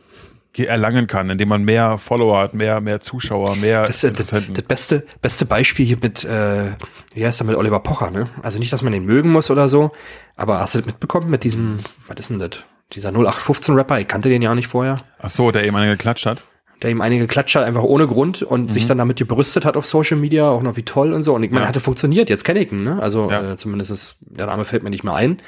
erlangen 0.58 1.08
kann, 1.08 1.30
indem 1.30 1.50
man 1.50 1.64
mehr 1.64 1.98
Follower 1.98 2.40
hat, 2.40 2.54
mehr, 2.54 2.82
mehr 2.82 3.00
Zuschauer, 3.00 3.56
mehr 3.56 3.86
das, 3.86 4.02
das, 4.02 4.14
das, 4.14 4.30
das 4.30 4.64
beste, 4.64 5.06
beste 5.22 5.46
Beispiel 5.46 5.86
hier 5.86 5.98
mit, 6.02 6.26
äh, 6.26 6.72
wie 7.14 7.26
heißt 7.26 7.42
er 7.42 7.46
mit 7.46 7.56
Oliver 7.56 7.80
Pocher, 7.80 8.12
ne? 8.12 8.28
Also 8.42 8.60
nicht, 8.60 8.74
dass 8.74 8.82
man 8.82 8.92
den 8.92 9.06
mögen 9.06 9.32
muss 9.32 9.52
oder 9.52 9.70
so, 9.70 9.92
aber 10.36 10.60
hast 10.60 10.76
du 10.76 10.80
das 10.80 10.88
mitbekommen 10.88 11.30
mit 11.30 11.44
diesem, 11.44 11.80
was 12.08 12.20
ist 12.20 12.30
denn 12.30 12.40
das? 12.40 12.60
Dieser 12.94 13.10
0815-Rapper, 13.10 14.00
ich 14.00 14.08
kannte 14.08 14.30
den 14.30 14.42
ja 14.42 14.56
nicht 14.56 14.68
vorher. 14.68 14.98
Ach 15.20 15.30
so, 15.30 15.52
der 15.52 15.64
eben 15.64 15.76
einige 15.76 15.94
geklatscht 15.94 16.26
hat? 16.26 16.44
Der 16.82 16.90
ihm 16.90 17.02
einige 17.02 17.28
geklatscht 17.28 17.56
hat, 17.56 17.64
einfach 17.64 17.84
ohne 17.84 18.08
Grund 18.08 18.42
und 18.42 18.64
mhm. 18.64 18.70
sich 18.70 18.88
dann 18.88 18.98
damit 18.98 19.18
gebrüstet 19.18 19.66
hat 19.66 19.78
auf 19.78 19.86
Social 19.86 20.18
Media, 20.18 20.50
auch 20.50 20.64
noch 20.64 20.76
wie 20.78 20.84
toll 20.84 21.14
und 21.14 21.22
so. 21.22 21.36
Und 21.36 21.44
ich 21.44 21.52
meine, 21.52 21.64
ja. 21.64 21.68
hatte 21.68 21.82
funktioniert, 21.82 22.30
jetzt 22.30 22.44
kenne 22.44 22.62
ich 22.62 22.72
ihn, 22.72 22.84
ne? 22.84 23.00
Also 23.00 23.30
ja. 23.30 23.52
äh, 23.52 23.58
zumindest 23.58 23.92
ist, 23.92 24.18
der 24.22 24.48
Name 24.48 24.66
fällt 24.66 24.82
mir 24.82 24.90
nicht 24.90 25.04
mehr 25.04 25.14
ein. 25.14 25.40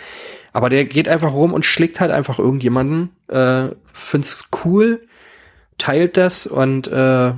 Aber 0.54 0.70
der 0.70 0.86
geht 0.86 1.08
einfach 1.08 1.34
rum 1.34 1.54
und 1.54 1.66
schlägt 1.66 2.00
halt 2.00 2.12
einfach 2.12 2.40
irgendjemanden, 2.40 3.10
äh, 3.28 3.70
find's 3.94 4.50
cool, 4.64 5.02
teilt 5.78 6.18
das 6.18 6.46
und 6.46 6.88
äh, 6.88 6.94
ja, 6.94 7.36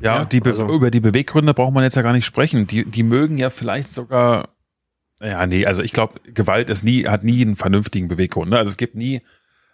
ja 0.00 0.24
die 0.24 0.42
also. 0.42 0.66
über 0.68 0.90
die 0.90 1.00
Beweggründe 1.00 1.54
braucht 1.54 1.74
man 1.74 1.84
jetzt 1.84 1.96
ja 1.96 2.02
gar 2.02 2.12
nicht 2.12 2.24
sprechen. 2.24 2.66
Die, 2.66 2.84
die 2.84 3.02
mögen 3.02 3.38
ja 3.38 3.50
vielleicht 3.50 3.92
sogar, 3.92 4.48
ja, 5.20 5.46
nee, 5.46 5.66
also 5.66 5.82
ich 5.82 5.92
glaube, 5.92 6.20
Gewalt 6.32 6.70
ist 6.70 6.82
nie, 6.82 7.06
hat 7.06 7.22
nie 7.22 7.42
einen 7.42 7.56
vernünftigen 7.56 8.08
Beweggrund. 8.08 8.50
Ne? 8.50 8.58
Also 8.58 8.70
es 8.70 8.76
gibt 8.76 8.94
nie 8.94 9.22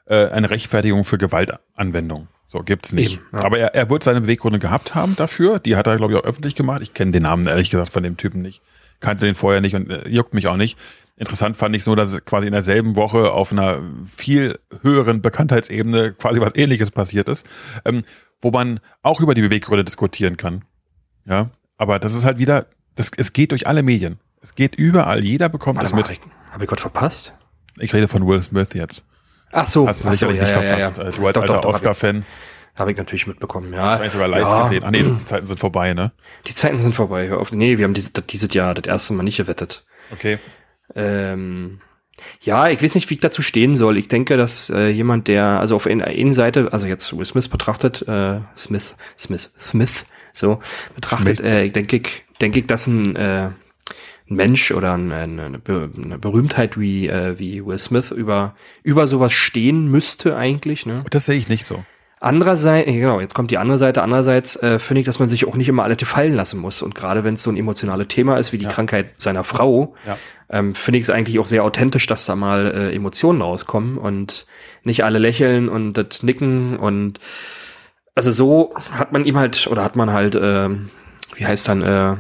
äh, 0.07 0.27
eine 0.29 0.51
Rechtfertigung 0.51 1.05
für 1.05 1.19
Gewaltanwendung. 1.19 2.29
So 2.49 2.63
gibt's 2.63 2.93
nicht. 2.93 3.15
Eben, 3.15 3.25
ja. 3.33 3.45
Aber 3.45 3.59
er, 3.59 3.75
er 3.75 3.91
wird 3.91 4.05
seine 4.05 4.21
Beweggründe 4.21 4.59
gehabt 4.59 4.95
haben 4.95 5.17
dafür. 5.17 5.59
Die 5.59 5.77
hat 5.77 5.87
er, 5.87 5.97
glaube 5.97 6.13
ich, 6.13 6.19
auch 6.19 6.25
öffentlich 6.25 6.55
gemacht. 6.55 6.83
Ich 6.83 6.95
kenne 6.95 7.13
den 7.13 7.23
Namen 7.23 7.47
ehrlich 7.47 7.71
gesagt 7.71 7.93
von 7.93 8.03
dem 8.03 8.17
Typen 8.17 8.43
nicht. 8.43 8.63
Kannte 9.01 9.27
den 9.27 9.35
vorher 9.35 9.61
nicht 9.61 9.75
und 9.75 9.91
äh, 9.91 10.09
juckt 10.09 10.35
mich 10.35 10.47
auch 10.47 10.57
nicht. 10.57 10.79
Interessant 11.17 11.57
fand 11.57 11.77
ich 11.77 11.85
so, 11.85 11.95
dass 11.95 12.25
quasi 12.25 12.47
in 12.47 12.53
derselben 12.53 12.97
Woche 12.97 13.31
auf 13.31 13.53
einer 13.53 13.81
viel 14.17 14.59
höheren 14.83 15.23
Bekanntheitsebene 15.23 16.13
quasi 16.13 16.41
was 16.41 16.57
ähnliches 16.57 16.91
passiert 16.91 17.29
ist, 17.29 17.47
ähm, 17.85 18.03
wo 18.41 18.51
man 18.51 18.81
auch 19.03 19.21
über 19.21 19.35
die 19.35 19.43
Beweggründe 19.43 19.85
diskutieren 19.85 20.37
kann. 20.37 20.65
Ja, 21.25 21.51
aber 21.77 21.99
das 21.99 22.15
ist 22.15 22.25
halt 22.25 22.39
wieder, 22.39 22.67
das, 22.97 23.13
es 23.17 23.33
geht 23.33 23.53
durch 23.53 23.67
alle 23.67 23.83
Medien. 23.83 24.19
Es 24.41 24.55
geht 24.55 24.75
überall, 24.75 25.25
jeder 25.25 25.49
bekommt 25.49 25.79
Warte 25.79 25.91
es 25.91 25.95
mit. 25.95 26.21
Habe 26.51 26.65
ich 26.65 26.69
Gott 26.69 26.81
verpasst? 26.81 27.35
Ich 27.79 27.95
rede 27.95 28.09
von 28.09 28.27
Will 28.27 28.43
Smith 28.43 28.75
jetzt. 28.75 29.05
Ach 29.53 29.67
so. 29.67 29.87
Hast 29.87 30.05
du 30.05 30.09
sicherlich 30.11 30.41
so, 30.41 30.45
ja, 30.47 30.61
nicht 30.61 30.63
ja, 30.63 30.63
verpasst. 30.63 30.99
Ja, 30.99 31.11
du 31.11 31.27
als 31.27 31.35
doch, 31.35 31.43
alter 31.43 31.65
Oscar-Fan. 31.65 32.27
Habe 32.75 32.91
ich 32.91 32.99
natürlich 32.99 33.29
mitbekommen, 33.29 33.73
ja. 33.73 34.03
Ich 34.03 34.11
sogar 34.11 34.27
live 34.27 34.43
ja. 34.43 34.63
gesehen. 34.65 34.83
Ach 34.85 34.91
nee, 34.91 35.05
die 35.05 35.25
Zeiten 35.25 35.47
sind 35.47 35.61
vorbei, 35.61 35.95
ne? 35.95 36.11
Die 36.47 36.55
Zeiten 36.55 36.81
sind 36.81 36.93
vorbei. 36.93 37.29
Hör 37.29 37.39
auf. 37.39 37.53
Nee, 37.53 37.79
wir 37.79 37.85
haben 37.85 37.95
dieses, 37.95 38.13
dieses 38.13 38.53
Jahr 38.53 38.75
das 38.75 38.87
erste 38.87 39.13
Mal 39.13 39.23
nicht 39.23 39.37
gewettet. 39.37 39.85
Okay. 40.13 40.39
Ähm, 40.95 41.81
ja, 42.41 42.69
ich 42.69 42.83
weiß 42.83 42.95
nicht, 42.95 43.11
wie 43.11 43.15
ich 43.15 43.21
dazu 43.21 43.43
stehen 43.43 43.75
soll. 43.75 43.99
Ich 43.99 44.09
denke, 44.09 44.37
dass 44.37 44.71
äh, 44.71 44.89
jemand, 44.89 45.29
der, 45.29 45.61
also 45.61 45.77
auf 45.77 45.87
einer 45.87 46.09
Seite, 46.33 46.73
also 46.73 46.87
jetzt 46.87 47.17
Will 47.17 47.25
Smith 47.25 47.49
betrachtet, 47.49 48.07
äh, 48.07 48.41
Smith, 48.57 48.97
Smith, 49.19 49.53
Smith, 49.59 50.05
so 50.33 50.61
betrachtet, 50.95 51.41
äh, 51.41 51.65
ich 51.65 51.73
denke, 51.73 51.97
ich, 51.97 52.25
denke 52.41 52.61
ich, 52.61 52.67
dass 52.67 52.87
ein, 52.87 53.17
äh, 53.17 53.51
ein 54.31 54.37
Mensch 54.37 54.71
oder 54.71 54.95
eine, 54.95 55.15
eine, 55.15 55.45
eine 55.45 56.19
Berühmtheit 56.19 56.79
wie, 56.79 57.09
äh, 57.09 57.39
wie 57.39 57.65
Will 57.65 57.79
Smith 57.79 58.11
über, 58.11 58.55
über 58.83 59.07
sowas 59.07 59.33
stehen 59.33 59.91
müsste 59.91 60.37
eigentlich. 60.37 60.87
Ne? 60.87 61.05
Das 61.11 61.27
sehe 61.27 61.37
ich 61.37 61.49
nicht 61.49 61.65
so. 61.65 61.85
Andererseits, 62.25 62.87
genau, 62.87 63.21
jetzt 63.21 63.35
kommt 63.35 63.51
die 63.51 63.59
andere 63.59 63.77
Seite. 63.77 64.03
Andererseits 64.03 64.57
äh, 64.57 64.79
finde 64.79 65.01
ich, 65.01 65.07
dass 65.07 65.19
man 65.19 65.29
sich 65.29 65.47
auch 65.47 65.57
nicht 65.57 65.69
immer 65.69 65.85
alle 65.85 65.95
fallen 65.97 66.35
lassen 66.35 66.59
muss. 66.59 66.81
Und 66.81 66.95
gerade 66.95 67.23
wenn 67.23 67.35
es 67.35 67.43
so 67.43 67.51
ein 67.51 67.57
emotionales 67.59 68.09
Thema 68.09 68.39
ist 68.39 68.53
wie 68.53 68.57
die 68.57 68.65
ja. 68.65 68.71
Krankheit 68.71 69.15
seiner 69.19 69.45
Frau, 69.45 69.95
ja. 70.07 70.17
ähm, 70.49 70.75
finde 70.75 70.99
ich 70.99 71.03
es 71.03 71.11
eigentlich 71.11 71.39
auch 71.39 71.47
sehr 71.47 71.65
authentisch, 71.65 72.07
dass 72.07 72.25
da 72.25 72.35
mal 72.35 72.73
äh, 72.75 72.95
Emotionen 72.95 73.43
rauskommen 73.43 73.99
und 73.99 74.47
nicht 74.85 75.05
alle 75.05 75.19
lächeln 75.19 75.69
und 75.69 75.95
das 75.95 76.23
nicken 76.23 76.79
und 76.79 77.21
also 78.15 78.31
so 78.31 78.75
hat 78.93 79.13
man 79.13 79.27
ihm 79.27 79.37
halt 79.37 79.67
oder 79.67 79.85
hat 79.85 79.97
man 79.97 80.13
halt, 80.13 80.35
äh, 80.35 80.71
wie 81.35 81.47
heißt 81.47 81.69
dann, 81.69 81.83
äh, 81.83 82.17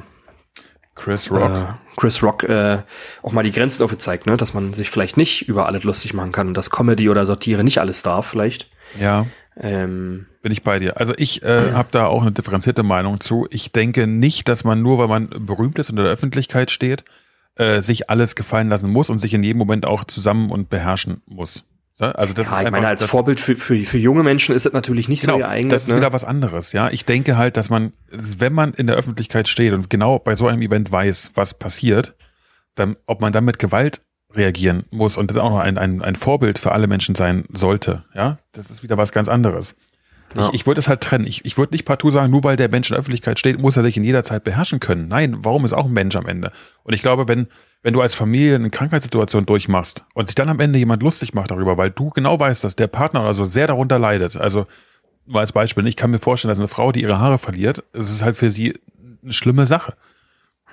Chris 0.94 1.30
Rock. 1.30 1.50
Äh, 1.50 1.66
Chris 1.96 2.22
Rock 2.22 2.42
äh, 2.44 2.82
auch 3.22 3.32
mal 3.32 3.42
die 3.42 3.52
Grenzen 3.52 3.82
aufgezeigt, 3.82 4.26
ne? 4.26 4.36
dass 4.36 4.52
man 4.52 4.74
sich 4.74 4.90
vielleicht 4.90 5.16
nicht 5.16 5.48
über 5.48 5.66
alles 5.66 5.84
lustig 5.84 6.12
machen 6.12 6.32
kann 6.32 6.48
und 6.48 6.56
dass 6.56 6.70
Comedy 6.70 7.08
oder 7.08 7.24
Satire 7.24 7.64
nicht 7.64 7.78
alles 7.78 8.02
darf, 8.02 8.26
vielleicht. 8.26 8.68
Ja. 9.00 9.26
Ähm, 9.56 10.26
Bin 10.42 10.52
ich 10.52 10.62
bei 10.62 10.78
dir. 10.78 10.96
Also 10.96 11.14
ich 11.16 11.42
äh, 11.42 11.72
habe 11.72 11.88
da 11.92 12.06
auch 12.06 12.22
eine 12.22 12.32
differenzierte 12.32 12.82
Meinung 12.82 13.20
zu. 13.20 13.46
Ich 13.50 13.72
denke 13.72 14.06
nicht, 14.06 14.48
dass 14.48 14.64
man 14.64 14.82
nur, 14.82 14.98
weil 14.98 15.08
man 15.08 15.28
berühmt 15.28 15.78
ist 15.78 15.90
und 15.90 15.98
in 15.98 16.04
der 16.04 16.12
Öffentlichkeit 16.12 16.70
steht, 16.70 17.04
äh, 17.56 17.80
sich 17.80 18.10
alles 18.10 18.34
gefallen 18.34 18.68
lassen 18.68 18.90
muss 18.90 19.10
und 19.10 19.18
sich 19.18 19.32
in 19.32 19.44
jedem 19.44 19.58
Moment 19.58 19.86
auch 19.86 20.04
zusammen 20.04 20.50
und 20.50 20.70
beherrschen 20.70 21.22
muss. 21.26 21.64
Also 22.00 22.34
das 22.34 22.50
ja, 22.50 22.58
ist 22.58 22.64
ich 22.64 22.70
meine, 22.72 22.88
als 22.88 23.04
Vorbild 23.04 23.38
für, 23.38 23.54
für, 23.54 23.78
für 23.84 23.98
junge 23.98 24.24
Menschen 24.24 24.52
ist 24.52 24.66
es 24.66 24.72
natürlich 24.72 25.08
nicht 25.08 25.20
genau, 25.20 25.34
so 25.34 25.38
geeignet. 25.38 25.70
Das 25.70 25.82
ist 25.84 25.90
ne? 25.90 25.98
wieder 25.98 26.12
was 26.12 26.24
anderes, 26.24 26.72
ja. 26.72 26.90
Ich 26.90 27.04
denke 27.04 27.36
halt, 27.36 27.56
dass 27.56 27.70
man, 27.70 27.92
wenn 28.10 28.52
man 28.52 28.74
in 28.74 28.88
der 28.88 28.96
Öffentlichkeit 28.96 29.46
steht 29.46 29.72
und 29.72 29.90
genau 29.90 30.18
bei 30.18 30.34
so 30.34 30.48
einem 30.48 30.60
Event 30.60 30.90
weiß, 30.90 31.30
was 31.36 31.54
passiert, 31.54 32.14
dann, 32.74 32.96
ob 33.06 33.20
man 33.20 33.32
dann 33.32 33.44
mit 33.44 33.60
Gewalt 33.60 34.00
reagieren 34.34 34.84
muss 34.90 35.16
und 35.16 35.30
das 35.30 35.36
auch 35.36 35.50
noch 35.50 35.58
ein, 35.58 35.78
ein, 35.78 36.02
ein 36.02 36.16
Vorbild 36.16 36.58
für 36.58 36.72
alle 36.72 36.86
Menschen 36.86 37.14
sein 37.14 37.44
sollte. 37.52 38.04
Ja, 38.14 38.38
das 38.52 38.70
ist 38.70 38.82
wieder 38.82 38.96
was 38.98 39.12
ganz 39.12 39.28
anderes. 39.28 39.74
Ja. 40.36 40.48
Ich, 40.48 40.54
ich 40.54 40.66
würde 40.66 40.80
es 40.80 40.88
halt 40.88 41.00
trennen. 41.00 41.26
Ich, 41.26 41.44
ich 41.44 41.56
würde 41.56 41.74
nicht 41.74 41.84
partout 41.84 42.10
sagen, 42.10 42.30
nur 42.30 42.44
weil 42.44 42.56
der 42.56 42.68
Mensch 42.68 42.90
in 42.90 42.94
der 42.94 43.00
Öffentlichkeit 43.00 43.38
steht, 43.38 43.60
muss 43.60 43.76
er 43.76 43.82
sich 43.82 43.96
in 43.96 44.04
jeder 44.04 44.22
Zeit 44.22 44.44
beherrschen 44.44 44.80
können. 44.80 45.08
Nein, 45.08 45.36
warum 45.40 45.64
ist 45.64 45.72
auch 45.72 45.86
ein 45.86 45.92
Mensch 45.92 46.16
am 46.16 46.26
Ende? 46.26 46.50
Und 46.82 46.94
ich 46.94 47.02
glaube, 47.02 47.28
wenn, 47.28 47.46
wenn 47.82 47.94
du 47.94 48.00
als 48.00 48.14
Familie 48.14 48.56
eine 48.56 48.70
Krankheitssituation 48.70 49.46
durchmachst 49.46 50.04
und 50.14 50.26
sich 50.26 50.34
dann 50.34 50.48
am 50.48 50.60
Ende 50.60 50.78
jemand 50.78 51.02
lustig 51.02 51.34
macht 51.34 51.50
darüber, 51.50 51.78
weil 51.78 51.90
du 51.90 52.10
genau 52.10 52.38
weißt, 52.38 52.64
dass 52.64 52.76
der 52.76 52.88
Partner 52.88 53.22
oder 53.22 53.34
so 53.34 53.44
sehr 53.44 53.66
darunter 53.66 53.98
leidet. 53.98 54.36
Also, 54.36 54.66
nur 55.26 55.40
als 55.40 55.52
Beispiel, 55.52 55.86
ich 55.86 55.96
kann 55.96 56.10
mir 56.10 56.18
vorstellen, 56.18 56.50
dass 56.50 56.58
eine 56.58 56.68
Frau, 56.68 56.92
die 56.92 57.02
ihre 57.02 57.18
Haare 57.18 57.38
verliert, 57.38 57.82
es 57.92 58.10
ist 58.10 58.22
halt 58.22 58.36
für 58.36 58.50
sie 58.50 58.78
eine 59.22 59.32
schlimme 59.32 59.66
Sache. 59.66 59.94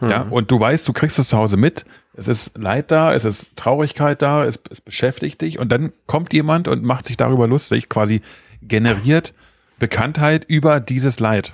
Ja, 0.02 0.24
hm. 0.24 0.32
und 0.32 0.50
du 0.50 0.60
weißt, 0.60 0.88
du 0.88 0.94
kriegst 0.94 1.20
es 1.20 1.30
zu 1.30 1.38
Hause 1.38 1.58
mit, 1.58 1.86
es 2.14 2.28
ist 2.28 2.58
Leid 2.58 2.92
da, 2.92 3.14
es 3.14 3.26
ist 3.26 3.56
Traurigkeit 3.56 4.22
da, 4.22 4.46
es, 4.46 4.60
es 4.70 4.82
beschäftigt 4.82 5.42
dich 5.42 5.60
und 5.60 5.72
dann 5.72 5.94
kommt 6.08 6.34
jemand 6.34 6.68
und 6.68 6.84
macht 6.84 7.06
sich 7.06 7.18
darüber 7.18 7.48
lustig, 7.48 7.90
quasi 7.90 8.22
generiert 8.62 9.34
Bekanntheit 9.80 10.46
über 10.46 10.80
dieses 10.80 11.20
Leid. 11.20 11.54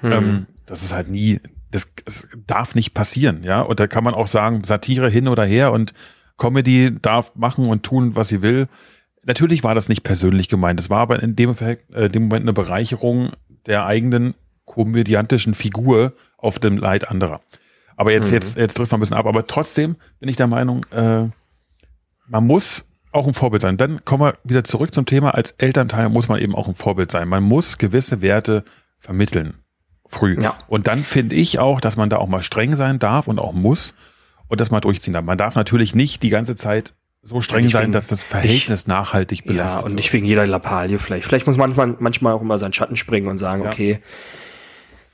Hm. 0.00 0.12
Ähm, 0.12 0.46
das 0.66 0.82
ist 0.82 0.92
halt 0.92 1.08
nie, 1.08 1.40
das, 1.70 1.88
das 2.04 2.28
darf 2.46 2.74
nicht 2.74 2.94
passieren, 2.94 3.42
ja. 3.42 3.60
Und 3.62 3.80
da 3.80 3.86
kann 3.86 4.04
man 4.04 4.14
auch 4.14 4.26
sagen, 4.26 4.62
Satire 4.64 5.08
hin 5.08 5.26
oder 5.26 5.44
her 5.44 5.72
und 5.72 5.94
Comedy 6.38 6.92
darf 7.00 7.34
machen 7.34 7.66
und 7.66 7.82
tun, 7.82 8.14
was 8.14 8.28
sie 8.28 8.42
will. 8.42 8.68
Natürlich 9.24 9.64
war 9.64 9.74
das 9.74 9.88
nicht 9.88 10.02
persönlich 10.02 10.48
gemeint. 10.48 10.78
Das 10.78 10.90
war 10.90 11.00
aber 11.00 11.22
in 11.22 11.36
dem, 11.36 11.50
Effekt, 11.50 11.92
äh, 11.94 12.08
dem 12.08 12.24
Moment 12.24 12.42
eine 12.42 12.52
Bereicherung 12.52 13.30
der 13.66 13.86
eigenen 13.86 14.34
komödiantischen 14.64 15.54
Figur 15.54 16.14
auf 16.36 16.58
dem 16.58 16.76
Leid 16.78 17.08
anderer. 17.08 17.40
Aber 17.96 18.12
jetzt, 18.12 18.28
mhm. 18.28 18.34
jetzt, 18.34 18.56
jetzt 18.56 18.74
trifft 18.74 18.92
man 18.92 18.98
ein 18.98 19.02
bisschen 19.02 19.16
ab. 19.16 19.26
Aber 19.26 19.46
trotzdem 19.46 19.96
bin 20.20 20.28
ich 20.28 20.36
der 20.36 20.46
Meinung, 20.46 20.84
äh, 20.90 21.26
man 22.26 22.46
muss 22.46 22.84
auch 23.12 23.26
ein 23.26 23.34
Vorbild 23.34 23.62
sein. 23.62 23.76
Dann 23.76 24.04
kommen 24.04 24.24
wir 24.24 24.34
wieder 24.44 24.64
zurück 24.64 24.94
zum 24.94 25.06
Thema. 25.06 25.34
Als 25.34 25.52
Elternteil 25.52 26.08
muss 26.08 26.28
man 26.28 26.40
eben 26.40 26.54
auch 26.54 26.68
ein 26.68 26.74
Vorbild 26.74 27.10
sein. 27.10 27.28
Man 27.28 27.42
muss 27.42 27.78
gewisse 27.78 28.22
Werte 28.22 28.64
vermitteln. 28.98 29.54
Früh. 30.06 30.36
Ja. 30.40 30.56
Und 30.68 30.86
dann 30.86 31.04
finde 31.04 31.36
ich 31.36 31.58
auch, 31.58 31.80
dass 31.80 31.96
man 31.96 32.10
da 32.10 32.18
auch 32.18 32.28
mal 32.28 32.42
streng 32.42 32.76
sein 32.76 32.98
darf 32.98 33.28
und 33.28 33.38
auch 33.38 33.52
muss 33.52 33.94
und 34.48 34.60
das 34.60 34.70
mal 34.70 34.80
durchziehen 34.80 35.14
darf. 35.14 35.24
Man 35.24 35.38
darf 35.38 35.54
natürlich 35.54 35.94
nicht 35.94 36.22
die 36.22 36.28
ganze 36.28 36.56
Zeit 36.56 36.94
so 37.22 37.40
streng 37.40 37.68
sein, 37.70 37.84
wegen, 37.84 37.92
dass 37.92 38.08
das 38.08 38.22
Verhältnis 38.22 38.82
ich, 38.82 38.86
nachhaltig 38.88 39.44
belastet 39.44 39.82
Ja, 39.82 39.86
und 39.86 39.94
nicht 39.94 40.12
wegen 40.12 40.26
jeder 40.26 40.46
Lappalie 40.46 40.98
vielleicht. 40.98 41.24
Vielleicht 41.24 41.46
muss 41.46 41.56
manchmal, 41.56 41.96
manchmal 41.98 42.34
auch 42.34 42.42
immer 42.42 42.58
seinen 42.58 42.72
Schatten 42.72 42.96
springen 42.96 43.28
und 43.28 43.38
sagen, 43.38 43.62
ja. 43.62 43.70
okay, 43.70 44.00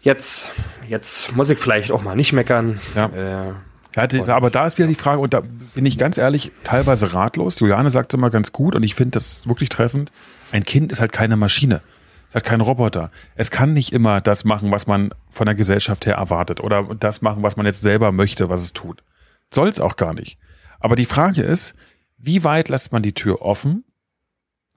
jetzt, 0.00 0.50
jetzt 0.88 1.34
muss 1.34 1.50
ich 1.50 1.58
vielleicht 1.58 1.90
auch 1.90 2.02
mal 2.02 2.16
nicht 2.16 2.32
meckern. 2.32 2.80
Ja. 2.94 3.06
Äh, 3.06 3.52
ja, 3.96 4.36
aber 4.36 4.50
da 4.50 4.66
ist 4.66 4.78
wieder 4.78 4.86
die 4.86 4.94
Frage, 4.94 5.20
und 5.20 5.34
da 5.34 5.42
bin 5.74 5.84
ich 5.84 5.98
ganz 5.98 6.18
ehrlich 6.18 6.52
teilweise 6.62 7.14
ratlos. 7.14 7.58
Juliane 7.58 7.90
sagt 7.90 8.12
es 8.12 8.16
immer 8.16 8.30
ganz 8.30 8.52
gut 8.52 8.76
und 8.76 8.82
ich 8.82 8.94
finde 8.94 9.12
das 9.12 9.48
wirklich 9.48 9.70
treffend. 9.70 10.12
Ein 10.52 10.64
Kind 10.64 10.92
ist 10.92 11.00
halt 11.00 11.12
keine 11.12 11.36
Maschine. 11.36 11.80
Es 12.28 12.34
hat 12.34 12.44
keinen 12.44 12.60
Roboter. 12.60 13.10
Es 13.34 13.50
kann 13.50 13.72
nicht 13.72 13.92
immer 13.92 14.20
das 14.20 14.44
machen, 14.44 14.70
was 14.70 14.86
man 14.86 15.10
von 15.30 15.46
der 15.46 15.54
Gesellschaft 15.54 16.06
her 16.06 16.16
erwartet 16.16 16.60
oder 16.60 16.84
das 17.00 17.22
machen, 17.22 17.42
was 17.42 17.56
man 17.56 17.66
jetzt 17.66 17.80
selber 17.80 18.12
möchte, 18.12 18.48
was 18.48 18.62
es 18.62 18.72
tut. 18.72 19.02
Soll 19.52 19.68
es 19.68 19.80
auch 19.80 19.96
gar 19.96 20.12
nicht. 20.12 20.38
Aber 20.78 20.94
die 20.94 21.06
Frage 21.06 21.42
ist, 21.42 21.74
wie 22.18 22.44
weit 22.44 22.68
lässt 22.68 22.92
man 22.92 23.02
die 23.02 23.14
Tür 23.14 23.42
offen, 23.42 23.84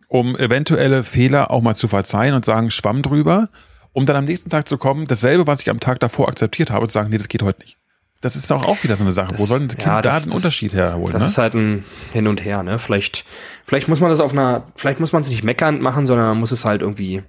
um 0.08 0.36
eventuelle 0.38 1.04
Fehler 1.04 1.52
auch 1.52 1.62
mal 1.62 1.76
zu 1.76 1.88
verzeihen 1.88 2.34
und 2.34 2.46
sagen, 2.46 2.72
schwamm 2.72 3.02
drüber, 3.02 3.50
um 3.94 4.06
dann 4.06 4.16
am 4.16 4.26
nächsten 4.26 4.50
Tag 4.50 4.68
zu 4.68 4.78
kommen, 4.78 5.06
dasselbe, 5.08 5.48
was 5.48 5.62
ich 5.62 5.70
am 5.70 5.80
Tag 5.80 6.00
davor 6.00 6.28
akzeptiert 6.30 6.72
habe, 6.72 6.84
und 6.84 6.90
zu 6.90 6.94
sagen, 6.94 7.10
nee, 7.10 7.18
das 7.18 7.28
geht 7.28 7.44
heute 7.44 7.62
nicht. 7.62 7.78
Das 8.22 8.36
ist 8.36 8.52
auch, 8.52 8.66
auch 8.66 8.84
wieder 8.84 8.96
so 8.96 9.04
eine 9.04 9.14
Sache. 9.14 9.32
Das- 9.32 9.42
Wo 9.42 9.46
sollen 9.46 9.68
die 9.68 9.78
ja, 9.78 9.84
Kinder 9.84 10.02
das- 10.02 10.14
da 10.16 10.20
den 10.22 10.26
das- 10.30 10.36
Unterschied 10.36 10.74
herholen? 10.74 11.12
Das 11.12 11.24
Ne? 11.24 11.28
ist 11.30 11.38
halt 11.40 11.54
ein 11.56 11.84
Hin 12.14 12.28
und 12.28 12.46
Her, 12.46 12.62
ne? 12.64 12.78
Vielleicht, 12.78 13.26
vielleicht 13.66 13.88
muss 13.88 14.00
man 14.00 14.10
das 14.12 14.20
auf 14.20 14.32
einer, 14.32 14.64
vielleicht 14.76 15.00
muss 15.00 15.12
man 15.12 15.22
es 15.22 15.30
nicht 15.30 15.44
meckernd 15.44 15.82
machen, 15.82 16.06
sondern 16.06 16.28
man 16.28 16.38
muss 16.40 16.52
es 16.52 16.64
halt 16.64 16.82
irgendwie 16.84 17.24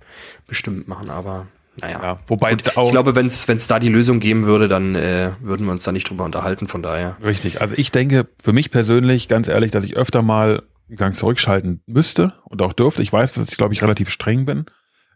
bestimmt 0.47 0.89
machen, 0.89 1.09
aber 1.11 1.47
naja. 1.81 2.03
Ja, 2.03 2.19
wobei 2.27 2.51
Gut, 2.51 2.67
ich 2.67 2.91
glaube, 2.91 3.15
wenn 3.15 3.25
es 3.25 3.67
da 3.67 3.79
die 3.79 3.89
Lösung 3.89 4.21
geben 4.21 4.45
würde, 4.45 4.69
dann 4.69 4.95
äh, 4.95 5.31
würden 5.41 5.65
wir 5.65 5.73
uns 5.73 5.85
da 5.85 5.93
nicht 5.93 6.11
drüber 6.11 6.25
unterhalten, 6.27 6.69
von 6.69 6.83
daher. 6.83 7.17
Richtig. 7.25 7.63
Also 7.63 7.75
ich 7.79 7.91
denke 7.91 8.29
für 8.45 8.53
mich 8.53 8.71
persönlich, 8.71 9.27
ganz 9.29 9.49
ehrlich, 9.49 9.71
dass 9.71 9.85
ich 9.85 9.97
öfter 9.97 10.21
mal 10.21 10.63
einen 10.91 10.99
Gang 10.99 11.15
zurückschalten 11.15 11.81
müsste 11.87 12.35
und 12.45 12.61
auch 12.61 12.75
dürfte. 12.75 13.01
Ich 13.01 13.11
weiß, 13.11 13.33
dass 13.33 13.49
ich, 13.49 13.57
glaube 13.57 13.73
ich, 13.73 13.81
relativ 13.83 14.11
streng 14.11 14.45
bin 14.45 14.59
in 14.59 14.67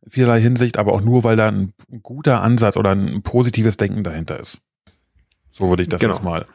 vielerlei 0.08 0.40
Hinsicht, 0.40 0.78
aber 0.78 0.92
auch 0.92 1.00
nur, 1.00 1.24
weil 1.24 1.36
da 1.36 1.48
ein, 1.48 1.72
guter 2.02 2.42
Ansatz 2.42 2.76
oder 2.76 2.90
ein 2.94 3.22
positives 3.22 3.76
Denken 3.76 4.04
dahinter 4.04 4.38
ist. 4.38 4.60
So 5.50 5.68
würde 5.68 5.82
ich 5.82 5.88
das 5.88 6.00
Genau. 6.00 6.14
jetzt 6.14 6.22
mal. 6.22 6.46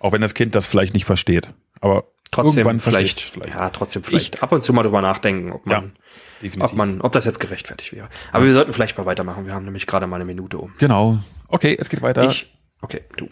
Auch 0.00 0.12
wenn 0.12 0.20
das 0.20 0.34
Kind 0.34 0.54
das 0.54 0.66
vielleicht 0.66 0.94
nicht 0.94 1.04
versteht. 1.04 1.52
Aber 1.80 2.04
Trotzdem 2.30 2.66
irgendwann 2.66 2.80
vielleicht, 2.80 3.20
vielleicht. 3.20 3.54
ja, 3.54 3.68
trotzdem 3.70 4.02
vielleicht 4.02 4.42
ab 4.42 4.52
und 4.52 4.62
zu 4.62 4.72
mal 4.72 4.82
drüber 4.82 5.02
nachdenken, 5.02 5.52
ob 5.52 5.66
man, 5.66 5.92
definitiv. 6.40 6.62
ob 6.72 6.76
man, 6.76 7.00
ob 7.02 7.12
das 7.12 7.24
jetzt 7.26 7.40
gerechtfertigt 7.40 7.92
wäre. 7.92 8.08
Aber 8.32 8.44
wir 8.46 8.52
sollten 8.52 8.72
vielleicht 8.72 8.96
mal 8.96 9.04
weitermachen. 9.06 9.44
Wir 9.46 9.52
haben 9.52 9.64
nämlich 9.66 9.86
gerade 9.86 10.06
mal 10.06 10.16
eine 10.16 10.24
Minute 10.24 10.58
um. 10.58 10.72
genau. 10.78 11.18
Okay, 11.48 11.76
es 11.78 11.88
geht 11.90 12.00
weiter. 12.02 12.24
Ich, 12.24 12.50
okay, 12.80 13.02
du. 13.18 13.28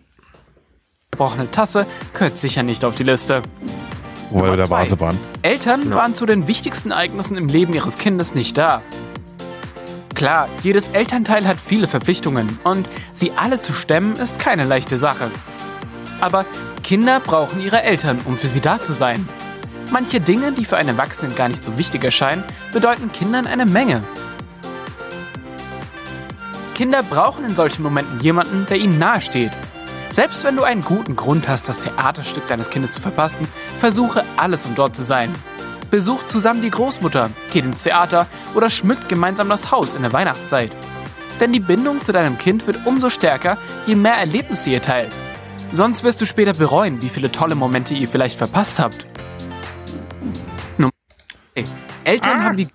Gebrochene 1.11 1.51
Tasse 1.51 1.87
gehört 2.13 2.39
sicher 2.39 2.63
nicht 2.63 2.85
auf 2.85 2.95
die 2.95 3.03
Liste. 3.05 3.43
wo 4.31 4.43
wir. 4.45 4.71
Vase 4.71 5.01
waren. 5.01 5.19
Eltern 5.43 5.81
Genau. 5.81 5.97
waren 5.97 6.15
zu 6.15 6.27
den 6.27 6.47
wichtigsten 6.47 6.91
Ereignissen 6.91 7.37
im 7.37 7.49
Leben 7.49 7.73
ihres 7.75 7.97
Kindes 7.99 8.35
nicht 8.35 8.57
da. 8.59 8.83
Klar, 10.21 10.51
jedes 10.63 10.89
Elternteil 10.89 11.49
hat 11.49 11.57
viele 11.59 11.87
Verpflichtungen 11.87 12.59
und 12.63 12.87
sie 13.15 13.33
alle 13.37 13.59
zu 13.59 13.73
stemmen 13.73 14.17
ist 14.17 14.39
keine 14.39 14.65
leichte 14.65 14.99
Sache. 14.99 15.31
Aber 16.21 16.45
Kinder 16.83 17.21
brauchen 17.21 17.65
ihre 17.65 17.81
Eltern, 17.81 18.21
um 18.27 18.37
für 18.37 18.49
sie 18.49 18.61
da 18.61 18.83
zu 18.83 18.93
sein. 18.93 19.27
Manche 19.91 20.21
Dinge, 20.21 20.53
die 20.53 20.67
für 20.67 20.77
einen 20.77 20.91
Erwachsenen 20.91 21.35
gar 21.37 21.49
nicht 21.49 21.65
so 21.65 21.79
wichtig 21.79 22.05
erscheinen, 22.05 22.45
bedeuten 22.75 23.11
Kindern 23.11 23.47
eine 23.47 23.65
Menge. 23.65 24.03
Kinder 26.75 27.03
brauchen 27.03 27.47
in 27.47 27.55
solchen 27.57 27.83
Momenten 27.83 28.21
jemanden, 28.21 28.67
der 28.69 28.77
ihnen 28.77 28.99
nahesteht. 28.99 29.53
Selbst 30.11 30.45
wenn 30.45 30.55
du 30.55 30.65
einen 30.65 30.85
guten 30.85 31.17
Grund 31.17 31.49
hast, 31.49 31.67
das 31.67 31.81
Theaterstück 31.81 32.47
deines 32.47 32.69
Kindes 32.69 32.93
zu 32.93 33.01
verpassen, 33.01 33.49
versuche 33.81 34.23
alles, 34.37 34.67
um 34.67 34.75
dort 34.75 34.95
zu 34.95 35.03
sein. 35.03 35.35
Besucht 35.91 36.31
zusammen 36.31 36.63
die 36.63 36.71
Großmutter, 36.71 37.31
geht 37.53 37.65
ins 37.65 37.83
Theater 37.83 38.27
oder 38.55 38.71
schmückt 38.71 39.09
gemeinsam 39.09 39.49
das 39.49 39.71
Haus 39.71 39.95
in 39.95 40.03
der 40.03 40.13
Weihnachtszeit. 40.13 40.71
Denn 41.41 41.53
die 41.53 41.61
Bindung 41.61 42.01
zu 42.01 42.13
deinem 42.13 42.39
Kind 42.39 42.67
wird 42.67 42.87
umso 42.87 43.11
stärker, 43.11 43.59
je 43.87 43.97
mehr 43.97 44.15
Erlebnisse 44.15 44.71
ihr 44.71 44.83
teilt. 44.83 45.11
Sonst 45.73 46.05
wirst 46.05 46.21
du 46.21 46.27
später 46.27 46.53
bereuen, 46.53 47.03
wie 47.03 47.09
viele 47.09 47.33
tolle 47.33 47.55
Momente 47.55 47.95
ihr 47.95 48.09
vielleicht 48.09 48.37
verpasst 48.37 48.79
habt. 48.79 49.07
Nummer 50.79 50.93
drei. 51.55 51.65
Eltern 52.05 52.45
haben 52.45 52.57
die 52.57 52.69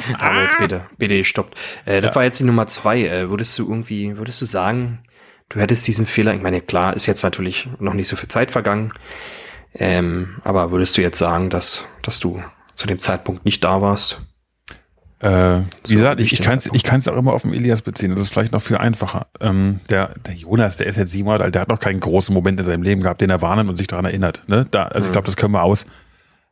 Aber 0.18 0.42
jetzt 0.42 0.58
bitte, 0.58 0.86
bitte 0.98 1.24
stoppt. 1.24 1.58
Äh, 1.84 2.00
das 2.00 2.14
war 2.16 2.24
jetzt 2.24 2.40
die 2.40 2.44
Nummer 2.44 2.66
zwei. 2.66 3.02
Äh, 3.04 3.30
würdest 3.30 3.58
du 3.58 3.68
irgendwie, 3.68 4.16
würdest 4.16 4.40
du 4.40 4.46
sagen, 4.46 5.00
du 5.48 5.60
hättest 5.60 5.86
diesen 5.86 6.06
Fehler, 6.06 6.34
ich 6.34 6.42
meine, 6.42 6.60
klar, 6.60 6.94
ist 6.94 7.06
jetzt 7.06 7.22
natürlich 7.22 7.68
noch 7.78 7.94
nicht 7.94 8.08
so 8.08 8.16
viel 8.16 8.28
Zeit 8.28 8.50
vergangen, 8.50 8.92
ähm, 9.74 10.40
aber 10.42 10.70
würdest 10.70 10.96
du 10.96 11.02
jetzt 11.02 11.18
sagen, 11.18 11.50
dass, 11.50 11.84
dass 12.02 12.18
du 12.18 12.42
zu 12.74 12.86
dem 12.86 12.98
Zeitpunkt 12.98 13.44
nicht 13.44 13.62
da 13.62 13.80
warst? 13.80 14.20
Äh, 15.20 15.60
wie 15.86 15.94
gesagt, 15.94 16.18
ich, 16.18 16.32
ich 16.32 16.40
kann 16.40 16.56
es 16.58 16.64
Punkt. 16.64 16.76
ich 16.76 16.82
kann's 16.82 17.06
auch 17.06 17.16
immer 17.16 17.34
auf 17.34 17.42
den 17.42 17.52
Elias 17.52 17.82
beziehen. 17.82 18.10
Das 18.10 18.22
ist 18.22 18.28
vielleicht 18.28 18.52
noch 18.52 18.62
viel 18.62 18.78
einfacher. 18.78 19.26
Ähm, 19.38 19.80
der, 19.90 20.14
der 20.26 20.34
Jonas, 20.34 20.78
der 20.78 20.86
ist 20.86 20.96
jetzt 20.96 21.12
sieben 21.12 21.28
Jahre 21.28 21.44
alt, 21.44 21.54
der 21.54 21.62
hat 21.62 21.68
noch 21.68 21.78
keinen 21.78 22.00
großen 22.00 22.34
Moment 22.34 22.58
in 22.58 22.64
seinem 22.64 22.82
Leben 22.82 23.02
gehabt, 23.02 23.20
den 23.20 23.28
er 23.28 23.42
warnen 23.42 23.68
und 23.68 23.76
sich 23.76 23.86
daran 23.86 24.06
erinnert. 24.06 24.44
Ne? 24.46 24.66
Da, 24.70 24.84
also 24.84 25.08
ich 25.08 25.12
glaube, 25.12 25.26
das 25.26 25.36
können 25.36 25.52
wir 25.52 25.62
aus, 25.62 25.84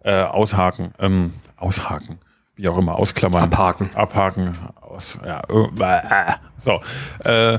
äh, 0.05 0.23
aushaken. 0.23 0.93
Ähm, 0.99 1.33
aushaken. 1.57 2.19
Wie 2.57 2.69
auch 2.69 2.77
immer, 2.77 2.97
ausklammern. 2.97 3.45
Abhaken. 3.45 3.89
Abhaken. 3.95 4.59
Aus, 4.83 5.19
ja, 5.25 5.43
äh, 5.49 6.35
so. 6.59 6.81
Äh, 7.25 7.59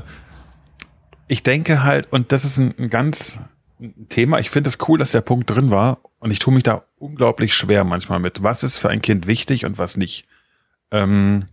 ich 1.26 1.42
denke 1.42 1.82
halt, 1.82 2.12
und 2.12 2.30
das 2.32 2.44
ist 2.44 2.58
ein, 2.58 2.74
ein 2.78 2.88
ganz 2.88 3.40
ein 3.80 4.08
Thema, 4.08 4.38
ich 4.38 4.50
finde 4.50 4.68
es 4.68 4.78
cool, 4.88 4.98
dass 4.98 5.12
der 5.12 5.20
Punkt 5.22 5.50
drin 5.50 5.70
war 5.70 5.98
und 6.18 6.30
ich 6.30 6.38
tue 6.38 6.52
mich 6.52 6.62
da 6.62 6.84
unglaublich 6.98 7.54
schwer 7.54 7.84
manchmal 7.84 8.18
mit. 8.18 8.42
Was 8.42 8.62
ist 8.62 8.78
für 8.78 8.90
ein 8.90 9.02
Kind 9.02 9.26
wichtig 9.26 9.64
und 9.64 9.78
was 9.78 9.96
nicht? 9.96 10.26
Ähm, 10.90 11.46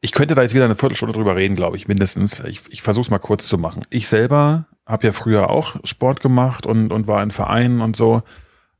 ich 0.00 0.12
könnte 0.12 0.34
da 0.34 0.42
jetzt 0.42 0.54
wieder 0.54 0.64
eine 0.64 0.76
Viertelstunde 0.76 1.14
drüber 1.14 1.36
reden, 1.36 1.56
glaube 1.56 1.76
ich, 1.76 1.88
mindestens. 1.88 2.40
Ich, 2.40 2.62
ich 2.70 2.82
versuche 2.82 3.06
es 3.06 3.10
mal 3.10 3.18
kurz 3.18 3.48
zu 3.48 3.58
machen. 3.58 3.82
Ich 3.90 4.08
selber 4.08 4.66
habe 4.86 5.06
ja 5.06 5.12
früher 5.12 5.50
auch 5.50 5.76
Sport 5.84 6.20
gemacht 6.20 6.66
und, 6.66 6.92
und 6.92 7.06
war 7.06 7.22
in 7.22 7.30
Vereinen 7.30 7.80
und 7.80 7.96
so. 7.96 8.22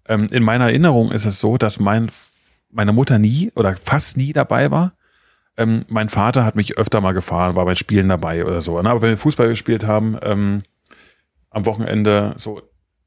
Ähm, 0.06 0.26
in 0.30 0.42
meiner 0.42 0.66
Erinnerung 0.66 1.10
ist 1.10 1.26
es 1.26 1.40
so, 1.40 1.58
dass 1.58 1.80
mein, 1.80 2.10
meine 2.70 2.92
Mutter 2.92 3.18
nie 3.18 3.52
oder 3.54 3.76
fast 3.84 4.16
nie 4.16 4.32
dabei 4.32 4.70
war. 4.70 4.92
Ähm, 5.56 5.84
mein 5.88 6.08
Vater 6.08 6.44
hat 6.44 6.54
mich 6.54 6.78
öfter 6.78 7.00
mal 7.00 7.12
gefahren, 7.12 7.56
war 7.56 7.64
bei 7.64 7.74
Spielen 7.74 8.08
dabei 8.08 8.44
oder 8.44 8.60
so. 8.60 8.80
Ne? 8.80 8.88
Aber 8.88 9.02
wenn 9.02 9.10
wir 9.10 9.16
Fußball 9.18 9.48
gespielt 9.48 9.84
haben, 9.84 10.16
ähm, 10.22 10.62
am 11.50 11.66
Wochenende, 11.66 12.34
so 12.38 12.62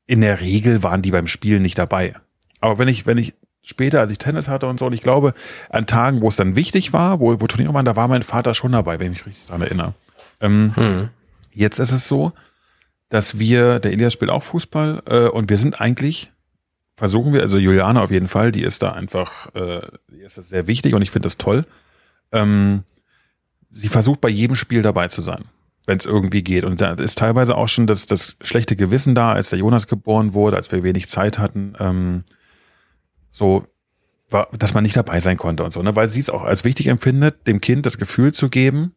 in 0.06 0.22
der 0.22 0.42
Regel 0.42 0.84
waren 0.84 1.02
die 1.02 1.12
beim 1.12 1.28
Spielen 1.28 1.62
nicht 1.62 1.78
dabei. 1.78 2.16
Aber 2.60 2.78
wenn 2.78 2.88
ich, 2.88 3.06
wenn 3.06 3.18
ich 3.18 3.34
später, 3.64 4.00
als 4.00 4.12
ich 4.12 4.18
Tennis 4.18 4.48
hatte 4.48 4.68
und 4.68 4.80
so, 4.80 4.88
und 4.88 4.94
ich 4.94 5.02
glaube, 5.02 5.34
an 5.70 5.88
Tagen, 5.88 6.22
wo 6.22 6.28
es 6.28 6.36
dann 6.36 6.56
wichtig 6.56 6.94
war, 6.94 7.20
wo, 7.20 7.40
wo 7.40 7.48
Turniere 7.48 7.74
waren, 7.74 7.86
da 7.86 7.96
war 7.96 8.08
mein 8.08 8.24
Vater 8.24 8.54
schon 8.54 8.72
dabei, 8.72 9.00
wenn 9.00 9.12
ich 9.12 9.20
mich 9.20 9.26
richtig 9.28 9.46
daran 9.48 9.62
erinnere. 9.62 9.94
Ähm, 10.40 10.74
Hm. 10.76 11.10
Jetzt 11.54 11.80
ist 11.80 11.92
es 11.92 12.08
so, 12.08 12.32
dass 13.10 13.40
wir, 13.40 13.80
der 13.80 13.92
Elias 13.92 14.14
spielt 14.14 14.32
auch 14.32 14.44
Fußball, 14.44 15.04
äh, 15.06 15.28
und 15.28 15.50
wir 15.50 15.58
sind 15.58 15.80
eigentlich, 15.82 16.32
versuchen 16.96 17.34
wir, 17.34 17.42
also 17.42 17.58
Juliane 17.58 18.02
auf 18.02 18.12
jeden 18.12 18.28
Fall, 18.28 18.52
die 18.52 18.64
ist 18.64 18.84
da 18.84 18.92
einfach, 18.92 19.54
äh, 19.54 19.82
die 20.10 20.22
ist 20.22 20.38
das 20.38 20.50
sehr 20.50 20.68
wichtig 20.68 20.94
und 20.94 21.02
ich 21.02 21.12
finde 21.12 21.28
das 21.28 21.38
toll. 21.38 21.66
Ähm, 22.32 22.84
sie 23.70 23.90
versucht 23.90 24.22
bei 24.22 24.30
jedem 24.30 24.56
Spiel 24.56 24.82
dabei 24.82 25.10
zu 25.10 25.22
sein, 25.22 25.46
wenn 25.86 25.98
es 25.98 26.06
irgendwie 26.06 26.44
geht. 26.44 26.64
Und 26.64 26.82
da 26.82 26.94
ist 26.94 27.18
teilweise 27.18 27.56
auch 27.56 27.68
schon 27.68 27.88
das, 27.88 28.06
das 28.06 28.38
schlechte 28.42 28.76
Gewissen 28.76 29.16
da, 29.16 29.34
als 29.34 29.50
der 29.50 29.60
Jonas 29.60 29.88
geboren 29.88 30.34
wurde, 30.34 30.58
als 30.58 30.72
wir 30.72 30.84
wenig 30.84 31.08
Zeit 31.08 31.40
hatten, 31.40 31.76
ähm, 31.80 32.24
so, 33.32 33.66
war, 34.30 34.48
dass 34.58 34.74
man 34.74 34.84
nicht 34.84 34.96
dabei 34.96 35.20
sein 35.20 35.38
konnte 35.38 35.64
und 35.64 35.74
so, 35.74 35.82
ne? 35.82 35.96
weil 35.96 36.10
sie 36.10 36.20
es 36.20 36.30
auch 36.30 36.44
als 36.44 36.64
wichtig 36.64 36.88
empfindet, 36.88 37.48
dem 37.48 37.62
Kind 37.62 37.86
das 37.86 37.98
Gefühl 37.98 38.34
zu 38.34 38.50
geben, 38.50 38.96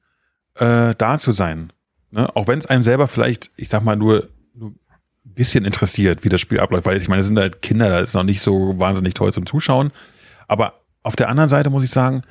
äh, 0.54 0.94
da 0.96 1.18
zu 1.18 1.32
sein. 1.32 1.72
Ne? 2.10 2.34
Auch 2.36 2.46
wenn 2.46 2.58
es 2.58 2.66
einem 2.66 2.82
selber 2.82 3.08
vielleicht, 3.08 3.50
ich 3.56 3.68
sag 3.68 3.82
mal, 3.82 3.96
nur, 3.96 4.28
nur 4.54 4.70
ein 4.70 5.34
bisschen 5.34 5.64
interessiert, 5.64 6.24
wie 6.24 6.28
das 6.28 6.40
Spiel 6.40 6.60
abläuft, 6.60 6.86
weil 6.86 6.96
ich 6.96 7.08
meine, 7.08 7.20
es 7.20 7.26
sind 7.26 7.38
halt 7.38 7.62
Kinder, 7.62 7.88
da 7.88 7.98
ist 7.98 8.14
noch 8.14 8.22
nicht 8.22 8.40
so 8.40 8.78
wahnsinnig 8.78 9.14
toll 9.14 9.32
zum 9.32 9.46
Zuschauen. 9.46 9.90
Aber 10.46 10.80
auf 11.02 11.16
der 11.16 11.28
anderen 11.28 11.48
Seite 11.48 11.70
muss 11.70 11.84
ich 11.84 11.90
sagen, 11.90 12.22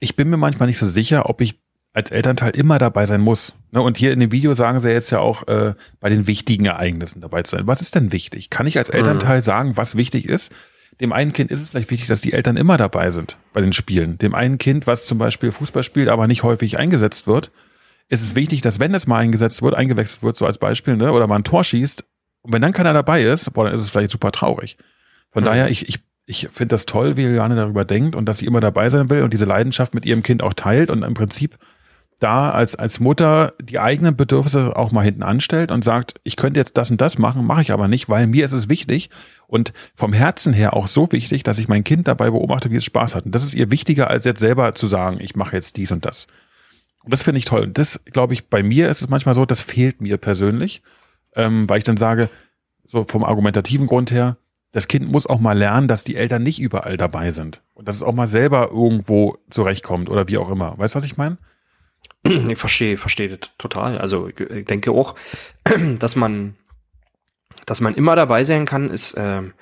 ich 0.00 0.16
bin 0.16 0.30
mir 0.30 0.36
manchmal 0.36 0.68
nicht 0.68 0.78
so 0.78 0.86
sicher, 0.86 1.28
ob 1.28 1.40
ich 1.40 1.60
als 1.98 2.10
Elternteil 2.10 2.52
immer 2.52 2.78
dabei 2.78 3.06
sein 3.06 3.20
muss. 3.20 3.52
Ne? 3.72 3.82
Und 3.82 3.96
hier 3.98 4.12
in 4.12 4.20
dem 4.20 4.32
Video 4.32 4.54
sagen 4.54 4.80
sie 4.80 4.90
jetzt 4.90 5.10
ja 5.10 5.18
auch, 5.18 5.46
äh, 5.48 5.74
bei 6.00 6.08
den 6.08 6.26
wichtigen 6.26 6.64
Ereignissen 6.64 7.20
dabei 7.20 7.42
zu 7.42 7.56
sein. 7.56 7.66
Was 7.66 7.80
ist 7.80 7.94
denn 7.94 8.12
wichtig? 8.12 8.50
Kann 8.50 8.66
ich 8.66 8.78
als 8.78 8.88
Elternteil 8.88 9.42
sagen, 9.42 9.76
was 9.76 9.96
wichtig 9.96 10.28
ist? 10.28 10.52
Dem 11.00 11.12
einen 11.12 11.32
Kind 11.32 11.50
ist 11.50 11.60
es 11.60 11.68
vielleicht 11.68 11.90
wichtig, 11.90 12.08
dass 12.08 12.20
die 12.20 12.32
Eltern 12.32 12.56
immer 12.56 12.76
dabei 12.76 13.10
sind 13.10 13.36
bei 13.52 13.60
den 13.60 13.72
Spielen. 13.72 14.16
Dem 14.18 14.34
einen 14.34 14.58
Kind, 14.58 14.86
was 14.86 15.06
zum 15.06 15.18
Beispiel 15.18 15.52
Fußball 15.52 15.82
spielt, 15.82 16.08
aber 16.08 16.26
nicht 16.26 16.42
häufig 16.44 16.78
eingesetzt 16.78 17.26
wird, 17.26 17.50
ist 18.08 18.22
es 18.22 18.34
wichtig, 18.34 18.62
dass 18.62 18.80
wenn 18.80 18.94
es 18.94 19.06
mal 19.06 19.18
eingesetzt 19.18 19.60
wird, 19.62 19.74
eingewechselt 19.74 20.22
wird, 20.22 20.36
so 20.36 20.46
als 20.46 20.58
Beispiel, 20.58 20.96
ne, 20.96 21.12
oder 21.12 21.26
mal 21.26 21.36
ein 21.36 21.44
Tor 21.44 21.62
schießt, 21.62 22.04
und 22.42 22.52
wenn 22.52 22.62
dann 22.62 22.72
keiner 22.72 22.92
dabei 22.94 23.22
ist, 23.22 23.52
boah, 23.52 23.64
dann 23.64 23.74
ist 23.74 23.82
es 23.82 23.90
vielleicht 23.90 24.12
super 24.12 24.32
traurig. 24.32 24.76
Von 25.30 25.42
Mhm. 25.42 25.46
daher, 25.46 25.68
ich, 25.68 25.88
ich, 25.88 25.98
ich 26.24 26.48
finde 26.52 26.70
das 26.70 26.86
toll, 26.86 27.16
wie 27.16 27.24
Juliane 27.24 27.56
darüber 27.56 27.84
denkt 27.84 28.16
und 28.16 28.26
dass 28.26 28.38
sie 28.38 28.46
immer 28.46 28.60
dabei 28.60 28.88
sein 28.88 29.10
will 29.10 29.22
und 29.22 29.32
diese 29.32 29.44
Leidenschaft 29.44 29.94
mit 29.94 30.06
ihrem 30.06 30.22
Kind 30.22 30.42
auch 30.42 30.54
teilt 30.54 30.88
und 30.90 31.02
im 31.02 31.14
Prinzip 31.14 31.58
da 32.18 32.50
als, 32.50 32.74
als 32.74 32.98
Mutter 32.98 33.54
die 33.60 33.78
eigenen 33.78 34.16
Bedürfnisse 34.16 34.76
auch 34.76 34.90
mal 34.90 35.04
hinten 35.04 35.22
anstellt 35.22 35.70
und 35.70 35.84
sagt, 35.84 36.14
ich 36.24 36.36
könnte 36.36 36.58
jetzt 36.58 36.76
das 36.76 36.90
und 36.90 37.00
das 37.00 37.18
machen, 37.18 37.46
mache 37.46 37.62
ich 37.62 37.72
aber 37.72 37.86
nicht, 37.86 38.08
weil 38.08 38.26
mir 38.26 38.44
ist 38.44 38.52
es 38.52 38.68
wichtig 38.68 39.10
und 39.46 39.72
vom 39.94 40.12
Herzen 40.12 40.52
her 40.52 40.74
auch 40.74 40.88
so 40.88 41.10
wichtig, 41.12 41.44
dass 41.44 41.58
ich 41.58 41.68
mein 41.68 41.84
Kind 41.84 42.08
dabei 42.08 42.30
beobachte, 42.30 42.70
wie 42.70 42.76
es 42.76 42.84
Spaß 42.84 43.14
hat. 43.14 43.24
Und 43.24 43.34
das 43.34 43.44
ist 43.44 43.54
ihr 43.54 43.70
wichtiger, 43.70 44.10
als 44.10 44.24
jetzt 44.24 44.40
selber 44.40 44.74
zu 44.74 44.88
sagen, 44.88 45.18
ich 45.20 45.36
mache 45.36 45.54
jetzt 45.54 45.76
dies 45.76 45.92
und 45.92 46.04
das. 46.04 46.26
Und 47.04 47.12
das 47.12 47.22
finde 47.22 47.38
ich 47.38 47.44
toll. 47.44 47.62
Und 47.62 47.78
das, 47.78 48.00
glaube 48.04 48.34
ich, 48.34 48.48
bei 48.48 48.62
mir 48.62 48.88
ist 48.88 49.00
es 49.00 49.08
manchmal 49.08 49.34
so, 49.34 49.46
das 49.46 49.60
fehlt 49.60 50.00
mir 50.00 50.16
persönlich, 50.16 50.82
ähm, 51.36 51.68
weil 51.68 51.78
ich 51.78 51.84
dann 51.84 51.96
sage, 51.96 52.28
so 52.84 53.04
vom 53.04 53.22
argumentativen 53.22 53.86
Grund 53.86 54.10
her, 54.10 54.38
das 54.72 54.88
Kind 54.88 55.10
muss 55.10 55.26
auch 55.26 55.40
mal 55.40 55.56
lernen, 55.56 55.88
dass 55.88 56.04
die 56.04 56.16
Eltern 56.16 56.42
nicht 56.42 56.60
überall 56.60 56.96
dabei 56.96 57.30
sind. 57.30 57.62
Und 57.74 57.88
dass 57.88 57.96
es 57.96 58.02
auch 58.02 58.12
mal 58.12 58.26
selber 58.26 58.70
irgendwo 58.70 59.38
zurechtkommt 59.50 60.10
oder 60.10 60.28
wie 60.28 60.38
auch 60.38 60.50
immer. 60.50 60.76
Weißt 60.76 60.94
du, 60.94 60.96
was 60.96 61.04
ich 61.04 61.16
meine? 61.16 61.38
Ich 62.48 62.58
verstehe, 62.58 62.96
verstehe 62.96 63.38
total. 63.58 63.98
Also 63.98 64.28
ich 64.28 64.66
denke 64.66 64.90
auch, 64.90 65.14
dass 65.98 66.16
man, 66.16 66.56
dass 67.66 67.80
man 67.80 67.94
immer 67.94 68.16
dabei 68.16 68.44
sein 68.44 68.66
kann, 68.66 68.90
ist, 68.90 69.14
ähm, 69.16 69.54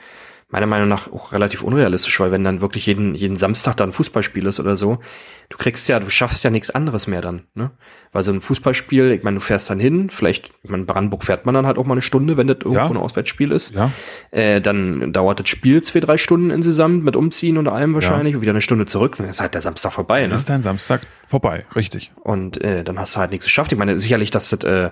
meiner 0.48 0.66
Meinung 0.66 0.88
nach 0.88 1.10
auch 1.12 1.32
relativ 1.32 1.62
unrealistisch, 1.62 2.20
weil 2.20 2.30
wenn 2.30 2.44
dann 2.44 2.60
wirklich 2.60 2.86
jeden, 2.86 3.14
jeden 3.16 3.34
Samstag 3.34 3.74
dann 3.76 3.90
ein 3.90 3.92
Fußballspiel 3.92 4.46
ist 4.46 4.60
oder 4.60 4.76
so, 4.76 5.00
du 5.48 5.56
kriegst 5.58 5.88
ja, 5.88 5.98
du 5.98 6.08
schaffst 6.08 6.44
ja 6.44 6.50
nichts 6.50 6.70
anderes 6.70 7.08
mehr 7.08 7.20
dann, 7.20 7.42
ne? 7.54 7.72
Weil 8.12 8.22
so 8.22 8.30
ein 8.32 8.40
Fußballspiel, 8.40 9.10
ich 9.10 9.24
meine, 9.24 9.38
du 9.38 9.40
fährst 9.40 9.68
dann 9.70 9.80
hin, 9.80 10.08
vielleicht, 10.08 10.52
ich 10.62 10.70
meine, 10.70 10.84
Brandenburg 10.84 11.24
fährt 11.24 11.46
man 11.46 11.54
dann 11.54 11.66
halt 11.66 11.78
auch 11.78 11.84
mal 11.84 11.94
eine 11.94 12.02
Stunde, 12.02 12.36
wenn 12.36 12.46
das 12.46 12.58
irgendwo 12.58 12.76
Ja. 12.78 12.86
ein 12.88 12.96
Auswärtsspiel 12.96 13.50
ist. 13.50 13.74
Ja. 13.74 13.90
Äh, 14.30 14.60
dann 14.60 15.12
dauert 15.12 15.40
das 15.40 15.48
Spiel 15.48 15.82
zwei, 15.82 15.98
drei 15.98 16.16
Stunden 16.16 16.50
insgesamt 16.50 17.02
mit 17.04 17.16
Umziehen 17.16 17.58
und 17.58 17.66
allem 17.68 17.94
wahrscheinlich 17.94 18.36
und 18.36 18.40
wieder 18.40 18.52
eine 18.52 18.60
Stunde 18.60 18.86
zurück, 18.86 19.16
dann 19.18 19.28
ist 19.28 19.40
halt 19.40 19.52
der 19.54 19.60
Samstag 19.62 19.92
vorbei, 19.92 20.20
Dann 20.20 20.30
ne? 20.30 20.36
ist 20.36 20.48
dein 20.48 20.62
Samstag 20.62 21.02
vorbei, 21.26 21.66
richtig. 21.74 22.12
Und 22.22 22.62
äh, 22.62 22.84
dann 22.84 23.00
hast 23.00 23.16
du 23.16 23.20
halt 23.20 23.32
nichts 23.32 23.46
geschafft. 23.46 23.72
Ich 23.72 23.78
meine, 23.78 23.98
sicherlich, 23.98 24.30
dass 24.30 24.50
das, 24.50 24.60
äh, 24.62 24.90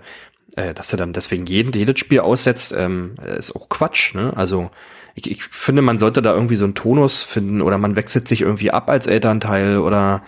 äh, 0.56 0.74
dass 0.74 0.88
du 0.88 0.96
dann 0.96 1.12
deswegen 1.12 1.46
jeden, 1.46 1.72
jedes 1.72 2.00
Spiel 2.00 2.18
aussetzt, 2.20 2.74
ähm, 2.76 3.14
ist 3.38 3.54
auch 3.54 3.68
Quatsch, 3.68 4.14
ne? 4.16 4.32
Also 4.36 4.70
ich, 5.14 5.30
ich 5.30 5.44
finde, 5.44 5.82
man 5.82 5.98
sollte 5.98 6.22
da 6.22 6.34
irgendwie 6.34 6.56
so 6.56 6.64
einen 6.64 6.74
Tonus 6.74 7.22
finden 7.22 7.62
oder 7.62 7.78
man 7.78 7.96
wechselt 7.96 8.28
sich 8.28 8.42
irgendwie 8.42 8.70
ab 8.70 8.88
als 8.88 9.06
Elternteil 9.06 9.78
oder 9.78 10.22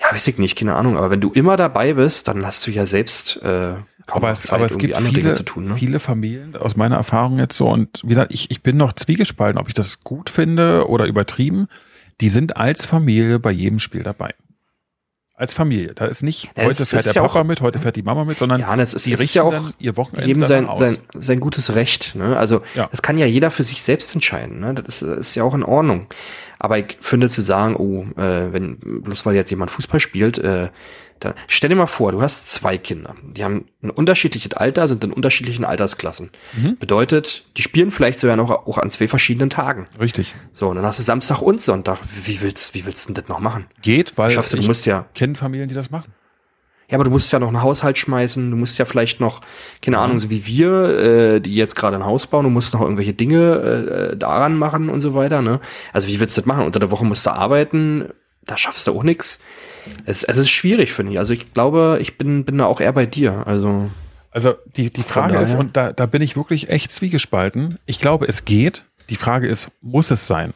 ja, 0.00 0.12
weiß 0.12 0.28
ich 0.28 0.38
nicht, 0.38 0.56
keine 0.56 0.76
Ahnung. 0.76 0.96
Aber 0.96 1.10
wenn 1.10 1.20
du 1.20 1.32
immer 1.32 1.56
dabei 1.56 1.94
bist, 1.94 2.28
dann 2.28 2.46
hast 2.46 2.66
du 2.66 2.70
ja 2.70 2.86
selbst 2.86 3.36
äh, 3.42 3.74
kaum 4.06 4.22
Aber 4.22 4.30
es, 4.30 4.42
Zeit, 4.42 4.54
aber 4.54 4.66
es 4.66 4.78
gibt 4.78 4.94
andere 4.94 5.12
viele, 5.12 5.22
Dinge 5.22 5.34
zu 5.34 5.42
tun. 5.42 5.64
Ne? 5.64 5.74
viele 5.74 5.98
Familien 5.98 6.56
aus 6.56 6.76
meiner 6.76 6.96
Erfahrung 6.96 7.38
jetzt 7.38 7.56
so 7.56 7.68
und 7.68 8.00
wie 8.04 8.10
gesagt, 8.10 8.32
ich, 8.32 8.50
ich 8.50 8.62
bin 8.62 8.76
noch 8.76 8.92
zwiegespalten, 8.92 9.60
ob 9.60 9.68
ich 9.68 9.74
das 9.74 10.00
gut 10.00 10.30
finde 10.30 10.88
oder 10.88 11.06
übertrieben. 11.06 11.66
Die 12.20 12.28
sind 12.28 12.56
als 12.56 12.84
Familie 12.84 13.38
bei 13.38 13.52
jedem 13.52 13.78
Spiel 13.78 14.02
dabei. 14.02 14.34
Als 15.38 15.54
Familie. 15.54 15.92
Da 15.94 16.06
ist 16.06 16.22
nicht, 16.24 16.50
Ja, 16.56 16.64
heute 16.64 16.84
fährt 16.84 17.06
der 17.06 17.12
ja 17.12 17.22
Papa 17.22 17.44
mit, 17.44 17.60
heute 17.60 17.78
fährt 17.78 17.94
die 17.94 18.02
Mama 18.02 18.24
mit, 18.24 18.40
sondern 18.40 18.60
Ja, 18.60 18.74
das 18.74 18.92
ist, 18.92 19.06
die 19.06 19.12
ist 19.12 19.20
richten 19.20 19.38
ja 19.38 19.44
auch 19.44 19.70
ihr 19.78 19.96
Wochenende 19.96 20.26
jedem 20.26 20.42
sein, 20.42 20.66
aus. 20.66 20.80
sein, 20.80 20.98
sein 21.14 21.38
gutes 21.38 21.76
Recht. 21.76 22.16
Ne? 22.16 22.36
Also 22.36 22.62
Ja. 22.74 22.88
das 22.90 23.02
kann 23.02 23.16
ja 23.18 23.26
jeder 23.26 23.50
für 23.52 23.62
sich 23.62 23.84
selbst 23.84 24.12
entscheiden. 24.16 24.58
Ne? 24.58 24.74
Das 24.74 25.00
ist, 25.00 25.02
ist 25.02 25.34
ja 25.36 25.44
auch 25.44 25.54
in 25.54 25.62
Ordnung. 25.62 26.08
Aber 26.58 26.76
ich 26.78 26.96
finde 27.00 27.28
zu 27.28 27.40
sagen, 27.42 27.76
oh, 27.76 28.04
äh, 28.20 28.52
wenn 28.52 28.78
bloß 28.80 29.24
weil 29.26 29.36
jetzt 29.36 29.50
jemand 29.50 29.70
Fußball 29.70 30.00
spielt, 30.00 30.38
äh, 30.38 30.70
dann 31.20 31.34
stell 31.46 31.70
dir 31.70 31.76
mal 31.76 31.86
vor, 31.86 32.12
du 32.12 32.22
hast 32.22 32.50
zwei 32.50 32.78
Kinder, 32.78 33.14
die 33.22 33.44
haben 33.44 33.66
ein 33.82 33.90
unterschiedliches 33.90 34.52
Alter, 34.52 34.88
sind 34.88 35.04
in 35.04 35.12
unterschiedlichen 35.12 35.64
Altersklassen. 35.64 36.30
Mhm. 36.56 36.76
Bedeutet, 36.78 37.44
die 37.56 37.62
spielen 37.62 37.90
vielleicht 37.90 38.18
sogar 38.18 38.36
noch 38.36 38.50
auch 38.50 38.78
an 38.78 38.90
zwei 38.90 39.08
verschiedenen 39.08 39.50
Tagen. 39.50 39.86
Richtig. 40.00 40.34
So, 40.52 40.68
und 40.68 40.76
dann 40.76 40.84
hast 40.84 40.98
du 40.98 41.02
Samstag 41.02 41.42
und 41.42 41.60
Sonntag. 41.60 41.98
Wie 42.24 42.40
willst, 42.40 42.74
wie 42.74 42.84
willst 42.84 43.08
du 43.08 43.14
denn 43.14 43.22
das 43.22 43.28
noch 43.28 43.40
machen? 43.40 43.66
Geht, 43.82 44.16
weil 44.16 44.30
Schaffst 44.30 44.52
du, 44.52 44.56
du 44.58 44.66
musst 44.66 44.86
ja, 44.86 45.06
kenne 45.14 45.34
Familien, 45.34 45.68
die 45.68 45.74
das 45.74 45.90
machen. 45.90 46.12
ja, 46.88 46.96
aber 46.96 47.04
du 47.04 47.10
musst 47.10 47.30
ja 47.32 47.38
noch 47.38 47.48
einen 47.48 47.62
Haushalt 47.62 47.98
schmeißen, 47.98 48.50
du 48.50 48.56
musst 48.56 48.78
ja 48.78 48.84
vielleicht 48.84 49.20
noch, 49.20 49.40
keine 49.82 49.98
Ahnung, 49.98 50.18
so 50.18 50.30
wie 50.30 50.46
wir, 50.46 51.34
äh, 51.36 51.40
die 51.40 51.54
jetzt 51.54 51.76
gerade 51.76 51.96
ein 51.96 52.04
Haus 52.04 52.26
bauen, 52.26 52.44
du 52.44 52.50
musst 52.50 52.72
noch 52.74 52.80
irgendwelche 52.80 53.12
Dinge 53.12 54.12
äh, 54.12 54.16
daran 54.16 54.56
machen 54.56 54.88
und 54.88 55.00
so 55.00 55.14
weiter, 55.14 55.42
ne? 55.42 55.60
Also 55.92 56.08
wie 56.08 56.18
willst 56.20 56.36
du 56.36 56.40
das 56.40 56.46
machen? 56.46 56.64
Unter 56.64 56.80
der 56.80 56.90
Woche 56.90 57.04
musst 57.04 57.26
du 57.26 57.30
arbeiten, 57.30 58.08
da 58.44 58.56
schaffst 58.56 58.86
du 58.86 58.92
auch 58.92 59.02
nix. 59.02 59.40
Es, 60.04 60.24
es 60.24 60.36
ist 60.36 60.50
schwierig, 60.50 60.92
finde 60.92 61.12
ich. 61.12 61.18
Also 61.18 61.32
ich 61.32 61.52
glaube, 61.52 61.98
ich 62.00 62.18
bin, 62.18 62.44
bin 62.44 62.58
da 62.58 62.66
auch 62.66 62.80
eher 62.80 62.92
bei 62.92 63.06
dir. 63.06 63.46
Also, 63.46 63.90
Also 64.30 64.54
die, 64.76 64.92
die 64.92 65.02
Frage 65.02 65.36
ist, 65.38 65.54
und 65.54 65.76
da, 65.76 65.92
da 65.92 66.06
bin 66.06 66.22
ich 66.22 66.36
wirklich 66.36 66.70
echt 66.70 66.92
zwiegespalten. 66.92 67.78
Ich 67.86 67.98
glaube, 67.98 68.26
es 68.26 68.44
geht. 68.44 68.84
Die 69.10 69.16
Frage 69.16 69.46
ist, 69.46 69.68
muss 69.80 70.10
es 70.10 70.26
sein? 70.26 70.52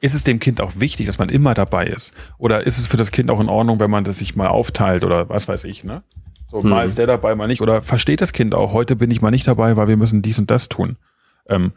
Ist 0.00 0.14
es 0.14 0.24
dem 0.24 0.40
Kind 0.40 0.60
auch 0.60 0.72
wichtig, 0.76 1.06
dass 1.06 1.18
man 1.18 1.28
immer 1.28 1.52
dabei 1.52 1.86
ist? 1.86 2.14
Oder 2.38 2.66
ist 2.66 2.78
es 2.78 2.86
für 2.86 2.96
das 2.96 3.10
Kind 3.10 3.30
auch 3.30 3.40
in 3.40 3.50
Ordnung, 3.50 3.78
wenn 3.80 3.90
man 3.90 4.04
das 4.04 4.18
sich 4.18 4.34
mal 4.34 4.48
aufteilt 4.48 5.04
oder 5.04 5.28
was 5.28 5.46
weiß 5.46 5.64
ich, 5.64 5.84
ne? 5.84 6.02
So, 6.50 6.62
mal 6.62 6.86
ist 6.86 6.98
der 6.98 7.06
dabei, 7.06 7.34
mal 7.34 7.46
nicht. 7.46 7.60
Oder 7.60 7.82
versteht 7.82 8.20
das 8.20 8.32
Kind 8.32 8.54
auch, 8.54 8.72
heute 8.72 8.96
bin 8.96 9.10
ich 9.10 9.20
mal 9.20 9.30
nicht 9.30 9.46
dabei, 9.46 9.76
weil 9.76 9.88
wir 9.88 9.96
müssen 9.96 10.22
dies 10.22 10.38
und 10.38 10.50
das 10.50 10.68
tun? 10.68 10.96
Ähm, 11.48 11.72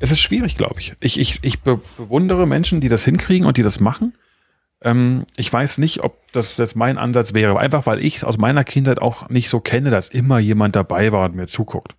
es 0.00 0.10
ist 0.10 0.20
schwierig, 0.20 0.56
glaube 0.56 0.80
ich. 0.80 0.94
Ich, 1.00 1.18
ich, 1.18 1.38
ich 1.42 1.60
be 1.60 1.80
bewundere 1.96 2.46
Menschen, 2.46 2.80
die 2.80 2.88
das 2.88 3.04
hinkriegen 3.04 3.46
und 3.46 3.56
die 3.56 3.62
das 3.62 3.80
machen. 3.80 4.14
Ähm, 4.82 5.24
ich 5.36 5.52
weiß 5.52 5.78
nicht, 5.78 6.04
ob 6.04 6.16
das, 6.32 6.56
das 6.56 6.74
mein 6.74 6.98
Ansatz 6.98 7.34
wäre. 7.34 7.58
Einfach 7.58 7.86
weil 7.86 8.04
ich 8.04 8.16
es 8.16 8.24
aus 8.24 8.38
meiner 8.38 8.64
Kindheit 8.64 9.00
auch 9.02 9.28
nicht 9.28 9.48
so 9.48 9.60
kenne, 9.60 9.90
dass 9.90 10.08
immer 10.08 10.38
jemand 10.38 10.76
dabei 10.76 11.10
war 11.12 11.24
und 11.24 11.34
mir 11.34 11.46
zuguckt. 11.46 11.94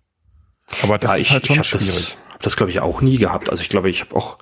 Aber 0.82 0.98
das 0.98 1.10
ja, 1.10 1.16
ist 1.16 1.22
ich, 1.22 1.32
halt 1.32 1.42
ich 1.42 1.46
schon 1.48 1.56
habe 1.56 1.64
schwierig. 1.66 2.16
das, 2.16 2.32
hab 2.34 2.40
das 2.42 2.56
glaube 2.56 2.70
ich, 2.70 2.80
auch 2.80 3.00
nie 3.00 3.18
gehabt. 3.18 3.50
Also 3.50 3.62
ich 3.62 3.68
glaube, 3.68 3.90
ich 3.90 4.00
habe 4.00 4.14
auch 4.16 4.38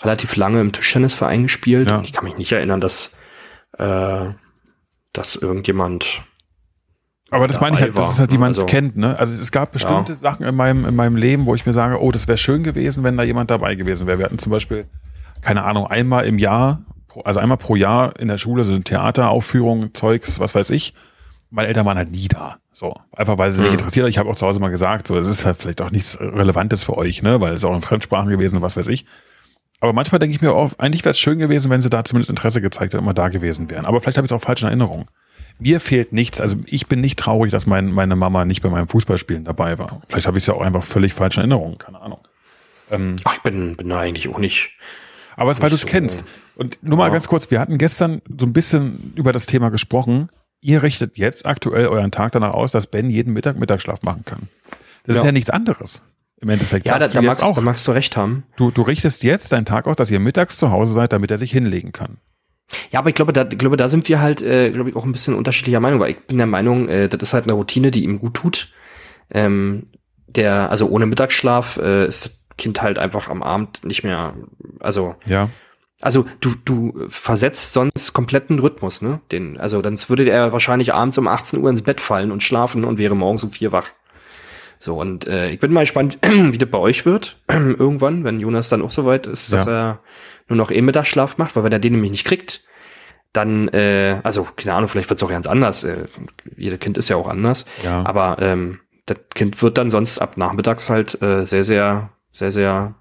relativ 0.00 0.36
lange 0.36 0.60
im 0.60 0.72
Tischtennisverein 0.72 1.44
gespielt. 1.44 1.88
Ja. 1.88 1.98
Und 1.98 2.04
ich 2.04 2.12
kann 2.12 2.24
mich 2.24 2.36
nicht 2.36 2.52
erinnern, 2.52 2.80
dass, 2.80 3.16
äh, 3.78 4.26
dass 5.12 5.36
irgendjemand 5.36 6.22
Aber 7.30 7.48
das 7.48 7.60
meine 7.60 7.76
ich 7.76 7.82
halt, 7.82 7.94
dabei 7.96 8.02
das 8.02 8.10
ist 8.12 8.18
war, 8.18 8.20
halt, 8.20 8.30
wie 8.30 8.34
ne? 8.34 8.40
man 8.40 8.50
es 8.50 8.56
Also- 8.58 8.66
kennt. 8.66 8.96
Ne? 8.96 9.18
Also 9.18 9.40
es 9.40 9.50
gab 9.50 9.72
bestimmte 9.72 10.14
Sachen 10.14 10.44
in 10.44 10.54
meinem, 10.54 10.84
in 10.84 10.94
meinem 10.94 11.16
Leben, 11.16 11.46
wo 11.46 11.54
ich 11.54 11.64
mir 11.64 11.72
sage, 11.72 12.02
oh, 12.02 12.10
das 12.12 12.28
wäre 12.28 12.38
schön 12.38 12.62
gewesen, 12.64 13.02
wenn 13.02 13.16
da 13.16 13.22
jemand 13.22 13.50
dabei 13.50 13.74
gewesen 13.76 14.06
wäre. 14.06 14.18
Wir 14.18 14.26
hatten 14.26 14.38
zum 14.38 14.52
Beispiel, 14.52 14.84
keine 15.40 15.64
Ahnung, 15.64 15.86
einmal 15.86 16.26
im 16.26 16.38
Jahr, 16.38 16.82
pro- 17.08 17.22
also 17.22 17.40
einmal 17.40 17.58
pro 17.58 17.74
Jahr 17.76 18.18
in 18.18 18.28
der 18.28 18.38
Schule 18.38 18.64
so 18.64 18.72
eine 18.72 18.84
Theateraufführung, 18.84 19.94
Zeugs, 19.94 20.38
was 20.38 20.54
weiß 20.54 20.70
ich. 20.70 20.94
Meine 21.50 21.68
Eltern 21.68 21.86
waren 21.86 21.96
halt 21.98 22.10
nie 22.12 22.28
da. 22.28 22.58
So, 22.72 22.94
einfach 23.10 23.38
weil 23.38 23.50
sie 23.50 23.58
sich 23.58 23.66
Mhm. 23.68 23.72
interessiert 23.72 24.04
hat. 24.04 24.10
Ich 24.10 24.18
habe 24.18 24.28
auch 24.30 24.36
zu 24.36 24.46
Hause 24.46 24.60
mal 24.60 24.68
gesagt, 24.68 25.06
so, 25.08 25.16
es 25.16 25.26
ist 25.26 25.44
halt 25.44 25.56
vielleicht 25.56 25.80
auch 25.82 25.90
nichts 25.90 26.18
Relevantes 26.20 26.84
für 26.84 26.96
euch, 26.96 27.22
ne, 27.22 27.40
weil 27.40 27.54
es 27.54 27.64
auch 27.64 27.74
in 27.74 27.82
Fremdsprachen 27.82 28.28
gewesen 28.30 28.56
und 28.56 28.62
was 28.62 28.76
weiß 28.76 28.86
ich. 28.88 29.06
Aber 29.80 29.92
manchmal 29.92 30.18
denke 30.18 30.34
ich 30.34 30.42
mir 30.42 30.52
auch, 30.52 30.72
eigentlich 30.78 31.04
wäre 31.04 31.10
es 31.10 31.18
schön 31.18 31.38
gewesen, 31.38 31.70
wenn 31.70 31.80
sie 31.82 31.90
da 31.90 32.04
zumindest 32.04 32.30
Interesse 32.30 32.60
gezeigt 32.60 32.92
hätten, 32.94 33.02
immer 33.02 33.14
da 33.14 33.28
gewesen 33.28 33.70
wären. 33.70 33.86
Aber 33.86 34.00
vielleicht 34.00 34.16
habe 34.18 34.26
ich 34.26 34.30
es 34.32 34.36
auch 34.36 34.42
falsch 34.42 34.62
in 34.62 34.68
Erinnerung. 34.68 35.06
Mir 35.60 35.80
fehlt 35.80 36.12
nichts. 36.12 36.40
Also 36.40 36.56
ich 36.66 36.86
bin 36.86 37.00
nicht 37.00 37.18
traurig, 37.18 37.50
dass 37.50 37.66
mein, 37.66 37.90
meine 37.92 38.14
Mama 38.16 38.44
nicht 38.44 38.60
bei 38.62 38.68
meinem 38.70 38.86
Fußballspielen 38.88 39.44
dabei 39.44 39.78
war. 39.78 40.02
Vielleicht 40.08 40.26
habe 40.28 40.36
ich 40.38 40.42
es 40.42 40.46
ja 40.48 40.54
auch 40.54 40.60
einfach 40.62 40.82
völlig 40.84 41.14
falsch 41.14 41.36
in 41.36 41.40
Erinnerung. 41.42 41.78
Keine 41.78 42.00
Ahnung. 42.00 42.20
Ähm, 42.90 43.16
Ach, 43.24 43.34
ich 43.34 43.42
bin, 43.42 43.76
bin 43.76 43.88
da 43.88 44.00
eigentlich 44.00 44.28
auch 44.28 44.38
nicht. 44.38 44.70
Aber 45.38 45.50
es, 45.50 45.62
weil 45.62 45.70
du 45.70 45.76
es 45.76 45.86
kennst. 45.86 46.24
Und 46.56 46.78
nur 46.82 46.98
mal 46.98 47.06
ja. 47.06 47.12
ganz 47.12 47.28
kurz, 47.28 47.50
wir 47.50 47.60
hatten 47.60 47.78
gestern 47.78 48.20
so 48.38 48.44
ein 48.46 48.52
bisschen 48.52 49.12
über 49.14 49.32
das 49.32 49.46
Thema 49.46 49.70
gesprochen. 49.70 50.28
Ihr 50.60 50.82
richtet 50.82 51.16
jetzt 51.16 51.46
aktuell 51.46 51.86
euren 51.86 52.10
Tag 52.10 52.32
danach 52.32 52.52
aus, 52.52 52.72
dass 52.72 52.86
Ben 52.86 53.10
jeden 53.10 53.32
Mittag 53.32 53.58
Mittagsschlaf 53.58 54.02
machen 54.02 54.24
kann. 54.24 54.48
Das 55.04 55.16
ist 55.16 55.22
Ja. 55.22 55.26
ja 55.26 55.32
nichts 55.32 55.50
anderes. 55.50 56.02
Im 56.40 56.50
Endeffekt. 56.50 56.86
Ja, 56.86 56.98
da, 56.98 57.08
da, 57.08 57.20
magst, 57.22 57.42
auch. 57.42 57.56
da 57.56 57.60
magst 57.62 57.86
du 57.86 57.92
recht 57.92 58.16
haben. 58.16 58.44
Du, 58.56 58.70
du 58.70 58.82
richtest 58.82 59.24
jetzt 59.24 59.52
deinen 59.52 59.64
Tag 59.64 59.86
aus, 59.86 59.96
dass 59.96 60.10
ihr 60.10 60.20
mittags 60.20 60.56
zu 60.56 60.70
Hause 60.70 60.92
seid, 60.92 61.12
damit 61.12 61.30
er 61.30 61.38
sich 61.38 61.50
hinlegen 61.50 61.92
kann. 61.92 62.18
Ja, 62.90 63.00
aber 63.00 63.08
ich 63.08 63.14
glaube, 63.14 63.32
da, 63.32 63.44
glaube, 63.44 63.76
da 63.76 63.88
sind 63.88 64.08
wir 64.08 64.20
halt, 64.20 64.42
äh, 64.42 64.70
glaube 64.70 64.90
ich, 64.90 64.96
auch 64.96 65.04
ein 65.04 65.12
bisschen 65.12 65.34
unterschiedlicher 65.34 65.80
Meinung, 65.80 66.00
weil 66.00 66.10
ich 66.10 66.18
bin 66.26 66.36
der 66.36 66.46
Meinung, 66.46 66.88
äh, 66.88 67.08
das 67.08 67.22
ist 67.22 67.34
halt 67.34 67.44
eine 67.44 67.54
Routine, 67.54 67.90
die 67.90 68.04
ihm 68.04 68.18
gut 68.18 68.34
tut. 68.34 68.70
Ähm, 69.30 69.86
der, 70.28 70.70
also 70.70 70.88
ohne 70.88 71.06
Mittagsschlaf 71.06 71.78
äh, 71.78 72.06
ist 72.06 72.24
das 72.26 72.34
Kind 72.56 72.82
halt 72.82 72.98
einfach 72.98 73.28
am 73.28 73.42
Abend 73.42 73.84
nicht 73.84 74.04
mehr, 74.04 74.34
also 74.80 75.16
Ja. 75.26 75.48
Also 76.00 76.26
du, 76.40 76.54
du 76.64 77.06
versetzt 77.08 77.72
sonst 77.72 78.12
kompletten 78.12 78.60
Rhythmus, 78.60 79.02
ne? 79.02 79.20
Den, 79.32 79.58
also 79.58 79.82
dann 79.82 79.98
würde 80.08 80.30
er 80.30 80.52
wahrscheinlich 80.52 80.94
abends 80.94 81.18
um 81.18 81.26
18 81.26 81.60
Uhr 81.60 81.70
ins 81.70 81.82
Bett 81.82 82.00
fallen 82.00 82.30
und 82.30 82.44
schlafen 82.44 82.84
und 82.84 82.98
wäre 82.98 83.16
morgens 83.16 83.42
um 83.42 83.50
vier 83.50 83.72
wach. 83.72 83.90
So, 84.78 85.00
und 85.00 85.26
äh, 85.26 85.50
ich 85.50 85.58
bin 85.58 85.72
mal 85.72 85.80
gespannt, 85.80 86.18
wie 86.22 86.58
das 86.58 86.70
bei 86.70 86.78
euch 86.78 87.04
wird, 87.04 87.36
irgendwann, 87.48 88.22
wenn 88.22 88.38
Jonas 88.38 88.68
dann 88.68 88.82
auch 88.82 88.92
so 88.92 89.06
weit 89.06 89.26
ist, 89.26 89.52
dass 89.52 89.66
er 89.66 89.98
nur 90.46 90.56
noch 90.56 90.70
eh 90.70 90.80
Mittagsschlaf 90.80 91.36
macht, 91.36 91.56
weil 91.56 91.64
wenn 91.64 91.72
er 91.72 91.80
den 91.80 91.94
nämlich 91.94 92.12
nicht 92.12 92.24
kriegt, 92.24 92.62
dann, 93.32 93.68
äh, 93.68 94.20
also, 94.22 94.46
keine 94.56 94.74
Ahnung, 94.74 94.88
vielleicht 94.88 95.10
wird 95.10 95.18
es 95.18 95.22
auch 95.22 95.30
ganz 95.30 95.46
anders. 95.46 95.84
Äh, 95.84 96.06
jeder 96.56 96.78
Kind 96.78 96.96
ist 96.96 97.08
ja 97.08 97.16
auch 97.16 97.28
anders. 97.28 97.66
Ja. 97.84 98.04
Aber 98.04 98.36
ähm, 98.40 98.80
das 99.06 99.18
Kind 99.34 99.60
wird 99.62 99.78
dann 99.78 99.90
sonst 99.90 100.18
ab 100.18 100.36
nachmittags 100.36 100.88
halt 100.88 101.20
äh, 101.22 101.44
sehr, 101.44 101.64
sehr, 101.64 102.10
sehr, 102.32 102.52
sehr, 102.52 102.94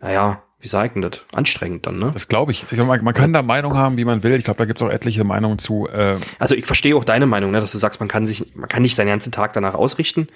naja, 0.00 0.42
wie 0.62 0.68
sag 0.68 0.86
ich 0.86 0.92
denn 0.92 1.02
das? 1.02 1.20
Anstrengend 1.32 1.86
dann, 1.86 1.98
ne? 1.98 2.10
Das 2.12 2.28
glaube 2.28 2.52
ich. 2.52 2.64
ich 2.70 2.78
man, 2.78 3.02
man 3.02 3.14
kann 3.14 3.32
da 3.32 3.42
Meinung 3.42 3.76
haben, 3.76 3.96
wie 3.96 4.04
man 4.04 4.22
will. 4.22 4.34
Ich 4.36 4.44
glaube, 4.44 4.58
da 4.58 4.64
gibt 4.64 4.80
es 4.80 4.86
auch 4.86 4.90
etliche 4.90 5.24
Meinungen 5.24 5.58
zu. 5.58 5.88
Äh, 5.88 6.16
Also 6.38 6.54
ich 6.54 6.66
verstehe 6.66 6.96
auch 6.96 7.04
deine 7.04 7.26
Meinung, 7.26 7.50
ne, 7.50 7.60
dass 7.60 7.72
du 7.72 7.78
sagst, 7.78 7.98
man 8.00 8.08
kann 8.08 8.26
sich, 8.26 8.54
man 8.54 8.68
kann 8.68 8.82
nicht 8.82 8.94
seinen 8.94 9.08
ganzen 9.08 9.32
Tag 9.32 9.52
danach 9.52 9.74
ausrichten. 9.74 10.28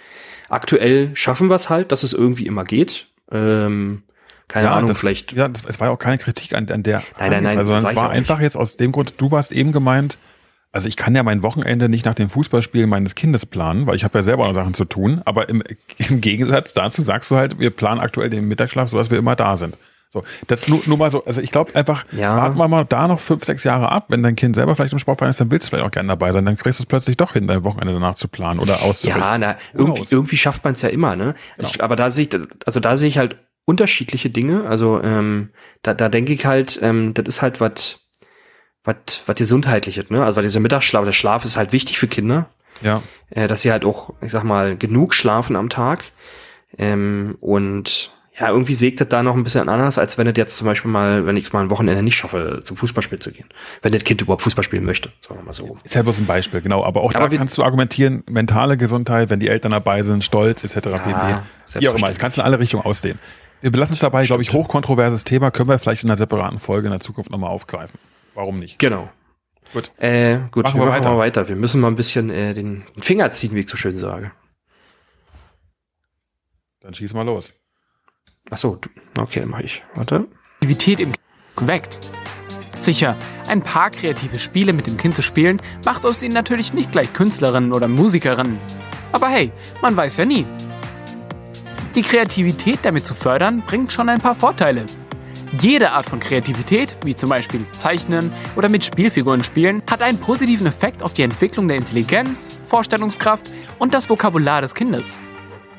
Aktuell 0.48 1.10
schaffen 1.14 1.48
wir 1.48 1.54
es 1.54 1.70
halt, 1.70 1.92
dass 1.92 2.02
es 2.02 2.12
irgendwie 2.12 2.46
immer 2.46 2.64
geht. 2.64 3.06
Ähm, 3.30 4.02
keine 4.48 4.70
Ahnung, 4.70 4.88
das, 4.88 5.00
vielleicht. 5.00 5.32
Ja, 5.32 5.48
das, 5.48 5.64
es 5.64 5.80
war 5.80 5.88
ja 5.88 5.94
auch 5.94 5.98
keine 5.98 6.18
Kritik 6.18 6.54
an, 6.54 6.68
an 6.70 6.82
der. 6.82 7.02
Nein, 7.18 7.30
nein, 7.30 7.42
nein, 7.44 7.58
Also, 7.58 7.74
es 7.74 7.82
war 7.84 7.90
auch 7.90 8.08
nicht. 8.10 8.18
einfach 8.18 8.40
jetzt 8.40 8.56
aus 8.56 8.76
dem 8.76 8.92
Grund, 8.92 9.14
du 9.18 9.30
warst 9.30 9.52
eben 9.52 9.72
gemeint, 9.72 10.18
also 10.72 10.88
ich 10.88 10.96
kann 10.96 11.14
ja 11.14 11.22
mein 11.22 11.42
Wochenende 11.42 11.88
nicht 11.88 12.04
nach 12.04 12.14
dem 12.14 12.28
Fußballspielen 12.28 12.88
meines 12.88 13.14
Kindes 13.14 13.46
planen, 13.46 13.86
weil 13.86 13.96
ich 13.96 14.04
habe 14.04 14.18
ja 14.18 14.22
selber 14.22 14.46
noch 14.46 14.54
Sachen 14.54 14.74
zu 14.74 14.84
tun. 14.84 15.22
Aber 15.24 15.48
im, 15.48 15.62
im 15.96 16.20
Gegensatz 16.20 16.74
dazu 16.74 17.02
sagst 17.02 17.30
du 17.30 17.36
halt, 17.36 17.58
wir 17.58 17.70
planen 17.70 18.00
aktuell 18.00 18.30
den 18.30 18.46
Mittagsschlaf, 18.46 18.88
so 18.88 18.98
dass 18.98 19.10
wir 19.10 19.18
immer 19.18 19.36
da 19.36 19.56
sind. 19.56 19.76
So, 20.16 20.24
das 20.46 20.66
nur, 20.68 20.81
nur 20.87 20.96
mal 20.96 21.11
so, 21.11 21.24
also 21.24 21.40
ich 21.40 21.50
glaube 21.50 21.74
einfach, 21.74 22.05
Ja. 22.12 22.37
warten 22.37 22.57
wir 22.59 22.68
mal 22.68 22.85
da 22.85 23.07
noch 23.09 23.20
fünf, 23.20 23.44
sechs 23.44 23.64
Jahre 23.64 23.90
ab. 23.92 24.07
Wenn 24.09 24.22
dein 24.22 24.35
Kind 24.37 24.55
selber 24.57 24.74
vielleicht 24.74 24.92
im 24.94 24.98
Sportverein 24.98 25.31
ist, 25.31 25.40
dann 25.40 25.50
willst 25.50 25.66
du 25.66 25.70
vielleicht 25.70 25.87
auch 25.87 25.90
gerne 25.90 26.09
dabei 26.09 26.33
sein. 26.33 26.44
Dann 26.46 26.57
kriegst 26.57 26.79
du 26.81 26.83
es 26.85 26.87
plötzlich 26.87 27.16
doch 27.16 27.35
hin, 27.35 27.46
dein 27.46 27.64
Wochenende 27.64 27.92
danach 27.92 28.14
zu 28.14 28.29
planen 28.29 28.59
oder 28.61 28.83
auszurichten. 28.83 29.22
Ja, 29.22 29.37
na, 29.38 29.57
irgendwie, 29.74 29.98
knows? 29.98 30.12
irgendwie 30.12 30.37
schafft 30.37 30.64
man 30.64 30.72
es 30.72 30.83
ja 30.83 30.88
immer, 30.88 31.16
ne? 31.16 31.35
Ich, 31.59 31.83
aber 31.83 31.96
da 31.96 32.11
sehe 32.11 32.26
ich, 32.26 32.40
also 32.66 32.81
da 32.81 32.96
sehe 32.96 33.09
ich 33.09 33.18
halt 33.18 33.37
unterschiedliche 33.66 34.31
Dinge. 34.31 34.66
Also 34.68 35.02
ähm, 35.02 35.50
da, 35.83 35.92
da 35.92 36.09
denke 36.09 36.33
ich 36.33 36.46
halt, 36.46 36.79
ähm, 36.83 37.12
das 37.14 37.26
ist 37.29 37.42
halt 37.42 37.61
was 37.61 38.00
was 38.85 38.94
was 39.26 39.35
gesundheitliches, 39.37 40.11
ne? 40.11 40.24
Also 40.24 40.37
weil 40.37 40.44
dieser 40.44 40.61
Mittagsschlaf, 40.61 41.05
der 41.05 41.12
Schlaf 41.12 41.44
ist 41.44 41.57
halt 41.57 41.72
wichtig 41.72 41.98
für 41.98 42.07
Kinder, 42.07 42.46
Ja. 42.83 43.02
äh, 43.31 43.48
dass 43.48 43.62
sie 43.62 43.72
halt 43.72 43.85
auch, 43.85 44.14
ich 44.20 44.31
sag 44.31 44.44
mal, 44.44 44.76
genug 44.76 45.12
schlafen 45.14 45.57
am 45.57 45.68
Tag. 45.68 46.05
Ähm, 46.79 47.37
und 47.40 48.12
ja, 48.38 48.51
irgendwie 48.51 48.75
sägt 48.75 49.01
das 49.01 49.09
da 49.09 49.22
noch 49.22 49.35
ein 49.35 49.44
bisschen 49.44 49.68
anders, 49.68 49.96
als 49.96 50.18
wenn 50.18 50.27
es 50.27 50.35
jetzt 50.37 50.57
zum 50.59 50.66
Beispiel 50.66 50.90
mal, 50.90 51.25
wenn 51.25 51.37
ich 51.38 51.53
mal 51.55 51.62
ein 51.62 51.70
Wochenende 51.70 52.03
nicht 52.03 52.16
schaffe, 52.16 52.61
zum 52.62 52.77
Fußballspiel 52.77 53.18
zu 53.18 53.33
gehen. 53.33 53.46
Wenn 53.81 53.92
das 53.92 54.05
Kind 54.05 54.20
überhaupt 54.20 54.42
Fußball 54.42 54.62
spielen 54.62 54.85
möchte, 54.85 55.11
sagen 55.27 55.40
wir 55.40 55.44
mal 55.44 55.55
so. 55.55 55.79
Ist 55.85 55.94
ja 55.94 56.03
bloß 56.03 56.18
ein 56.18 56.27
Beispiel, 56.27 56.61
genau. 56.61 56.85
Aber 56.85 57.01
auch 57.03 57.14
Aber 57.14 57.29
da 57.29 57.37
kannst 57.37 57.57
du 57.57 57.64
argumentieren, 57.64 58.25
mentale 58.29 58.77
Gesundheit, 58.77 59.31
wenn 59.31 59.40
die 59.40 59.49
Eltern 59.49 59.72
dabei 59.72 60.03
sind, 60.03 60.22
Stolz 60.22 60.64
etc. 60.64 60.75
pp. 61.03 61.11
Wie 61.81 61.88
auch 61.88 61.96
immer, 61.96 62.09
das 62.09 62.18
kannst 62.18 62.37
du 62.37 62.42
in 62.42 62.46
alle 62.46 62.59
Richtungen 62.59 62.85
ausdehnen. 62.85 63.18
Wir 63.62 63.70
belassen 63.70 63.94
es 63.94 64.01
dabei, 64.01 64.25
glaube 64.25 64.42
ich, 64.42 64.53
hochkontroverses 64.53 65.25
Thema, 65.25 65.51
können 65.51 65.70
wir 65.70 65.79
vielleicht 65.79 66.05
in 66.05 66.11
einer 66.11 66.16
separaten 66.16 66.59
Folge 66.59 66.88
in 66.88 66.92
der 66.92 67.01
Zukunft 67.01 67.31
nochmal 67.31 67.51
aufgreifen. 67.51 67.99
Warum 68.35 68.59
nicht? 68.59 68.79
Genau. 68.79 69.09
Gut. 69.72 69.90
Äh, 69.96 70.40
gut, 70.51 70.64
Machen 70.64 70.79
wir 70.79 70.85
wir 70.85 70.90
machen 70.90 70.99
weiter. 71.01 71.11
mal 71.11 71.18
weiter. 71.18 71.49
Wir 71.49 71.57
müssen 71.57 71.81
mal 71.81 71.88
ein 71.88 71.94
bisschen 71.94 72.29
äh, 72.29 72.53
den 72.53 72.85
Finger 72.99 73.31
ziehen, 73.31 73.55
wie 73.55 73.61
ich 73.61 73.68
so 73.68 73.79
schön 73.79 73.96
sage. 73.96 74.31
Dann 76.81 76.92
schieß 76.92 77.14
mal 77.14 77.22
los. 77.22 77.55
Ach 78.50 78.59
so, 78.59 78.76
du, 78.76 78.88
okay, 79.20 79.44
mache 79.44 79.64
ich. 79.64 79.82
Warte. 79.94 80.26
Kreativität 80.61 81.00
im 81.00 81.12
Kind 81.12 81.68
weckt. 81.68 81.98
Sicher, 82.80 83.16
ein 83.48 83.62
paar 83.62 83.90
kreative 83.90 84.38
Spiele 84.38 84.72
mit 84.72 84.87
dem 84.87 84.96
Kind 84.96 85.14
zu 85.14 85.22
spielen, 85.22 85.61
macht 85.85 86.04
aus 86.04 86.22
ihnen 86.22 86.35
natürlich 86.35 86.72
nicht 86.72 86.92
gleich 86.92 87.12
Künstlerin 87.12 87.72
oder 87.72 87.88
Musikerin. 87.88 88.59
Aber 89.12 89.28
hey, 89.28 89.50
man 89.80 89.96
weiß 89.96 90.18
ja 90.18 90.24
nie. 90.24 90.44
Die 91.94 92.02
Kreativität 92.02 92.80
damit 92.82 93.06
zu 93.06 93.14
fördern, 93.14 93.62
bringt 93.66 93.92
schon 93.92 94.09
ein 94.09 94.20
paar 94.20 94.35
Vorteile. 94.35 94.85
Jede 95.61 95.92
Art 95.92 96.06
von 96.06 96.20
Kreativität, 96.20 96.96
wie 97.04 97.16
zum 97.16 97.30
Beispiel 97.30 97.64
Zeichnen 97.72 98.32
oder 98.56 98.68
mit 98.68 98.85
Spielfiguren 98.85 99.42
spielen, 99.42 99.82
hat 99.90 100.02
einen 100.02 100.18
positiven 100.18 100.66
Effekt 100.66 101.02
auf 101.02 101.14
die 101.14 101.22
Entwicklung 101.22 101.68
der 101.68 101.78
Intelligenz, 101.78 102.61
Vorstellungskraft 102.66 103.50
und 103.78 103.94
das 103.94 104.11
Vokabular 104.11 104.61
des 104.61 104.74
Kindes. 104.74 105.06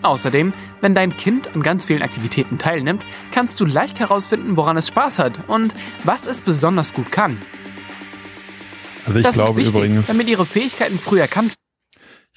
Außerdem, 0.08 0.54
wenn 0.82 0.93
dein 0.93 1.15
Kind 1.15 1.54
an 1.56 1.62
ganz 1.62 1.86
vielen 1.86 2.02
Aktivitäten 2.02 2.58
teilnimmt, 2.58 3.04
kannst 3.32 3.60
du 3.60 3.65
leicht 3.65 4.00
herausfinden, 4.00 4.58
woran 4.58 4.78
es 4.78 4.88
Spaß 4.88 5.20
hat 5.20 5.48
und 5.48 5.74
was 6.04 6.26
es 6.26 6.41
besonders 6.41 6.93
gut 6.93 7.12
kann. 7.12 7.38
Also 9.06 9.20
ich 9.20 9.26
das 9.26 9.36
glaube 9.36 9.62
ist 9.62 9.67
wichtig, 9.67 9.84
übrigens, 9.84 10.08
damit 10.08 10.28
ihre 10.28 10.46
Fähigkeiten 10.46 11.00
früh 11.00 11.20
erkannt 11.20 11.54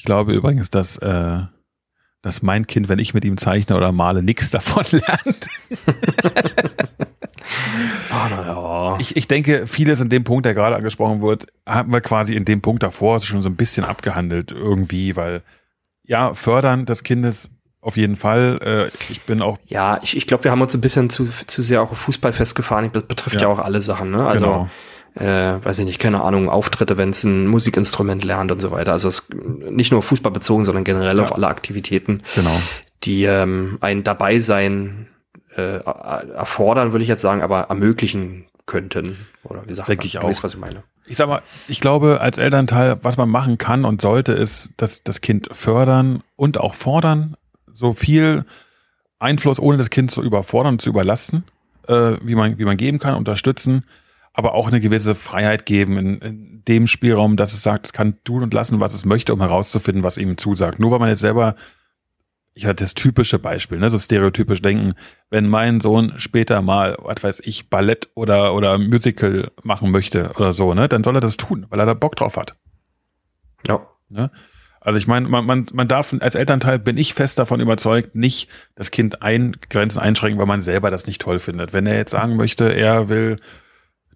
ich 0.01 0.05
glaube 0.07 0.33
übrigens, 0.33 0.71
dass, 0.71 0.97
äh, 0.97 1.41
dass 2.23 2.41
mein 2.41 2.67
Kind, 2.67 2.89
wenn 2.89 2.99
ich 2.99 3.13
mit 3.13 3.23
ihm 3.27 3.37
zeichne 3.37 3.77
oder 3.77 3.93
male, 3.93 4.23
nichts 4.23 4.49
davon 4.49 4.83
lernt. 4.93 5.47
Ah, 8.09 8.29
na 8.31 8.47
ja. 8.47 8.99
Ich, 8.99 9.15
ich 9.17 9.29
denke, 9.29 9.67
vieles 9.67 10.01
in 10.01 10.09
dem 10.09 10.25
Punkt, 10.25 10.47
der 10.47 10.55
gerade 10.55 10.75
angesprochen 10.75 11.21
wird, 11.21 11.49
haben 11.67 11.93
wir 11.93 12.01
quasi 12.01 12.35
in 12.35 12.47
dem 12.47 12.63
Punkt 12.63 12.83
davor 12.83 13.21
schon 13.21 13.43
so 13.43 13.51
ein 13.51 13.57
bisschen 13.57 13.85
abgehandelt 13.85 14.53
irgendwie, 14.53 15.17
weil 15.17 15.43
ja, 16.03 16.33
fördern 16.33 16.87
des 16.87 17.03
Kindes 17.03 17.51
auf 17.81 17.97
jeden 17.97 18.17
Fall. 18.17 18.91
Äh, 18.93 19.13
ich 19.13 19.23
bin 19.23 19.41
auch 19.43 19.59
Ja, 19.69 19.99
ich, 20.03 20.17
ich 20.17 20.27
glaube, 20.27 20.45
wir 20.45 20.51
haben 20.51 20.61
uns 20.63 20.75
ein 20.75 20.81
bisschen 20.81 21.09
zu, 21.11 21.25
zu 21.47 21.63
sehr 21.63 21.83
auch 21.83 21.93
auf 21.93 21.99
Fußball 21.99 22.33
festgefahren. 22.33 22.91
Das 22.93 23.05
betrifft 23.05 23.37
ja, 23.37 23.43
Ja. 23.43 23.49
auch 23.49 23.59
alle 23.59 23.81
Sachen, 23.81 24.11
ne? 24.11 24.27
Also, 24.27 24.69
Genau. 25.17 25.27
äh, 25.29 25.65
weiß 25.65 25.79
ich 25.81 25.87
nicht, 25.87 25.99
keine 25.99 26.23
Ahnung, 26.23 26.49
Auftritte, 26.49 26.99
wenn 26.99 27.11
es 27.11 27.25
ein 27.25 27.47
Musikinstrument 27.47 28.23
lernt 28.25 28.53
und 28.53 28.61
so 28.61 28.71
weiter. 28.71 28.93
Also 28.93 29.09
es 29.09 29.29
nicht 29.33 29.93
nur 29.93 30.03
Fußball 30.03 30.31
bezogen, 30.33 30.65
sondern 30.65 30.85
generell 30.85 31.17
Ja. 31.17 31.23
auf 31.25 31.35
alle 31.35 31.49
Aktivitäten, 31.49 32.23
genau. 32.35 32.55
die 33.05 33.25
ähm, 33.25 33.79
ein 33.81 34.05
Dabeisein 34.05 35.09
äh, 35.57 35.79
erfordern, 35.83 36.93
würde 36.93 37.03
ich 37.03 37.09
jetzt 37.09 37.23
sagen, 37.23 37.43
aber 37.43 37.63
ermöglichen 37.63 38.45
könnten. 38.67 39.17
Oder 39.43 39.63
wie 39.67 39.75
sagt 39.75 39.89
Denke 39.89 40.07
ich 40.07 40.19
auch. 40.19 40.25
weißt, 40.25 40.45
was 40.45 40.55
ich 40.55 40.61
meine. 40.61 40.83
Ich 41.07 41.17
sag 41.17 41.29
mal, 41.29 41.43
ich 41.67 41.81
glaube, 41.81 42.21
als 42.21 42.39
Elternteil, 42.39 42.99
was 43.03 43.17
man 43.17 43.29
machen 43.29 43.59
kann 43.59 43.85
und 43.85 44.01
sollte, 44.01 44.33
ist, 44.33 44.71
dass 44.77 45.03
das 45.03 45.21
Kind 45.21 45.49
fördern 45.51 46.23
und 46.37 46.61
auch 46.61 46.75
fordern, 46.75 47.35
so 47.81 47.93
viel 47.95 48.45
Einfluss, 49.19 49.59
ohne 49.59 49.79
das 49.79 49.91
Kind 49.91 50.11
zu 50.11 50.23
überfordern 50.23 50.79
zu 50.79 50.91
überlasten, 50.91 51.45
äh, 51.89 52.13
wie 52.23 52.35
man, 52.35 52.59
wie 52.59 52.65
man 52.65 52.77
geben 52.77 52.99
kann, 52.99 53.15
unterstützen, 53.15 53.85
aber 54.33 54.55
auch 54.55 54.69
eine 54.69 54.81
gewisse 54.81 55.15
Freiheit 55.15 55.67
geben 55.67 55.99
in, 55.99 56.19
in 56.19 56.65
dem 56.69 56.87
Spielraum, 56.87 57.37
dass 57.37 57.53
es 57.53 57.63
sagt, 57.63 57.87
es 57.87 57.93
kann 57.93 58.23
tun 58.23 58.43
und 58.43 58.55
lassen, 58.55 58.81
was 58.81 58.95
es 58.95 59.05
möchte, 59.05 59.33
um 59.35 59.41
herauszufinden, 59.41 60.05
was 60.05 60.19
ihm 60.19 60.39
zusagt. 60.39 60.79
Nur 60.79 60.93
weil 60.93 61.01
man 61.01 61.09
jetzt 61.09 61.21
selber, 61.21 61.57
ich 62.55 62.67
hatte 62.67 62.85
das 62.85 62.95
typische 62.95 63.39
Beispiel, 63.39 63.79
ne, 63.79 63.91
so 63.91 63.99
stereotypisch 63.99 64.63
denken, 64.63 64.93
wenn 65.31 65.49
mein 65.49 65.81
Sohn 65.81 66.13
später 66.17 66.63
mal, 66.63 66.97
was 67.01 67.23
weiß 67.23 67.41
ich, 67.45 67.71
Ballett 67.71 68.11
oder, 68.15 68.55
oder 68.55 68.79
Musical 68.79 69.51
machen 69.63 69.91
möchte 69.91 70.33
oder 70.37 70.53
so, 70.53 70.75
ne, 70.75 70.89
dann 70.89 71.03
soll 71.03 71.17
er 71.17 71.21
das 71.21 71.37
tun, 71.37 71.67
weil 71.71 71.81
er 71.81 71.87
da 71.87 71.95
Bock 71.95 72.17
drauf 72.17 72.37
hat. 72.37 72.55
Ja. 73.67 73.87
Ne? 74.09 74.31
Also 74.81 74.99
ich 74.99 75.07
meine, 75.07 75.29
man, 75.29 75.45
man, 75.45 75.67
man 75.73 75.89
darf 75.89 76.15
als 76.21 76.35
Elternteil, 76.35 76.79
bin 76.79 76.97
ich 76.97 77.13
fest 77.13 77.39
davon 77.39 77.61
überzeugt, 77.61 78.15
nicht 78.15 78.49
das 78.75 78.91
Kind 78.91 79.21
ein, 79.21 79.57
Grenzen 79.69 79.99
einschränken, 79.99 80.39
weil 80.39 80.47
man 80.47 80.63
selber 80.63 80.91
das 80.91 81.07
nicht 81.07 81.21
toll 81.21 81.39
findet. 81.39 81.75
Wenn 81.75 81.87
er 81.87 81.97
jetzt 81.97 82.13
sagen 82.13 82.37
möchte, 82.37 82.73
er 82.73 83.11
will 83.11 83.37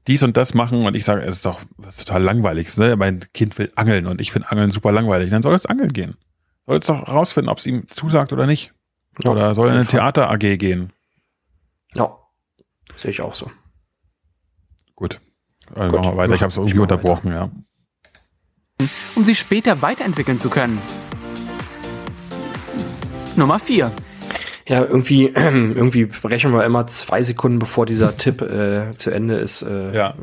dies 0.07 0.23
und 0.23 0.37
das 0.37 0.55
machen 0.55 0.87
und 0.87 0.97
ich 0.97 1.05
sage, 1.05 1.23
es 1.23 1.37
ist 1.37 1.47
doch 1.47 1.61
was 1.77 1.99
total 1.99 2.23
langweilig. 2.23 2.75
Ne? 2.79 2.97
Mein 2.97 3.21
Kind 3.35 3.59
will 3.59 3.73
angeln 3.75 4.07
und 4.07 4.21
ich 4.23 4.33
finde 4.33 4.51
Angeln 4.51 4.71
super 4.71 4.91
langweilig, 4.91 5.31
dann 5.31 5.43
soll 5.43 5.55
es 5.55 5.67
angeln 5.67 5.93
gehen. 5.93 6.17
Soll 6.67 6.79
es 6.79 6.87
doch 6.87 7.09
rausfinden, 7.09 7.51
ob 7.51 7.59
es 7.59 7.67
ihm 7.67 7.87
zusagt 7.89 8.33
oder 8.33 8.47
nicht. 8.47 8.73
Ja, 9.23 9.31
oder 9.31 9.55
soll 9.55 9.67
er 9.67 9.73
in 9.73 9.79
eine. 9.81 9.87
Theater 9.87 10.31
AG 10.31 10.39
gehen. 10.39 10.93
Ja. 11.95 12.17
Sehe 12.97 13.11
ich 13.11 13.21
auch 13.21 13.35
so. 13.35 13.51
Gut. 14.95 15.21
Also 15.75 15.97
Gut. 15.97 16.01
machen 16.01 16.15
wir 16.15 16.17
weiter. 16.17 16.35
Ich 16.35 16.43
habe 16.43 16.51
es 16.51 16.57
irgendwie 16.57 16.79
unterbrochen, 16.79 17.33
ja. 17.33 17.51
Um 19.15 19.25
sie 19.25 19.35
später 19.35 19.83
weiterentwickeln 19.83 20.41
zu 20.41 20.51
können. 20.51 20.79
Nummer 23.37 23.59
4. 23.59 23.91
Ja, 24.67 24.83
irgendwie, 24.85 25.27
irgendwie 25.35 26.07
brechen 26.07 26.53
wir 26.53 26.65
immer 26.65 26.87
zwei 26.87 27.23
Sekunden, 27.23 27.59
bevor 27.59 27.87
dieser 27.87 28.17
Tipp 28.17 28.43
äh, 28.43 28.95
zu 28.97 29.11
Ende 29.11 29.37
ist. 29.37 29.63
Äh, 29.63 29.95
Ja. 29.95 30.11
Äh, 30.11 30.15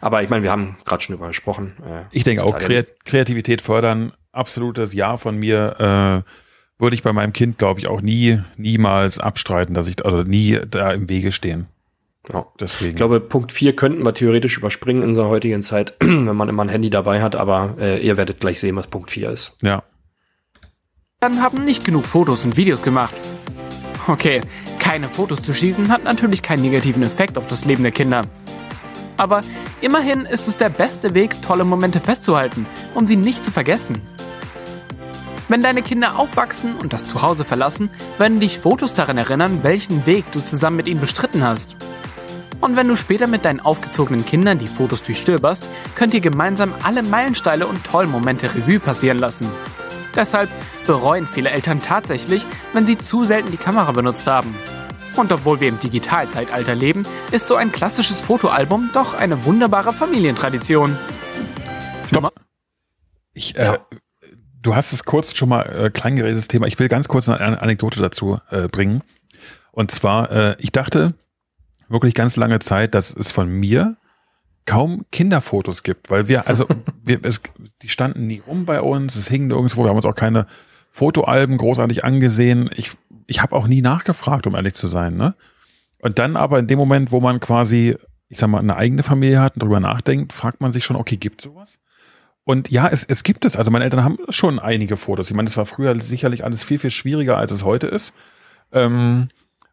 aber 0.00 0.22
ich 0.22 0.30
meine, 0.30 0.44
wir 0.44 0.52
haben 0.52 0.76
gerade 0.84 1.02
schon 1.02 1.16
drüber 1.16 1.28
gesprochen. 1.28 1.74
Äh, 1.84 2.04
Ich 2.12 2.22
denke 2.22 2.44
auch, 2.44 2.56
Kreat 2.56 3.04
Kreativität 3.04 3.60
fördern, 3.62 4.12
absolutes 4.30 4.92
Ja 4.92 5.16
von 5.16 5.36
mir. 5.36 6.24
Äh, 6.24 6.30
würde 6.80 6.94
ich 6.94 7.02
bei 7.02 7.12
meinem 7.12 7.32
Kind, 7.32 7.58
glaube 7.58 7.80
ich, 7.80 7.88
auch 7.88 8.00
nie, 8.00 8.40
niemals 8.56 9.18
abstreiten, 9.18 9.74
dass 9.74 9.88
ich, 9.88 10.04
also 10.04 10.22
nie 10.22 10.60
da 10.70 10.92
im 10.92 11.08
Wege 11.08 11.32
stehen. 11.32 11.66
Ja. 12.32 12.46
Deswegen. 12.60 12.90
Ich 12.90 12.96
glaube, 12.96 13.20
Punkt 13.20 13.52
4 13.52 13.74
könnten 13.76 14.04
wir 14.04 14.14
theoretisch 14.14 14.58
überspringen 14.58 15.02
in 15.02 15.08
unserer 15.08 15.28
heutigen 15.28 15.62
Zeit, 15.62 15.94
wenn 16.00 16.36
man 16.36 16.48
immer 16.48 16.64
ein 16.64 16.68
Handy 16.68 16.90
dabei 16.90 17.22
hat, 17.22 17.36
aber 17.36 17.76
äh, 17.80 18.04
ihr 18.04 18.16
werdet 18.16 18.40
gleich 18.40 18.60
sehen, 18.60 18.76
was 18.76 18.86
Punkt 18.86 19.10
4 19.10 19.30
ist. 19.30 19.56
ja. 19.62 19.82
Dann 21.20 21.42
haben 21.42 21.64
nicht 21.64 21.84
genug 21.84 22.06
Fotos 22.06 22.44
und 22.44 22.56
Videos 22.56 22.82
gemacht. 22.84 23.12
Okay, 24.06 24.40
keine 24.78 25.08
Fotos 25.08 25.42
zu 25.42 25.52
schießen 25.52 25.88
hat 25.88 26.04
natürlich 26.04 26.42
keinen 26.42 26.62
negativen 26.62 27.02
Effekt 27.02 27.36
auf 27.36 27.48
das 27.48 27.64
Leben 27.64 27.82
der 27.82 27.90
Kinder. 27.90 28.22
Aber 29.16 29.40
immerhin 29.80 30.20
ist 30.20 30.46
es 30.46 30.56
der 30.56 30.68
beste 30.68 31.14
Weg, 31.14 31.42
tolle 31.42 31.64
Momente 31.64 31.98
festzuhalten, 31.98 32.66
um 32.94 33.08
sie 33.08 33.16
nicht 33.16 33.44
zu 33.44 33.50
vergessen. 33.50 34.00
Wenn 35.48 35.60
deine 35.60 35.82
Kinder 35.82 36.18
aufwachsen 36.18 36.76
und 36.76 36.92
das 36.92 37.04
Zuhause 37.04 37.44
verlassen, 37.44 37.90
werden 38.18 38.38
dich 38.38 38.58
Fotos 38.60 38.94
daran 38.94 39.18
erinnern, 39.18 39.60
welchen 39.62 40.06
Weg 40.06 40.24
du 40.32 40.40
zusammen 40.40 40.76
mit 40.76 40.86
ihnen 40.86 41.00
bestritten 41.00 41.42
hast. 41.42 41.74
Und 42.60 42.76
wenn 42.76 42.88
du 42.88 42.96
später 42.96 43.26
mit 43.28 43.44
deinen 43.44 43.60
aufgezogenen 43.60 44.24
Kindern 44.26 44.58
die 44.58 44.66
Fotos 44.66 45.02
durchstöberst, 45.02 45.68
könnt 45.94 46.12
ihr 46.14 46.20
gemeinsam 46.20 46.74
alle 46.82 47.02
Meilensteine 47.02 47.66
und 47.66 47.84
tollen 47.84 48.10
Momente 48.10 48.52
Revue 48.54 48.80
passieren 48.80 49.18
lassen. 49.18 49.46
Deshalb 50.16 50.50
bereuen 50.86 51.26
viele 51.26 51.50
Eltern 51.50 51.80
tatsächlich, 51.80 52.44
wenn 52.72 52.84
sie 52.86 52.98
zu 52.98 53.22
selten 53.24 53.52
die 53.52 53.56
Kamera 53.58 53.92
benutzt 53.92 54.26
haben. 54.26 54.54
Und 55.16 55.30
obwohl 55.32 55.60
wir 55.60 55.68
im 55.68 55.78
Digitalzeitalter 55.78 56.74
leben, 56.74 57.04
ist 57.30 57.46
so 57.48 57.54
ein 57.54 57.70
klassisches 57.72 58.20
Fotoalbum 58.20 58.90
doch 58.92 59.14
eine 59.14 59.44
wunderbare 59.44 59.92
Familientradition. 59.92 60.96
Stopp. 62.08 62.32
Ich, 63.34 63.56
äh, 63.56 63.64
Ja. 63.66 63.78
du 64.62 64.74
hast 64.74 64.92
es 64.92 65.04
kurz 65.04 65.36
schon 65.36 65.48
mal 65.48 65.62
äh, 65.62 65.90
klein 65.90 66.16
geredetes 66.16 66.48
Thema. 66.48 66.66
Ich 66.66 66.78
will 66.78 66.88
ganz 66.88 67.06
kurz 67.06 67.28
eine 67.28 67.40
An- 67.40 67.54
Anekdote 67.56 68.00
dazu 68.00 68.38
äh, 68.50 68.66
bringen. 68.68 69.02
Und 69.70 69.90
zwar, 69.92 70.30
äh, 70.32 70.56
ich 70.58 70.72
dachte 70.72 71.14
wirklich 71.88 72.14
ganz 72.14 72.36
lange 72.36 72.58
Zeit, 72.58 72.94
dass 72.94 73.14
es 73.14 73.30
von 73.30 73.48
mir 73.48 73.96
kaum 74.66 75.06
Kinderfotos 75.10 75.82
gibt, 75.82 76.10
weil 76.10 76.28
wir, 76.28 76.46
also 76.46 76.66
wir, 77.04 77.20
es, 77.22 77.40
die 77.82 77.88
standen 77.88 78.26
nie 78.26 78.42
rum 78.46 78.66
bei 78.66 78.80
uns, 78.80 79.16
es 79.16 79.28
hingen 79.28 79.48
nirgendwo, 79.48 79.84
wir 79.84 79.90
haben 79.90 79.96
uns 79.96 80.06
auch 80.06 80.14
keine 80.14 80.46
Fotoalben 80.90 81.56
großartig 81.56 82.04
angesehen. 82.04 82.70
Ich, 82.76 82.92
ich 83.26 83.40
habe 83.40 83.54
auch 83.54 83.66
nie 83.66 83.82
nachgefragt, 83.82 84.46
um 84.46 84.54
ehrlich 84.54 84.74
zu 84.74 84.88
sein. 84.88 85.16
Ne? 85.16 85.34
Und 86.00 86.18
dann 86.18 86.36
aber 86.36 86.58
in 86.58 86.66
dem 86.66 86.78
Moment, 86.78 87.12
wo 87.12 87.20
man 87.20 87.40
quasi, 87.40 87.96
ich 88.28 88.38
sag 88.38 88.48
mal, 88.48 88.58
eine 88.58 88.76
eigene 88.76 89.02
Familie 89.02 89.40
hat 89.40 89.54
und 89.54 89.62
darüber 89.62 89.80
nachdenkt, 89.80 90.32
fragt 90.32 90.60
man 90.60 90.72
sich 90.72 90.84
schon, 90.84 90.96
okay, 90.96 91.16
gibt 91.16 91.40
sowas? 91.40 91.78
Und 92.44 92.70
ja, 92.70 92.88
es, 92.88 93.04
es 93.04 93.24
gibt 93.24 93.44
es. 93.44 93.56
Also 93.56 93.70
meine 93.70 93.84
Eltern 93.84 94.04
haben 94.04 94.18
schon 94.30 94.58
einige 94.58 94.96
Fotos. 94.96 95.28
Ich 95.28 95.36
meine, 95.36 95.48
das 95.48 95.56
war 95.56 95.66
früher 95.66 95.98
sicherlich 96.00 96.44
alles 96.44 96.64
viel, 96.64 96.78
viel 96.78 96.90
schwieriger, 96.90 97.36
als 97.36 97.50
es 97.50 97.62
heute 97.62 97.88
ist. 97.88 98.14
Ähm, 98.72 99.28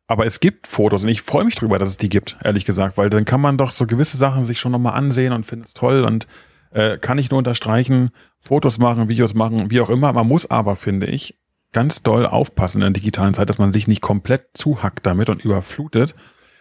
Aber 0.07 0.25
es 0.25 0.39
gibt 0.39 0.67
Fotos 0.67 1.03
und 1.03 1.09
ich 1.09 1.21
freue 1.21 1.45
mich 1.45 1.55
drüber, 1.55 1.79
dass 1.79 1.89
es 1.89 1.97
die 1.97 2.09
gibt, 2.09 2.37
ehrlich 2.43 2.65
gesagt, 2.65 2.97
weil 2.97 3.09
dann 3.09 3.25
kann 3.25 3.41
man 3.41 3.57
doch 3.57 3.71
so 3.71 3.87
gewisse 3.87 4.17
Sachen 4.17 4.43
sich 4.43 4.59
schon 4.59 4.71
nochmal 4.71 4.93
ansehen 4.93 5.33
und 5.33 5.45
findet 5.45 5.69
es 5.69 5.73
toll 5.73 6.03
und 6.03 6.27
äh, 6.71 6.97
kann 6.97 7.17
ich 7.17 7.31
nur 7.31 7.39
unterstreichen, 7.39 8.11
Fotos 8.39 8.77
machen, 8.77 9.09
Videos 9.09 9.33
machen, 9.33 9.71
wie 9.71 9.81
auch 9.81 9.89
immer. 9.89 10.13
Man 10.13 10.27
muss 10.27 10.49
aber, 10.49 10.75
finde 10.75 11.07
ich, 11.07 11.39
ganz 11.71 12.03
doll 12.03 12.25
aufpassen 12.25 12.77
in 12.81 12.93
der 12.93 13.01
digitalen 13.01 13.33
Zeit, 13.33 13.49
dass 13.49 13.57
man 13.57 13.73
sich 13.73 13.87
nicht 13.87 14.01
komplett 14.01 14.49
zuhackt 14.53 15.05
damit 15.05 15.29
und 15.29 15.43
überflutet 15.43 16.15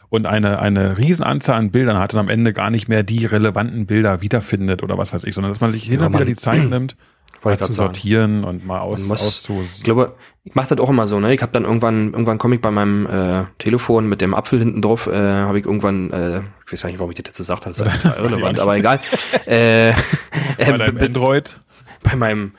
und 0.09 0.27
eine, 0.27 0.61
eine 0.61 0.97
Riesenanzahl 0.97 1.57
an 1.57 1.71
Bildern 1.71 1.99
hat 1.99 2.15
und 2.15 2.21
am 2.21 2.29
Ende 2.29 2.53
gar 2.53 2.71
nicht 2.71 2.89
mehr 2.89 3.03
die 3.03 3.27
relevanten 3.27 3.87
Bilder 3.87 4.23
wiederfindet 4.23 4.83
oder 4.83 4.97
was 4.97 5.13
weiß 5.13 5.25
ich, 5.25 5.35
sondern 5.35 5.53
dass 5.53 5.61
man 5.61 5.73
sich 5.73 5.85
hin 5.85 6.01
und 6.01 6.15
wieder 6.15 6.25
die 6.25 6.37
Zeit 6.37 6.65
nimmt, 6.71 6.97
mal 7.43 7.59
zu 7.59 7.73
sortieren 7.73 8.43
sagen. 8.43 8.45
und 8.45 8.67
mal 8.67 8.81
aus, 8.81 9.07
muss, 9.07 9.23
auszu. 9.23 9.63
Ich 9.63 9.83
glaube, 9.83 10.15
ich 10.45 10.55
mache 10.55 10.69
das 10.69 10.79
auch 10.79 10.91
immer 10.91 11.07
so, 11.07 11.21
ne? 11.21 11.35
Ich 11.35 11.43
habe 11.43 11.53
dann 11.53 11.65
irgendwann, 11.65 12.13
irgendwann 12.13 12.39
komme 12.39 12.57
ich 12.57 12.61
bei 12.61 12.71
meinem 12.71 13.07
äh, 13.07 13.45
Telefon 13.59 14.09
mit 14.09 14.21
dem 14.21 14.35
Apfel 14.35 14.59
hinten 14.59 14.83
drauf, 14.83 15.07
äh, 15.07 15.15
habe 15.15 15.59
ich 15.59 15.65
irgendwann, 15.65 16.11
äh, 16.11 16.43
ich 16.67 16.73
weiß 16.73 16.85
nicht, 16.85 16.99
warum 16.99 17.11
ich 17.11 17.17
das 17.17 17.25
jetzt 17.29 17.39
gesagt 17.39 17.67
habe, 17.67 17.75
das 17.77 17.87
ist 17.87 18.03
total 18.03 18.19
irrelevant, 18.25 18.59
aber 18.59 18.77
egal. 18.77 19.01
äh, 19.47 19.93
bei 20.59 20.79
deinem 20.79 20.99
Android? 20.99 21.59
Bei 22.03 22.17
meinem 22.17 22.53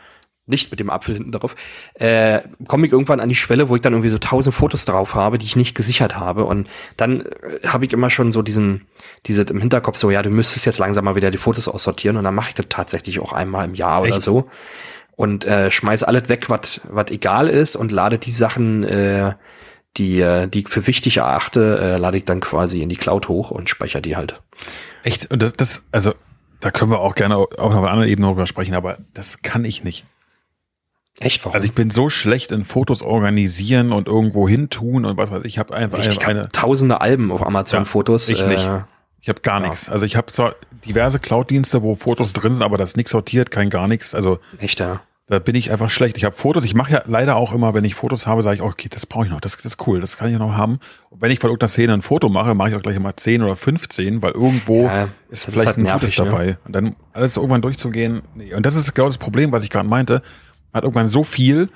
nicht 0.48 0.72
mit 0.72 0.80
dem 0.80 0.90
Apfel 0.90 1.16
hinten 1.16 1.32
drauf, 1.32 1.56
äh, 1.96 2.42
komme 2.68 2.86
ich 2.86 2.92
irgendwann 2.92 3.20
an 3.20 3.30
die 3.30 3.36
Schwelle, 3.36 3.70
wo 3.70 3.76
ich 3.76 3.82
dann 3.82 3.94
irgendwie 3.94 4.10
so 4.10 4.18
tausend 4.18 4.56
Fotos 4.56 4.86
drauf 4.86 5.16
habe, 5.16 5.38
die 5.38 5.46
ich 5.46 5.56
nicht 5.56 5.76
gesichert 5.76 6.18
habe. 6.18 6.46
Und 6.46 6.70
dann 6.98 7.22
äh, 7.22 7.68
habe 7.68 7.86
ich 7.86 7.94
immer 7.94 8.10
schon 8.10 8.32
so 8.32 8.42
diesen, 8.42 8.86
diese 9.26 9.44
im 9.44 9.60
Hinterkopf 9.60 9.98
so, 9.98 10.12
ja, 10.12 10.22
du 10.22 10.30
müsstest 10.30 10.66
jetzt 10.66 10.78
langsam 10.78 11.06
mal 11.06 11.16
wieder 11.16 11.32
die 11.32 11.38
Fotos 11.38 11.68
aussortieren. 11.68 12.18
Und 12.18 12.24
dann 12.24 12.36
mache 12.36 12.50
ich 12.50 12.54
das 12.56 12.68
tatsächlich 12.70 13.20
auch 13.20 13.34
einmal 13.34 13.66
im 13.66 13.74
Jahr 13.74 14.04
Echt? 14.04 14.14
oder 14.14 14.22
so. 14.22 14.50
Und 15.16 15.46
äh, 15.46 15.72
schmeiß 15.72 16.04
alles 16.04 16.30
weg, 16.30 16.50
was 16.50 16.82
was 16.90 17.10
egal 17.10 17.48
ist 17.48 17.76
und 17.76 17.92
lade 17.92 18.18
die 18.18 18.32
Sachen, 18.32 18.84
äh, 18.84 19.34
die, 19.98 20.20
äh, 20.20 20.48
die 20.48 20.60
ich 20.60 20.70
für 20.70 20.88
wichtig 20.88 21.18
erachte, 21.18 21.80
äh, 21.80 21.98
lade 21.98 22.18
ich 22.18 22.26
dann 22.26 22.42
quasi 22.42 22.82
in 22.82 22.90
die 22.90 22.98
Cloud 22.98 23.30
hoch 23.30 23.50
und 23.50 23.70
speichere 23.70 24.02
die 24.02 24.16
halt. 24.16 24.42
Echt? 25.04 25.32
Und 25.32 25.42
das, 25.42 25.54
das, 25.54 25.84
also 25.92 26.14
da 26.60 26.72
können 26.72 26.92
wir 26.92 27.00
auch 27.00 27.16
gerne 27.16 27.38
auf 27.38 27.58
einer 27.58 27.90
anderen 27.90 28.10
Ebene 28.10 28.28
drüber 28.28 28.48
sprechen, 28.48 28.74
aber 28.74 28.98
das 29.14 29.42
kann 29.42 29.64
ich 29.66 29.84
nicht. 29.84 30.06
Echt? 31.20 31.46
Warum? 31.46 31.54
Also 31.54 31.66
ich 31.66 31.74
bin 31.74 31.90
so 31.90 32.10
schlecht 32.10 32.52
in 32.52 32.66
Fotos 32.66 33.02
organisieren 33.02 33.92
und 33.92 34.08
irgendwo 34.08 34.50
hin 34.50 34.70
tun 34.70 35.06
und 35.06 35.18
was 35.18 35.32
weiß 35.32 35.42
ich. 35.42 35.54
Ich 35.54 35.60
habe 35.60 35.74
einfach 35.74 36.00
ich 36.00 36.20
eine, 36.20 36.42
eine 36.42 36.50
tausende 36.50 37.00
Alben 37.02 37.32
auf 37.32 37.46
Amazon 37.46 37.82
ja, 37.82 37.86
Fotos. 37.86 38.28
Ich 38.30 38.44
äh, 38.44 38.48
nicht. 38.48 38.70
Ich 39.22 39.30
habe 39.30 39.42
gar 39.42 39.62
ja. 39.62 39.68
nichts. 39.68 39.90
Also 39.90 40.06
ich 40.06 40.18
habe 40.18 40.32
zwar 40.32 40.56
diverse 40.86 41.20
Cloud-Dienste, 41.20 41.82
wo 41.82 41.96
Fotos 41.96 42.34
drin 42.34 42.54
sind, 42.54 42.64
aber 42.64 42.78
das 42.78 42.92
ist 42.92 42.98
nichts 42.98 43.12
sortiert, 43.12 43.50
kein 43.50 43.70
gar 43.70 43.88
nichts. 43.88 44.14
Also 44.14 44.40
echt 44.60 44.80
ja. 44.80 45.02
Da 45.28 45.40
bin 45.40 45.56
ich 45.56 45.72
einfach 45.72 45.90
schlecht. 45.90 46.18
Ich 46.18 46.24
habe 46.24 46.36
Fotos. 46.36 46.64
Ich 46.66 46.76
mache 46.76 46.92
ja 46.94 47.04
leider 47.08 47.36
auch 47.36 47.52
immer, 47.52 47.74
wenn 47.74 47.84
ich 47.84 47.96
Fotos 47.96 48.28
habe, 48.28 48.44
sage 48.44 48.58
ich, 48.58 48.62
okay, 48.62 48.90
das 48.92 49.08
brauche 49.08 49.26
ich 49.26 49.32
noch. 49.32 49.42
Das, 49.42 49.56
das 49.56 49.66
ist 49.66 49.88
cool. 49.88 50.00
Das 50.00 50.18
kann 50.18 50.32
ich 50.32 50.38
noch 50.38 50.54
haben. 50.54 50.80
Und 51.10 51.22
wenn 51.22 51.32
ich 51.32 51.40
von 51.40 51.50
irgendeiner 51.50 51.70
Szene 51.70 51.94
ein 51.94 52.04
Foto 52.04 52.30
mache, 52.30 52.54
mache 52.54 52.70
ich 52.70 52.76
auch 52.76 52.82
gleich 52.82 52.96
immer 52.96 53.18
10 53.18 53.42
oder 53.42 53.56
15, 53.56 54.22
weil 54.22 54.34
irgendwo 54.34 54.84
ja, 54.84 55.08
ist 55.30 55.46
vielleicht 55.46 55.66
halt 55.66 55.78
ein 55.78 55.84
nervig, 55.84 56.16
gutes 56.16 56.32
dabei. 56.32 56.46
Ne? 56.46 56.58
Und 56.66 56.76
dann 56.76 56.96
alles 57.14 57.38
irgendwann 57.38 57.64
durchzugehen. 57.64 58.22
Nee. 58.36 58.54
Und 58.54 58.68
das 58.68 58.76
ist 58.76 58.94
genau 58.94 59.08
das 59.08 59.18
Problem, 59.18 59.52
was 59.52 59.64
ich 59.64 59.72
gerade 59.72 59.88
meinte 59.88 60.22
hat 60.76 60.84
irgendwann 60.84 61.10
so 61.10 61.24
viel, 61.24 61.70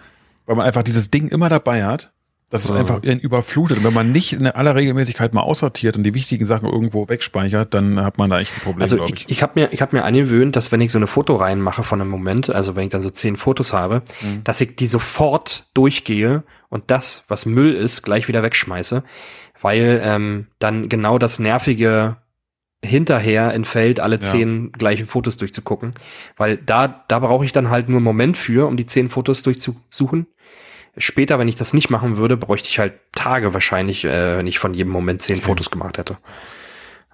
weil 0.45 0.55
man 0.55 0.65
einfach 0.65 0.83
dieses 0.83 1.09
Ding 1.09 1.27
immer 1.29 1.49
dabei 1.49 1.85
hat, 1.85 2.11
dass 2.49 2.65
es 2.65 2.71
einfach 2.71 3.03
ihn 3.03 3.19
überflutet. 3.19 3.77
Und 3.77 3.83
wenn 3.83 3.93
man 3.93 4.11
nicht 4.11 4.33
in 4.33 4.47
aller 4.47 4.75
Regelmäßigkeit 4.75 5.33
mal 5.33 5.41
aussortiert 5.41 5.95
und 5.97 6.03
die 6.03 6.15
wichtigen 6.15 6.45
Sachen 6.45 6.67
irgendwo 6.67 7.07
wegspeichert, 7.07 7.73
dann 7.75 8.01
hat 8.01 8.17
man 8.17 8.29
da 8.29 8.39
echt 8.39 8.53
ein 8.57 8.61
Problem, 8.61 8.81
also 8.81 9.05
ich. 9.05 9.13
Ich, 9.13 9.29
ich 9.29 9.43
habe 9.43 9.59
mir, 9.59 9.71
ich 9.71 9.81
hab 9.81 9.93
mir 9.93 10.03
angewöhnt, 10.03 10.55
dass 10.55 10.71
wenn 10.71 10.81
ich 10.81 10.91
so 10.91 10.97
eine 10.97 11.07
Fotoreihe 11.07 11.55
mache 11.55 11.83
von 11.83 12.01
einem 12.01 12.09
Moment, 12.09 12.49
also 12.49 12.75
wenn 12.75 12.85
ich 12.85 12.89
dann 12.89 13.03
so 13.03 13.11
zehn 13.11 13.35
Fotos 13.35 13.71
habe, 13.73 14.01
mhm. 14.21 14.43
dass 14.43 14.61
ich 14.61 14.75
die 14.75 14.87
sofort 14.87 15.67
durchgehe 15.75 16.43
und 16.69 16.89
das, 16.89 17.25
was 17.27 17.45
Müll 17.45 17.75
ist, 17.75 18.01
gleich 18.01 18.27
wieder 18.27 18.41
wegschmeiße, 18.41 19.03
weil 19.61 20.01
ähm, 20.03 20.47
dann 20.57 20.89
genau 20.89 21.19
das 21.19 21.37
nervige 21.37 22.17
hinterher 22.83 23.53
entfällt, 23.53 23.99
alle 23.99 24.15
ja. 24.15 24.21
zehn 24.21 24.71
gleichen 24.71 25.07
Fotos 25.07 25.37
durchzugucken. 25.37 25.91
Weil 26.37 26.57
da, 26.57 27.03
da 27.07 27.19
brauche 27.19 27.45
ich 27.45 27.51
dann 27.51 27.69
halt 27.69 27.89
nur 27.89 27.97
einen 27.97 28.05
Moment 28.05 28.37
für, 28.37 28.67
um 28.67 28.77
die 28.77 28.85
zehn 28.85 29.09
Fotos 29.09 29.43
durchzusuchen. 29.43 30.27
Später, 30.97 31.39
wenn 31.39 31.47
ich 31.47 31.55
das 31.55 31.73
nicht 31.73 31.89
machen 31.89 32.17
würde, 32.17 32.35
bräuchte 32.35 32.67
ich 32.69 32.79
halt 32.79 32.93
Tage 33.13 33.53
wahrscheinlich, 33.53 34.05
äh, 34.05 34.37
wenn 34.37 34.47
ich 34.47 34.59
von 34.59 34.73
jedem 34.73 34.91
Moment 34.91 35.21
zehn 35.21 35.37
okay. 35.37 35.45
Fotos 35.45 35.69
gemacht 35.71 35.97
hätte. 35.97 36.17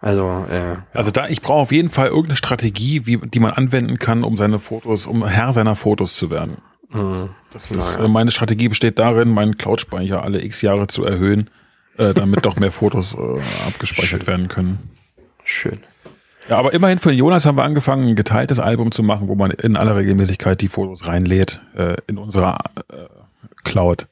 Also, 0.01 0.45
äh, 0.49 0.74
ja. 0.74 0.86
also 0.93 1.11
da, 1.11 1.28
ich 1.28 1.41
brauche 1.41 1.61
auf 1.61 1.72
jeden 1.72 1.89
Fall 1.89 2.07
irgendeine 2.07 2.36
Strategie, 2.36 3.05
wie, 3.05 3.18
die 3.18 3.39
man 3.39 3.51
anwenden 3.51 3.97
kann, 3.97 4.24
um 4.24 4.38
seine 4.38 4.59
Fotos, 4.59 5.07
um 5.07 5.26
Herr 5.26 5.51
seiner 5.51 5.76
Fotos 5.76 6.16
zu 6.16 6.30
werden. 6.30 6.57
Mhm. 6.89 7.30
Das 7.51 7.72
ist, 7.72 7.95
naja. 7.95 8.05
Äh, 8.05 8.09
meine 8.09 8.32
Strategie 8.32 8.70
besteht 8.70 8.99
darin, 8.99 9.30
meinen 9.30 9.57
Cloud-Speicher 9.57 10.24
alle 10.24 10.43
x 10.43 10.61
Jahre 10.61 10.88
zu 10.88 11.03
erhöhen, 11.05 11.49
äh, 11.97 12.13
damit 12.13 12.45
doch 12.45 12.57
mehr 12.57 12.72
Fotos 12.72 13.13
äh, 13.13 13.68
abgespeichert 13.68 14.22
Schön. 14.22 14.28
werden 14.28 14.47
können. 14.47 14.95
Schön. 15.45 15.79
Ja, 16.49 16.57
aber 16.57 16.73
immerhin 16.73 16.99
für 16.99 17.11
Jonas 17.11 17.45
haben 17.45 17.57
wir 17.57 17.63
angefangen, 17.63 18.09
ein 18.09 18.15
geteiltes 18.15 18.59
Album 18.59 18.91
zu 18.91 19.01
machen, 19.01 19.27
wo 19.27 19.35
man 19.35 19.51
in 19.51 19.77
aller 19.77 19.95
Regelmäßigkeit 19.95 20.61
die 20.61 20.67
Fotos 20.67 21.07
reinlädt 21.07 21.61
äh, 21.75 21.95
in 22.07 22.17
unserer 22.17 22.57
äh, 22.89 23.05
Cloud. 23.63 24.07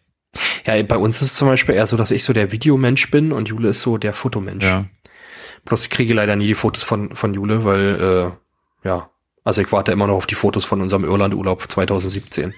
Ja, 0.65 0.81
bei 0.81 0.97
uns 0.97 1.17
ist 1.17 1.31
es 1.31 1.36
zum 1.36 1.47
Beispiel 1.47 1.75
eher 1.75 1.86
so, 1.86 1.97
dass 1.97 2.09
ich 2.09 2.23
so 2.23 2.34
der 2.34 2.51
Videomensch 2.51 3.11
bin 3.11 3.31
und 3.31 3.49
Jule 3.49 3.69
ist 3.69 3.81
so 3.81 3.97
der 3.97 4.13
Fotomensch. 4.13 4.65
Ja. 4.65 4.86
Bloß 5.65 5.84
ich 5.84 5.89
kriege 5.91 6.13
leider 6.13 6.36
nie 6.36 6.47
die 6.47 6.55
Fotos 6.55 6.84
von, 6.84 7.15
von 7.15 7.34
Jule, 7.34 7.65
weil, 7.65 8.34
äh, 8.84 8.88
ja, 8.88 9.09
also 9.43 9.61
ich 9.61 9.71
warte 9.71 9.91
immer 9.91 10.07
noch 10.07 10.15
auf 10.15 10.25
die 10.25 10.35
Fotos 10.35 10.65
von 10.65 10.81
unserem 10.81 11.03
Irland-Urlaub 11.03 11.69
2017. 11.69 12.53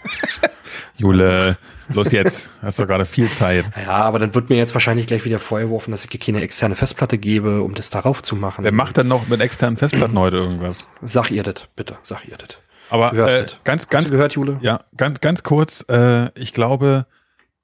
Jule, 0.97 1.57
los 1.93 2.11
jetzt, 2.11 2.49
hast 2.61 2.79
du 2.79 2.85
gerade 2.85 3.05
viel 3.05 3.31
Zeit. 3.31 3.65
Ja, 3.75 3.91
aber 3.91 4.19
dann 4.19 4.35
wird 4.35 4.49
mir 4.49 4.57
jetzt 4.57 4.73
wahrscheinlich 4.73 5.07
gleich 5.07 5.25
wieder 5.25 5.39
vorgeworfen, 5.39 5.91
dass 5.91 6.05
ich 6.05 6.19
keine 6.19 6.41
externe 6.41 6.75
Festplatte 6.75 7.17
gebe, 7.17 7.61
um 7.61 7.73
das 7.73 7.89
darauf 7.89 8.21
zu 8.21 8.35
machen. 8.35 8.63
Wer 8.63 8.73
macht 8.73 8.97
denn 8.97 9.07
noch 9.07 9.27
mit 9.27 9.41
externen 9.41 9.77
Festplatten 9.77 10.17
heute 10.17 10.37
irgendwas? 10.37 10.87
Sag 11.01 11.31
ihr 11.31 11.43
das, 11.43 11.67
bitte, 11.75 11.97
sag 12.03 12.27
ihr 12.27 12.37
das. 12.37 12.57
Aber 12.89 13.13
äh, 13.13 13.45
ganz, 13.63 13.87
ganz, 13.89 14.03
Hast 14.03 14.07
du 14.07 14.11
gehört, 14.11 14.33
Jule? 14.33 14.59
Ja, 14.61 14.81
ganz, 14.95 15.21
ganz 15.21 15.43
kurz. 15.43 15.83
Äh, 15.89 16.29
ich 16.39 16.53
glaube, 16.53 17.07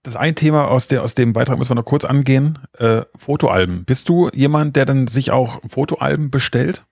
das 0.03 0.15
ein 0.15 0.36
Thema 0.36 0.67
aus 0.67 0.88
der 0.88 1.03
aus 1.03 1.13
dem 1.13 1.34
Beitrag 1.34 1.57
müssen 1.57 1.72
wir 1.72 1.76
noch 1.76 1.86
kurz 1.86 2.05
angehen. 2.05 2.59
Äh, 2.78 3.03
Fotoalben. 3.15 3.86
Bist 3.86 4.09
du 4.09 4.30
jemand, 4.34 4.76
der 4.76 4.86
dann 4.86 5.07
sich 5.07 5.32
auch 5.32 5.61
Fotoalben 5.67 6.32
bestellt? 6.32 6.86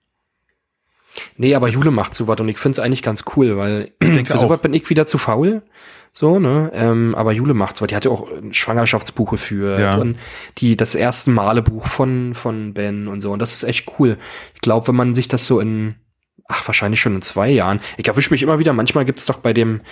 Nee, 1.36 1.54
aber 1.54 1.68
Jule 1.68 1.90
macht 1.90 2.14
sowas 2.14 2.40
und 2.40 2.48
ich 2.48 2.58
finde 2.58 2.72
es 2.72 2.78
eigentlich 2.80 3.02
ganz 3.02 3.24
cool, 3.36 3.56
weil 3.56 3.92
ich 4.00 4.10
denke, 4.10 4.32
für 4.32 4.38
sowas 4.38 4.60
bin 4.60 4.74
ich 4.74 4.88
wieder 4.90 5.06
zu 5.06 5.18
faul. 5.18 5.62
So, 6.12 6.40
ne? 6.40 6.70
Ähm, 6.74 7.14
aber 7.14 7.32
Jule 7.32 7.54
macht 7.54 7.76
sowas. 7.76 7.88
Die 7.88 7.94
hat 7.94 8.04
ja 8.04 8.10
auch 8.10 8.28
ein 8.30 8.52
Schwangerschaftsbuch 8.52 9.30
geführt 9.30 9.80
ja. 9.80 9.96
und 9.96 10.18
die, 10.58 10.76
das 10.76 10.94
erste 10.94 11.30
Malebuch 11.30 11.86
von, 11.86 12.34
von 12.34 12.74
Ben 12.74 13.06
und 13.06 13.20
so. 13.20 13.32
Und 13.32 13.40
das 13.40 13.52
ist 13.52 13.62
echt 13.62 13.86
cool. 13.98 14.16
Ich 14.54 14.60
glaube, 14.60 14.88
wenn 14.88 14.96
man 14.96 15.14
sich 15.14 15.28
das 15.28 15.46
so 15.46 15.60
in, 15.60 15.94
ach, 16.48 16.66
wahrscheinlich 16.66 17.00
schon 17.00 17.14
in 17.14 17.22
zwei 17.22 17.48
Jahren. 17.48 17.80
Ich 17.96 18.08
erwische 18.08 18.32
mich 18.32 18.42
immer 18.42 18.58
wieder, 18.58 18.72
manchmal 18.72 19.04
gibt's 19.04 19.26
doch 19.26 19.38
bei 19.38 19.52
dem, 19.52 19.82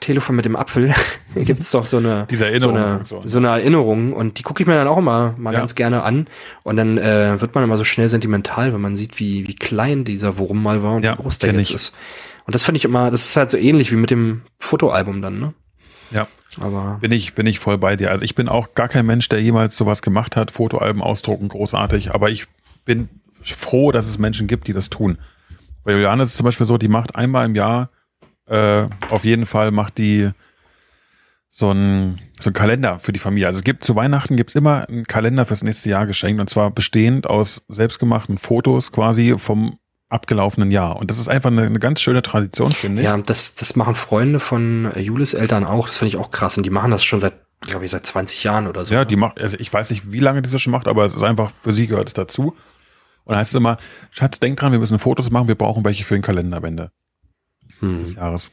Telefon 0.00 0.36
mit 0.36 0.44
dem 0.44 0.56
Apfel, 0.56 0.94
gibt 1.34 1.60
es 1.60 1.70
doch 1.70 1.86
so 1.86 1.98
eine, 1.98 2.26
Diese 2.30 2.46
Erinnerung 2.46 3.04
so, 3.04 3.18
eine, 3.18 3.28
so 3.28 3.38
eine 3.38 3.48
Erinnerung 3.48 4.12
und 4.12 4.38
die 4.38 4.42
gucke 4.42 4.62
ich 4.62 4.66
mir 4.66 4.74
dann 4.74 4.88
auch 4.88 4.98
immer 4.98 5.34
mal 5.36 5.52
ja. 5.52 5.58
ganz 5.58 5.74
gerne 5.74 6.02
an 6.02 6.26
und 6.62 6.76
dann 6.76 6.98
äh, 6.98 7.40
wird 7.40 7.54
man 7.54 7.64
immer 7.64 7.76
so 7.76 7.84
schnell 7.84 8.08
sentimental, 8.08 8.72
wenn 8.72 8.80
man 8.80 8.96
sieht, 8.96 9.18
wie, 9.18 9.46
wie 9.46 9.54
klein 9.54 10.04
dieser 10.04 10.38
Wurm 10.38 10.62
mal 10.62 10.82
war 10.82 10.94
und 10.94 11.04
ja, 11.04 11.12
wie 11.12 11.22
groß 11.22 11.38
der 11.38 11.54
jetzt 11.54 11.70
ich. 11.70 11.74
ist. 11.74 11.96
Und 12.46 12.54
das 12.54 12.64
finde 12.64 12.78
ich 12.78 12.84
immer, 12.84 13.10
das 13.10 13.26
ist 13.26 13.36
halt 13.36 13.50
so 13.50 13.56
ähnlich 13.56 13.92
wie 13.92 13.96
mit 13.96 14.10
dem 14.10 14.42
Fotoalbum 14.58 15.22
dann, 15.22 15.38
ne? 15.38 15.54
Ja. 16.10 16.26
Aber 16.58 16.98
bin 17.00 17.12
ich, 17.12 17.34
bin 17.34 17.46
ich 17.46 17.60
voll 17.60 17.78
bei 17.78 17.94
dir. 17.94 18.10
Also 18.10 18.24
ich 18.24 18.34
bin 18.34 18.48
auch 18.48 18.74
gar 18.74 18.88
kein 18.88 19.06
Mensch, 19.06 19.28
der 19.28 19.40
jemals 19.40 19.76
sowas 19.76 20.02
gemacht 20.02 20.34
hat, 20.34 20.50
Fotoalben 20.50 21.02
ausdrucken, 21.02 21.48
großartig, 21.48 22.12
aber 22.12 22.30
ich 22.30 22.46
bin 22.84 23.08
froh, 23.42 23.92
dass 23.92 24.06
es 24.06 24.18
Menschen 24.18 24.46
gibt, 24.46 24.66
die 24.66 24.72
das 24.72 24.90
tun. 24.90 25.18
Bei 25.84 25.92
Juliane 25.92 26.22
ist 26.22 26.30
es 26.30 26.36
zum 26.36 26.44
Beispiel 26.44 26.66
so, 26.66 26.76
die 26.76 26.88
macht 26.88 27.14
einmal 27.14 27.46
im 27.46 27.54
Jahr 27.54 27.90
äh, 28.50 28.88
auf 29.10 29.24
jeden 29.24 29.46
Fall 29.46 29.70
macht 29.70 29.98
die 29.98 30.28
so 31.48 31.70
ein, 31.70 32.20
so 32.40 32.50
ein 32.50 32.52
Kalender 32.52 32.98
für 32.98 33.12
die 33.12 33.18
Familie. 33.18 33.46
Also 33.46 33.58
es 33.58 33.64
gibt 33.64 33.84
zu 33.84 33.96
Weihnachten 33.96 34.36
gibt's 34.36 34.54
immer 34.54 34.88
einen 34.88 35.04
Kalender 35.04 35.46
fürs 35.46 35.62
nächste 35.62 35.90
Jahr 35.90 36.06
geschenkt 36.06 36.40
und 36.40 36.50
zwar 36.50 36.70
bestehend 36.70 37.28
aus 37.28 37.62
selbstgemachten 37.68 38.38
Fotos 38.38 38.92
quasi 38.92 39.36
vom 39.38 39.78
abgelaufenen 40.08 40.72
Jahr. 40.72 40.96
Und 40.96 41.10
das 41.10 41.18
ist 41.18 41.28
einfach 41.28 41.50
eine, 41.50 41.62
eine 41.62 41.78
ganz 41.78 42.00
schöne 42.00 42.22
Tradition, 42.22 42.72
finde 42.72 43.02
ich. 43.02 43.06
Ja, 43.06 43.16
das, 43.16 43.54
das 43.54 43.76
machen 43.76 43.94
Freunde 43.94 44.40
von 44.40 44.90
Julis 44.96 45.34
Eltern 45.34 45.64
auch. 45.64 45.86
Das 45.86 45.98
finde 45.98 46.08
ich 46.08 46.16
auch 46.16 46.32
krass. 46.32 46.56
Und 46.56 46.66
die 46.66 46.70
machen 46.70 46.90
das 46.90 47.04
schon 47.04 47.20
seit, 47.20 47.34
glaube 47.60 47.84
ich, 47.84 47.92
seit 47.92 48.04
20 48.04 48.42
Jahren 48.42 48.66
oder 48.66 48.84
so. 48.84 48.94
Ja, 48.94 49.04
die 49.04 49.14
macht, 49.14 49.40
also 49.40 49.56
ich 49.60 49.72
weiß 49.72 49.90
nicht, 49.90 50.10
wie 50.10 50.18
lange 50.18 50.42
die 50.42 50.50
das 50.50 50.60
schon 50.60 50.72
macht, 50.72 50.88
aber 50.88 51.04
es 51.04 51.14
ist 51.14 51.22
einfach, 51.22 51.52
für 51.60 51.72
sie 51.72 51.86
gehört 51.86 52.08
es 52.08 52.14
dazu. 52.14 52.56
Und 53.24 53.32
dann 53.32 53.38
heißt 53.38 53.52
es 53.52 53.54
immer, 53.54 53.76
Schatz, 54.10 54.40
denk 54.40 54.58
dran, 54.58 54.72
wir 54.72 54.80
müssen 54.80 54.98
Fotos 54.98 55.30
machen, 55.30 55.46
wir 55.46 55.54
brauchen 55.54 55.84
welche 55.84 56.02
für 56.02 56.14
den 56.14 56.22
Kalenderwende 56.22 56.90
hm. 57.80 58.00
des 58.00 58.14
Jahres. 58.14 58.50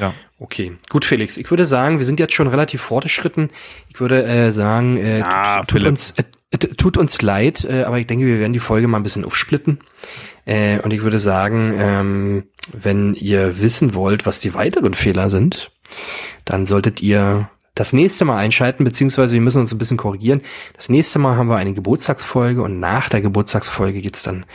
Ja. 0.00 0.14
Okay, 0.38 0.76
gut, 0.90 1.04
Felix. 1.04 1.36
Ich 1.36 1.50
würde 1.50 1.66
sagen, 1.66 1.98
wir 1.98 2.04
sind 2.04 2.18
jetzt 2.18 2.34
schon 2.34 2.48
relativ 2.48 2.82
fortgeschritten. 2.82 3.50
Ich 3.88 4.00
würde 4.00 4.24
äh, 4.24 4.52
sagen, 4.52 4.96
äh, 4.96 5.20
ja, 5.20 5.62
tut, 5.64 5.84
uns, 5.84 6.14
äh, 6.50 6.58
tut 6.58 6.96
uns 6.96 7.22
leid, 7.22 7.64
äh, 7.64 7.84
aber 7.84 7.98
ich 7.98 8.06
denke, 8.06 8.26
wir 8.26 8.40
werden 8.40 8.52
die 8.52 8.58
Folge 8.58 8.88
mal 8.88 8.98
ein 8.98 9.04
bisschen 9.04 9.24
aufsplitten. 9.24 9.78
Äh, 10.44 10.80
und 10.80 10.92
ich 10.92 11.02
würde 11.02 11.18
sagen, 11.18 11.72
ähm, 11.76 12.44
wenn 12.72 13.14
ihr 13.14 13.60
wissen 13.60 13.94
wollt, 13.94 14.26
was 14.26 14.40
die 14.40 14.54
weiteren 14.54 14.94
Fehler 14.94 15.30
sind, 15.30 15.70
dann 16.44 16.66
solltet 16.66 17.00
ihr 17.00 17.48
das 17.74 17.92
nächste 17.92 18.24
Mal 18.24 18.36
einschalten, 18.36 18.84
beziehungsweise 18.84 19.34
wir 19.34 19.40
müssen 19.40 19.60
uns 19.60 19.72
ein 19.72 19.78
bisschen 19.78 19.96
korrigieren. 19.96 20.42
Das 20.74 20.88
nächste 20.88 21.18
Mal 21.18 21.36
haben 21.36 21.48
wir 21.48 21.56
eine 21.56 21.74
Geburtstagsfolge 21.74 22.62
und 22.62 22.78
nach 22.78 23.08
der 23.08 23.20
Geburtstagsfolge 23.20 24.00
geht's 24.00 24.22
dann 24.22 24.46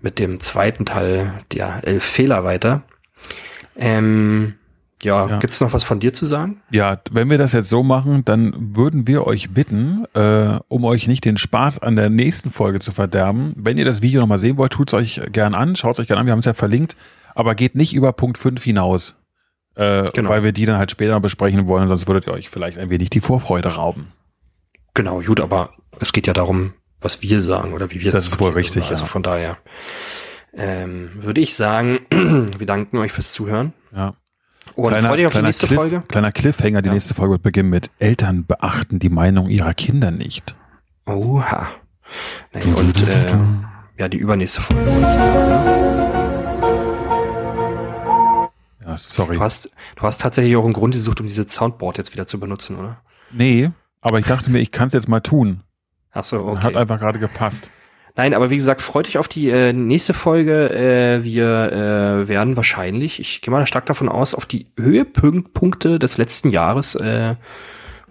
mit 0.00 0.18
dem 0.18 0.38
zweiten 0.40 0.84
Teil 0.84 1.38
der 1.52 1.80
elf 1.84 2.04
Fehler 2.04 2.44
weiter. 2.44 2.82
Ähm, 3.78 4.54
ja, 5.02 5.26
Ja. 5.28 5.38
gibt's 5.38 5.60
noch 5.60 5.72
was 5.72 5.84
von 5.84 6.00
dir 6.00 6.12
zu 6.12 6.24
sagen? 6.26 6.60
Ja, 6.70 6.98
wenn 7.12 7.30
wir 7.30 7.38
das 7.38 7.52
jetzt 7.52 7.68
so 7.68 7.82
machen, 7.84 8.24
dann 8.24 8.52
würden 8.76 9.06
wir 9.06 9.26
euch 9.26 9.50
bitten, 9.50 10.04
äh, 10.14 10.58
um 10.68 10.84
euch 10.84 11.06
nicht 11.06 11.24
den 11.24 11.36
Spaß 11.38 11.78
an 11.78 11.94
der 11.96 12.10
nächsten 12.10 12.50
Folge 12.50 12.80
zu 12.80 12.90
verderben, 12.90 13.52
wenn 13.56 13.78
ihr 13.78 13.84
das 13.84 14.02
Video 14.02 14.20
nochmal 14.20 14.38
sehen 14.38 14.56
wollt, 14.56 14.72
tut's 14.72 14.94
euch 14.94 15.20
gern 15.32 15.54
an, 15.54 15.76
schaut's 15.76 16.00
euch 16.00 16.08
gern 16.08 16.18
an, 16.18 16.26
wir 16.26 16.32
haben 16.32 16.40
es 16.40 16.46
ja 16.46 16.54
verlinkt, 16.54 16.96
aber 17.36 17.54
geht 17.54 17.76
nicht 17.76 17.94
über 17.94 18.12
Punkt 18.12 18.38
5 18.38 18.60
hinaus, 18.64 19.14
äh, 19.76 20.10
Genau. 20.12 20.30
weil 20.30 20.42
wir 20.42 20.50
die 20.50 20.66
dann 20.66 20.78
halt 20.78 20.90
später 20.90 21.20
besprechen 21.20 21.68
wollen, 21.68 21.88
sonst 21.88 22.08
würdet 22.08 22.26
ihr 22.26 22.32
euch 22.32 22.50
vielleicht 22.50 22.78
ein 22.78 22.90
wenig 22.90 23.08
die 23.10 23.20
Vorfreude 23.20 23.68
rauben. 23.76 24.08
Genau, 24.94 25.20
gut, 25.20 25.38
aber 25.40 25.74
es 26.00 26.12
geht 26.12 26.26
ja 26.26 26.32
darum, 26.32 26.72
was 27.00 27.22
wir 27.22 27.40
sagen 27.40 27.72
oder 27.72 27.92
wie 27.92 28.00
wir 28.00 28.10
Das 28.10 28.26
ist 28.26 28.40
wohl 28.40 28.50
richtig, 28.50 28.90
Also 28.90 29.04
ja. 29.04 29.08
von 29.08 29.22
daher 29.22 29.58
ähm, 30.54 31.10
würde 31.14 31.40
ich 31.40 31.54
sagen, 31.54 32.00
wir 32.10 32.66
danken 32.66 32.98
euch 32.98 33.12
fürs 33.12 33.32
Zuhören 33.32 33.72
Ja. 33.94 34.14
und 34.74 34.96
freut 34.96 35.18
euch 35.18 35.26
auf 35.26 35.34
die 35.34 35.42
nächste 35.42 35.66
Cliff, 35.66 35.78
Folge. 35.78 36.02
Kleiner 36.08 36.32
Cliffhanger, 36.32 36.82
die 36.82 36.88
Ja. 36.88 36.94
nächste 36.94 37.14
Folge 37.14 37.32
wird 37.34 37.42
beginnen 37.42 37.70
mit 37.70 37.90
Eltern 37.98 38.46
beachten 38.46 38.98
die 38.98 39.08
Meinung 39.10 39.48
ihrer 39.48 39.74
Kinder 39.74 40.10
nicht. 40.10 40.54
Oha. 41.06 41.68
Nee, 42.54 42.72
und 42.72 43.06
äh, 43.06 43.36
ja, 43.98 44.08
die 44.08 44.16
übernächste 44.18 44.60
Folge 44.62 44.88
uns 44.90 45.12
zusammen. 45.12 45.48
Ne? 45.48 45.88
Ja, 48.86 48.96
sorry. 48.96 49.36
Du 49.36 49.42
hast, 49.42 49.70
du 49.96 50.02
hast 50.02 50.20
tatsächlich 50.20 50.56
auch 50.56 50.64
einen 50.64 50.72
Grund 50.72 50.94
gesucht, 50.94 51.20
um 51.20 51.26
dieses 51.26 51.52
Soundboard 51.52 51.98
jetzt 51.98 52.12
wieder 52.14 52.26
zu 52.26 52.40
benutzen, 52.40 52.76
oder? 52.76 53.00
Nee, 53.30 53.70
aber 54.00 54.18
ich 54.18 54.26
dachte 54.26 54.50
mir, 54.50 54.58
ich 54.60 54.72
kann 54.72 54.86
es 54.88 54.94
jetzt 54.94 55.08
mal 55.08 55.20
tun. 55.20 55.60
Ach 56.12 56.24
so, 56.24 56.56
Hat 56.58 56.64
okay. 56.66 56.76
einfach 56.76 56.98
gerade 56.98 57.18
gepasst. 57.18 57.70
Nein, 58.18 58.34
aber 58.34 58.50
wie 58.50 58.56
gesagt, 58.56 58.82
freut 58.82 59.06
euch 59.06 59.16
auf 59.16 59.28
die 59.28 59.48
äh, 59.48 59.72
nächste 59.72 60.12
Folge. 60.12 60.70
Äh, 60.70 61.22
wir 61.22 62.24
äh, 62.24 62.28
werden 62.28 62.56
wahrscheinlich, 62.56 63.20
ich 63.20 63.42
gehe 63.42 63.52
mal 63.52 63.64
stark 63.64 63.86
davon 63.86 64.08
aus, 64.08 64.34
auf 64.34 64.44
die 64.44 64.66
Höhepunkte 64.76 66.00
des 66.00 66.18
letzten 66.18 66.50
Jahres 66.50 66.96
äh, 66.96 67.36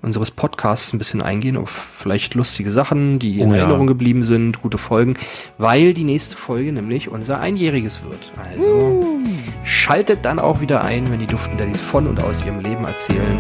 unseres 0.02 0.32
Podcasts 0.32 0.94
ein 0.94 0.98
bisschen 0.98 1.22
eingehen, 1.22 1.58
auf 1.58 1.90
vielleicht 1.92 2.36
lustige 2.36 2.72
Sachen, 2.72 3.20
die 3.20 3.42
in 3.42 3.50
Oh 3.50 3.54
ja. 3.54 3.60
Erinnerung 3.60 3.86
geblieben 3.86 4.24
sind, 4.24 4.62
gute 4.62 4.78
Folgen, 4.78 5.18
weil 5.58 5.94
die 5.94 6.06
nächste 6.06 6.38
Folge 6.38 6.72
nämlich 6.72 7.10
unser 7.10 7.42
Einjähriges 7.42 8.02
wird. 8.04 8.32
Also 8.50 9.20
schaltet 9.66 10.24
dann 10.24 10.40
auch 10.40 10.62
wieder 10.62 10.86
ein, 10.86 11.12
wenn 11.12 11.20
die 11.20 11.28
Duften 11.28 11.58
Daddies 11.58 11.82
von 11.82 12.08
und 12.08 12.24
aus 12.24 12.42
ihrem 12.46 12.62
Leben 12.62 12.86
erzählen. 12.86 13.38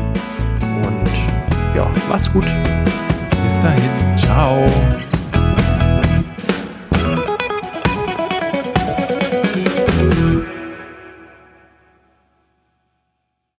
Und 0.86 1.78
ja, 1.78 1.89
macht's 2.09 2.30
gut. 2.30 2.45
Bis 3.45 3.57
dahin. 3.61 4.18
Ciao. 4.18 4.65